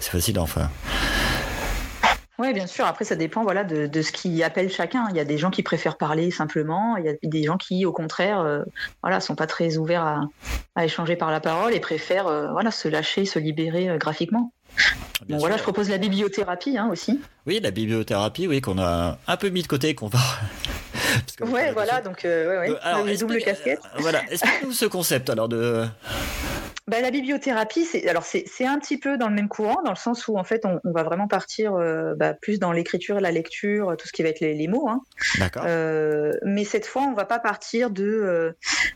c'est 0.00 0.10
facile 0.10 0.38
enfin. 0.38 0.70
Oui, 2.38 2.52
bien 2.52 2.66
sûr. 2.66 2.84
Après, 2.84 3.04
ça 3.06 3.16
dépend 3.16 3.42
voilà, 3.44 3.64
de, 3.64 3.86
de, 3.86 4.02
ce 4.02 4.12
qui 4.12 4.42
appelle 4.42 4.70
chacun. 4.70 5.06
Il 5.10 5.16
y 5.16 5.20
a 5.20 5.24
des 5.24 5.38
gens 5.38 5.50
qui 5.50 5.62
préfèrent 5.62 5.96
parler 5.96 6.30
simplement. 6.30 6.96
Il 6.98 7.06
y 7.06 7.08
a 7.08 7.14
des 7.22 7.42
gens 7.44 7.56
qui, 7.56 7.86
au 7.86 7.92
contraire, 7.92 8.40
euh, 8.40 8.62
voilà, 9.02 9.20
sont 9.20 9.34
pas 9.34 9.46
très 9.46 9.78
ouverts 9.78 10.04
à, 10.04 10.20
à, 10.74 10.84
échanger 10.84 11.16
par 11.16 11.30
la 11.30 11.40
parole 11.40 11.72
et 11.72 11.80
préfèrent 11.80 12.26
euh, 12.26 12.50
voilà, 12.52 12.70
se 12.70 12.88
lâcher, 12.88 13.24
se 13.24 13.38
libérer 13.38 13.88
euh, 13.88 13.96
graphiquement. 13.96 14.52
Bien 15.26 15.38
voilà, 15.38 15.56
je 15.56 15.62
propose 15.62 15.88
la 15.88 15.98
bibliothérapie 15.98 16.76
hein, 16.76 16.88
aussi. 16.90 17.20
Oui, 17.46 17.60
la 17.62 17.70
bibliothérapie, 17.70 18.46
oui, 18.46 18.60
qu'on 18.60 18.78
a 18.78 19.18
un 19.26 19.36
peu 19.36 19.48
mis 19.48 19.62
de 19.62 19.66
côté, 19.66 19.94
qu'on 19.94 20.08
va. 20.08 20.18
ouais, 21.40 21.72
voilà, 21.72 22.00
donc 22.00 22.20
ouais, 22.24 22.46
ouais. 22.46 22.74
Alors, 22.82 23.04
double 23.18 23.38
casquette. 23.38 23.80
voilà, 23.98 24.22
explique-nous 24.30 24.72
ce 24.72 24.86
concept 24.86 25.30
alors 25.30 25.48
de 25.48 25.86
bah, 26.88 27.00
la 27.00 27.10
bibliothérapie, 27.10 27.84
c'est 27.84 28.08
alors 28.08 28.24
c'est 28.24 28.64
un 28.64 28.78
petit 28.78 28.96
peu 28.96 29.18
dans 29.18 29.28
le 29.28 29.34
même 29.34 29.48
courant, 29.48 29.82
dans 29.82 29.90
le 29.90 29.96
sens 29.96 30.28
où 30.28 30.38
en 30.38 30.44
fait 30.44 30.64
on, 30.64 30.80
on 30.84 30.92
va 30.92 31.02
vraiment 31.02 31.26
partir 31.26 31.74
euh, 31.74 32.14
bah, 32.14 32.32
plus 32.32 32.60
dans 32.60 32.70
l'écriture, 32.70 33.20
la 33.20 33.32
lecture, 33.32 33.96
tout 33.98 34.06
ce 34.06 34.12
qui 34.12 34.22
va 34.22 34.28
être 34.28 34.38
les, 34.38 34.54
les 34.54 34.68
mots. 34.68 34.88
Hein. 34.88 35.02
D'accord. 35.38 35.64
Euh, 35.66 36.32
mais 36.44 36.64
cette 36.64 36.86
fois, 36.86 37.02
on 37.02 37.14
va 37.14 37.24
pas 37.24 37.40
partir 37.40 37.90
de. 37.90 38.04
Euh, 38.04 38.52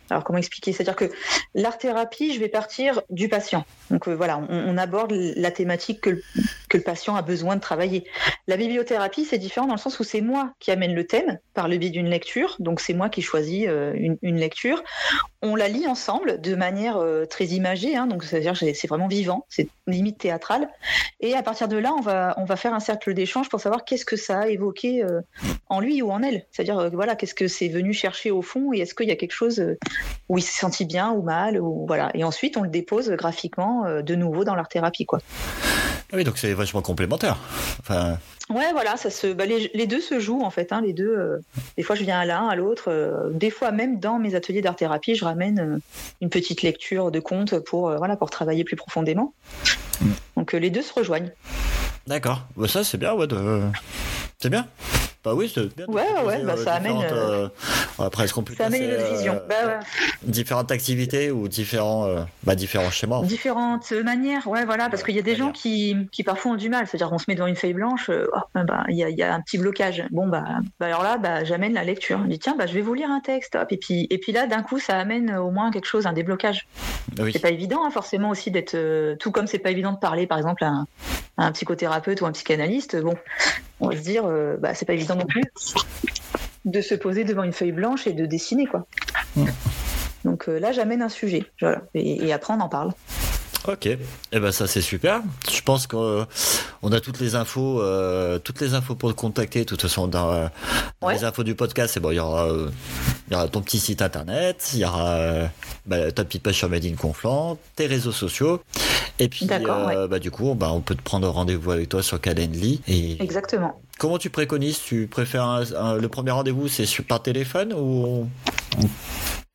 alors 0.09 0.23
comment 0.23 0.39
expliquer? 0.39 0.73
C'est-à-dire 0.73 0.95
que 0.95 1.11
l'art 1.55 1.79
thérapie, 1.79 2.33
je 2.33 2.39
vais 2.39 2.49
partir 2.49 3.03
du 3.11 3.29
patient. 3.29 3.65
Donc 3.91 4.07
euh, 4.07 4.15
voilà, 4.15 4.39
on, 4.39 4.47
on, 4.51 4.77
aborde 4.79 5.13
la 5.13 5.51
thématique 5.51 6.01
que 6.01 6.11
le, 6.11 6.23
que 6.71 6.79
le 6.79 6.83
patient 6.83 7.17
a 7.17 7.23
besoin 7.23 7.57
de 7.57 7.61
travailler. 7.61 8.05
La 8.47 8.57
bibliothérapie, 8.57 9.27
c'est 9.27 9.39
différent 9.39 9.67
dans 9.67 9.75
le 9.75 9.81
sens 9.81 10.01
où 10.01 10.05
c'est 10.05 10.23
moi 10.23 10.55
qui 10.59 10.71
amène 10.71 10.95
le 10.95 11.07
thème 11.07 11.39
par 11.53 11.69
le 11.69 11.77
biais 11.77 11.91
d'une 11.91 12.09
lecture. 12.09 12.57
Donc 12.61 12.81
c'est 12.81 12.95
moi 12.95 13.11
qui 13.11 13.21
choisis 13.21 13.67
une, 13.67 14.17
une 14.23 14.37
lecture. 14.37 14.83
On 15.43 15.55
la 15.55 15.69
lit 15.69 15.87
ensemble 15.87 16.41
de 16.41 16.55
manière 16.55 16.99
très 17.29 17.47
imagée 17.47 17.91
Hein, 17.97 18.07
donc 18.07 18.25
c'est-à-dire 18.25 18.57
c'est 18.57 18.87
vraiment 18.87 19.09
vivant, 19.09 19.47
c'est 19.49 19.69
limite 19.87 20.19
théâtral. 20.19 20.69
Et 21.21 21.35
à 21.35 21.43
partir 21.43 21.69
de 21.69 21.77
là, 21.77 21.93
on 21.97 22.01
va 22.01 22.35
on 22.37 22.45
va 22.45 22.57
faire 22.57 22.75
un 22.75 22.81
cercle 22.81 23.15
d'échange 23.15 23.49
pour 23.49 23.61
savoir 23.61 23.85
qu'est-ce 23.85 24.05
que 24.05 24.17
ça 24.17 24.41
a 24.41 24.49
évoqué 24.49 25.03
euh, 25.03 25.21
en 25.69 25.81
lui 25.81 26.03
ou 26.03 26.11
en 26.11 26.23
elle. 26.23 26.47
C'est-à-dire 26.51 26.79
euh, 26.79 26.91
voilà, 26.91 27.17
qu'est-ce 27.17 27.35
que 27.35 27.49
c'est 27.49 27.69
venu 27.69 27.93
chercher 27.93 28.31
au 28.31 28.43
fond 28.43 28.73
et 28.73 28.81
est-ce 28.81 28.95
qu'il 28.95 29.09
y 29.09 29.13
a 29.13 29.17
quelque 29.17 29.33
chose 29.33 29.61
euh, 29.61 29.79
où 30.29 30.39
il 30.39 30.43
s'est 30.43 30.61
senti 30.61 30.85
bien 30.85 31.11
ou 31.11 31.23
mal 31.23 31.61
ou 31.61 31.87
voilà. 31.87 32.11
Et 32.15 32.25
ensuite, 32.25 32.57
on 32.57 32.63
le 32.63 32.71
dépose 32.71 33.11
graphiquement 33.11 33.85
de 34.03 34.15
nouveau 34.15 34.45
dans 34.45 34.55
l'art 34.55 34.69
thérapie 34.69 35.07
quoi. 35.07 35.21
Ah 36.13 36.17
oui, 36.17 36.25
donc 36.25 36.39
c'est 36.39 36.53
vachement 36.53 36.83
complémentaire. 36.83 37.39
Enfin, 37.81 38.19
Ouais, 38.51 38.73
voilà, 38.73 38.97
ça 38.97 39.11
se, 39.11 39.29
bah, 39.29 39.47
les, 39.47 39.71
les, 39.75 39.87
deux 39.87 40.01
se 40.01 40.19
jouent 40.19 40.43
en 40.43 40.51
fait. 40.51 40.73
Hein, 40.73 40.81
les 40.81 40.93
deux, 40.93 41.17
euh, 41.17 41.39
des 41.77 41.85
fois 41.85 41.95
je 41.95 42.03
viens 42.03 42.19
à 42.19 42.25
l'un, 42.25 42.49
à 42.49 42.57
l'autre. 42.57 42.89
Euh, 42.89 43.31
des 43.31 43.51
fois 43.51 43.71
même 43.71 44.01
dans 44.01 44.19
mes 44.19 44.35
ateliers 44.35 44.61
d'art 44.61 44.75
thérapie, 44.75 45.15
je 45.15 45.25
ramène 45.25 45.61
euh, 45.61 45.79
une 46.21 46.31
petite 46.31 46.63
lecture 46.63 47.13
de 47.13 47.21
contes 47.21 47.61
pour 47.61 47.97
voilà 47.97 48.17
pour 48.17 48.29
travailler 48.29 48.65
plus 48.65 48.75
profondément. 48.75 49.35
Mm. 50.01 50.11
Donc 50.37 50.53
les 50.53 50.71
deux 50.71 50.83
se 50.83 50.93
rejoignent. 50.93 51.31
D'accord, 52.09 52.45
bah, 52.57 52.67
ça 52.67 52.83
c'est 52.83 52.99
bien, 52.99 53.15
ouais. 53.15 53.29
De... 53.29 53.63
C'est 54.41 54.51
bien. 54.51 54.67
Bah 55.23 55.33
oui, 55.35 55.53
c'est 55.55 55.75
bien. 55.77 55.85
Ouais, 55.87 56.07
ouais, 56.25 56.43
bah, 56.45 56.57
ça 56.57 56.75
amène. 56.75 56.97
Après, 57.99 58.25
est-ce 58.25 58.33
qu'on 58.33 58.43
peut 58.43 58.55
Ça 58.55 58.67
amène 58.67 58.85
une 58.85 58.93
autre 58.93 59.13
vision. 59.13 59.35
euh, 59.35 59.47
Bah, 59.49 59.67
ouais. 59.67 59.79
différentes 60.23 60.71
activités 60.73 61.31
ou 61.31 61.47
différents, 61.47 62.07
euh, 62.07 62.23
bah, 62.45 62.55
différents 62.55 62.91
schémas 62.91 63.23
Différentes 63.25 63.93
manières, 63.93 64.47
ouais, 64.49 64.65
voilà, 64.65 64.89
parce 64.89 65.03
qu'il 65.03 65.15
y 65.15 65.19
a 65.19 65.23
des 65.23 65.37
gens 65.37 65.53
qui, 65.53 65.95
qui 66.11 66.25
parfois 66.25 66.53
ont 66.53 66.57
du 66.57 66.71
mal. 66.71 66.87
C'est-à-dire 66.87 67.11
qu'on 67.11 67.19
se 67.19 67.27
met 67.29 67.35
devant 67.35 67.49
une 67.49 67.57
feuille 67.57 67.75
blanche, 67.75 68.09
euh, 68.09 68.29
oh, 68.35 68.39
ah 68.55 68.65
bah, 68.65 68.85
il 68.89 68.97
y, 68.97 69.05
a, 69.05 69.11
y 69.11 69.23
a 69.23 69.35
un 69.35 69.41
petit 69.43 69.59
blocage. 69.59 70.03
Bon, 70.11 70.27
bah, 70.27 70.45
bah 70.79 70.87
alors 70.87 71.03
là, 71.03 71.19
bah, 71.19 71.45
j'amène 71.45 71.75
la 71.75 71.85
lecture. 71.85 72.19
Je 72.25 72.29
dis, 72.31 72.39
tiens, 72.39 72.55
bah, 72.57 72.67
je 72.67 72.73
vais 72.73 72.81
vous 72.81 72.95
lire 72.95 73.11
un 73.11 73.21
texte. 73.21 73.57
Hop, 73.57 73.71
et, 73.73 73.77
puis, 73.77 74.07
et 74.09 74.17
puis 74.17 74.33
là, 74.33 74.47
d'un 74.47 74.63
coup, 74.63 74.79
ça 74.79 74.97
amène 74.99 75.35
au 75.37 75.51
moins 75.51 75.71
quelque 75.71 75.87
chose, 75.87 76.07
un 76.07 76.15
déblocage. 76.15 76.67
Oui. 77.19 77.31
C'est 77.35 77.41
pas 77.43 77.51
évident, 77.51 77.85
hein, 77.85 77.91
forcément, 77.91 78.31
aussi 78.31 78.51
d'être. 78.51 78.75
euh, 78.75 79.17
tout 79.17 79.33
comme 79.33 79.47
c'est 79.47 79.59
pas 79.59 79.71
évident 79.71 79.93
de 79.93 79.99
parler, 79.99 80.27
par 80.27 80.39
exemple, 80.39 80.65
à 80.65 80.69
un, 80.69 80.87
à 81.37 81.45
un 81.47 81.53
psychothérapeute 81.53 82.23
ou 82.23 82.27
un 82.27 82.33
psychanalyste. 82.33 82.97
Bon, 83.03 83.15
on 83.81 83.89
va 83.89 83.97
se 83.97 84.03
dire, 84.03 84.25
euh, 84.27 84.57
bah, 84.57 84.75
c'est 84.75 84.85
pas 84.85 84.93
évident 84.93 85.17
non 85.17 85.27
plus 85.27 85.43
de 86.65 86.81
se 86.81 86.95
poser 86.95 87.25
devant 87.25 87.43
une 87.43 87.53
feuille 87.53 87.73
blanche 87.73 88.07
et 88.07 88.13
de 88.13 88.27
dessiner, 88.27 88.67
quoi. 88.67 88.87
Mm. 89.37 89.47
Donc 90.25 90.49
euh, 90.49 90.59
là, 90.59 90.73
j'amène 90.73 91.03
un 91.03 91.09
sujet. 91.09 91.45
Voilà. 91.61 91.83
Et, 91.95 92.27
et 92.27 92.33
après, 92.33 92.53
on 92.53 92.61
en 92.61 92.69
parle. 92.69 92.93
Ok, 93.69 93.87
et 93.87 93.99
eh 94.33 94.41
ben 94.41 94.53
ça 94.53 94.67
c'est 94.67 94.81
super. 94.81 95.21
Je 95.53 95.61
pense 95.61 95.87
qu'on 95.87 96.27
on 96.83 96.93
a 96.93 97.01
toutes 97.01 97.21
les 97.21 97.35
infos, 97.35 97.83
euh, 97.83 98.39
toutes 98.39 98.61
les 98.63 98.73
infos 98.73 98.95
pour 98.95 99.11
te 99.11 99.17
contacter. 99.21 99.61
De 99.61 99.65
toute 99.65 99.83
façon, 99.83 100.09
dans, 100.09 100.33
euh, 100.33 100.47
dans 101.03 101.09
Ouais. 101.09 101.15
les 101.15 101.25
infos 101.25 101.45
du 101.45 101.55
podcast, 101.55 101.93
c'est 101.95 102.01
bon. 102.01 102.11
Il 102.11 102.17
y 102.17 102.21
aura, 102.21 102.47
euh, 102.51 102.71
il 103.29 103.35
y 103.35 103.37
aura 103.37 103.49
ton 103.49 103.61
petit 103.61 103.79
site 103.79 104.01
internet, 104.01 104.71
il 104.73 104.81
y 104.81 104.85
aura 104.87 105.09
euh, 105.11 105.47
bah, 105.85 106.11
ta 106.11 106.25
petite 106.25 106.43
page 106.43 106.55
sur 106.55 106.71
Made 106.71 106.87
in 106.87 106.95
Conflant, 106.95 107.59
tes 107.77 107.87
réseaux 107.87 108.13
sociaux, 108.13 108.63
et 109.19 109.29
puis 109.29 109.47
euh, 109.51 110.09
bah, 110.09 110.19
du 110.19 110.31
coup, 110.31 110.55
bah, 110.55 110.71
on 110.73 110.81
peut 110.81 110.95
te 110.95 111.03
prendre 111.03 111.29
rendez-vous 111.29 111.71
avec 111.73 111.91
toi 111.91 112.03
sur 112.03 112.19
Calendly. 112.19 112.81
Et 112.89 113.23
Exactement. 113.23 113.79
comment 113.99 114.17
tu 114.17 114.31
préconises? 114.31 114.81
Tu 114.83 115.07
préfères 115.07 115.45
un- 115.45 115.71
un- 115.75 115.95
le 115.97 116.09
premier 116.09 116.31
rendez-vous, 116.31 116.67
c'est 116.69 116.87
par 117.03 117.23
téléphone 117.23 117.75
ou 117.75 118.27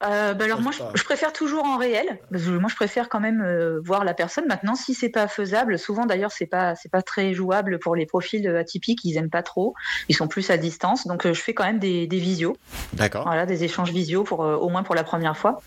Euh, 0.06 0.34
bah 0.34 0.46
alors 0.46 0.62
moi, 0.62 0.72
je, 0.72 1.04
préfère 1.04 1.34
toujours 1.34 1.66
en 1.66 1.78
réel. 1.78 2.20
Parce 2.32 2.44
que 2.44 2.50
moi, 2.50 2.70
je 2.70 2.76
préfère 2.76 3.10
quand 3.10 3.20
même 3.20 3.42
euh, 3.42 3.80
voir 3.84 4.04
la 4.04 4.14
personne. 4.14 4.46
Maintenant, 4.48 4.76
si 4.76 4.94
c'est 4.94 5.10
pas 5.10 5.28
faisable, 5.28 5.80
souvent 5.80 6.06
d'ailleurs, 6.06 6.32
c'est 6.32 6.46
pas 6.46 6.76
c'est 6.76 6.90
pas 6.90 7.02
très 7.02 7.34
jouable 7.34 7.80
pour 7.80 7.96
les 7.96 8.06
profils 8.06 8.48
euh, 8.48 8.60
atypiques. 8.60 9.00
Ils 9.04 9.18
aiment 9.18 9.30
pas 9.30 9.44
trop. 9.44 9.74
Ils 10.10 10.16
sont 10.16 10.28
plus 10.28 10.50
à 10.50 10.58
distance. 10.58 11.08
Donc, 11.08 11.26
euh, 11.26 11.34
je 11.34 11.42
fais 11.42 11.54
quand 11.54 11.66
même 11.66 11.80
des, 11.80 12.08
des 12.08 12.20
visios. 12.20 12.58
D'accord. 12.94 13.24
Voilà, 13.26 13.46
des 13.46 13.64
échanges 13.64 13.92
visio 13.92 14.24
pour 14.24 14.40
au 14.40 14.70
moins 14.70 14.84
pour 14.84 14.96
la 14.96 15.04
première 15.04 15.38
fois. 15.38 15.62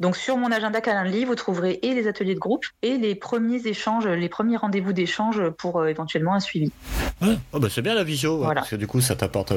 Donc, 0.00 0.16
sur 0.16 0.36
mon 0.36 0.50
agenda 0.50 0.80
Calendly, 0.80 1.24
vous 1.24 1.34
trouverez 1.34 1.78
et 1.82 1.94
les 1.94 2.08
ateliers 2.08 2.34
de 2.34 2.40
groupe 2.40 2.64
et 2.82 2.96
les 2.96 3.14
premiers 3.14 3.66
échanges, 3.66 4.06
les 4.06 4.28
premiers 4.28 4.56
rendez-vous 4.56 4.92
d'échange 4.92 5.40
pour 5.58 5.86
éventuellement 5.86 6.34
un 6.34 6.40
suivi. 6.40 6.72
Ouais. 7.22 7.36
Oh, 7.52 7.60
bah, 7.60 7.68
c'est 7.70 7.82
bien 7.82 7.94
la 7.94 8.04
visio, 8.04 8.38
Voilà. 8.38 8.60
parce 8.60 8.70
que 8.70 8.76
du 8.76 8.86
coup, 8.86 9.00
ça 9.00 9.14
t'apporte. 9.14 9.52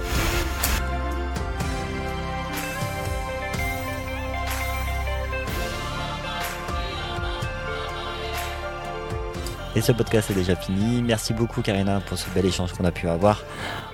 Et 9.74 9.80
ce 9.80 9.94
podcast 9.94 10.30
est 10.30 10.34
déjà 10.34 10.56
fini. 10.56 11.02
Merci 11.02 11.34
beaucoup 11.34 11.62
Karina 11.62 12.02
pour 12.02 12.18
ce 12.18 12.30
bel 12.32 12.46
échange 12.46 12.74
qu'on 12.74 12.84
a 12.84 12.92
pu 12.92 13.08
avoir. 13.08 13.42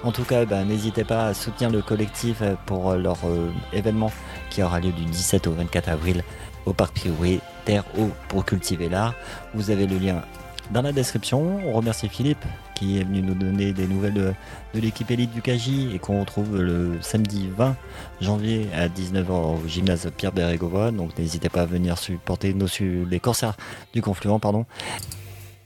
En 0.04 0.12
tout 0.12 0.24
cas, 0.24 0.44
ben, 0.44 0.66
n'hésitez 0.66 1.04
pas 1.04 1.28
à 1.28 1.34
soutenir 1.36 1.70
le 1.70 1.84
collectif 1.84 2.38
euh, 2.42 2.56
pour 2.66 2.90
euh, 2.90 2.98
leur 2.98 3.18
euh, 3.26 3.52
événement 3.74 4.12
qui 4.50 4.64
aura 4.64 4.80
lieu 4.80 4.92
du 4.92 5.06
17 5.06 5.46
au 5.46 5.52
24 5.52 5.90
avril 5.90 6.24
au 6.66 6.74
parc 6.74 6.96
privé 6.96 7.42
Terre 7.66 7.84
Eau 7.96 8.10
pour 8.28 8.44
cultiver 8.44 8.90
l'art. 8.90 9.14
Vous 9.54 9.70
avez 9.70 9.86
le 9.86 10.00
lien 10.00 10.24
dans 10.72 10.82
la 10.82 10.92
description. 10.92 11.60
On 11.68 11.74
remercie 11.74 12.10
Philippe 12.10 12.44
qui 12.74 13.00
est 13.00 13.04
venu 13.04 13.22
nous 13.22 13.36
donner 13.36 13.72
des 13.72 13.86
nouvelles 13.86 14.16
de, 14.16 14.34
l'équipe 14.74 15.12
élite 15.12 15.32
du 15.32 15.44
KJ 15.44 15.94
et 15.94 16.00
qu'on 16.00 16.22
retrouve 16.22 16.60
le 16.60 16.98
samedi 17.02 17.50
20 17.56 17.76
janvier 18.20 18.68
à 18.76 18.88
19h 18.88 19.30
au 19.30 19.68
gymnase 19.68 20.10
Pierre 20.18 20.32
Bérégovoy. 20.32 20.92
Donc 20.92 21.16
n'hésitez 21.20 21.50
pas 21.50 21.62
à 21.62 21.66
venir 21.68 22.00
supporter 22.00 22.56
nos, 22.56 22.68
les 22.80 23.20
corsaires 23.20 23.58
du 23.94 24.02
Confluent. 24.02 24.40
Pardon. 24.40 24.66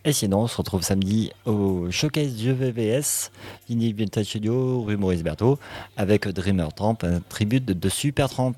Et 0.03 0.13
sinon, 0.13 0.39
on 0.39 0.47
se 0.47 0.57
retrouve 0.57 0.81
samedi 0.81 1.31
au 1.45 1.91
Showcase 1.91 2.33
du 2.35 2.51
VVS, 2.53 3.29
Unique 3.69 3.99
Vintage 3.99 4.25
Studio, 4.25 4.81
rue 4.81 4.97
Maurice 4.97 5.21
Berthaud, 5.21 5.59
avec 5.95 6.27
Dreamer 6.27 6.73
Tramp, 6.73 6.97
un 7.03 7.19
tribute 7.19 7.65
de 7.65 7.89
Super 7.89 8.27
Tramp. 8.27 8.55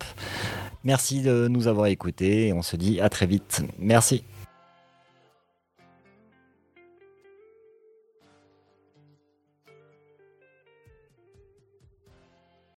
Merci 0.85 1.21
de 1.21 1.49
nous 1.49 1.67
avoir 1.67 1.87
écoutés 1.87 2.47
et 2.47 2.53
on 2.53 2.61
se 2.61 2.77
dit 2.77 3.01
à 3.01 3.09
très 3.09 3.25
vite. 3.25 3.61
Merci. 3.77 4.23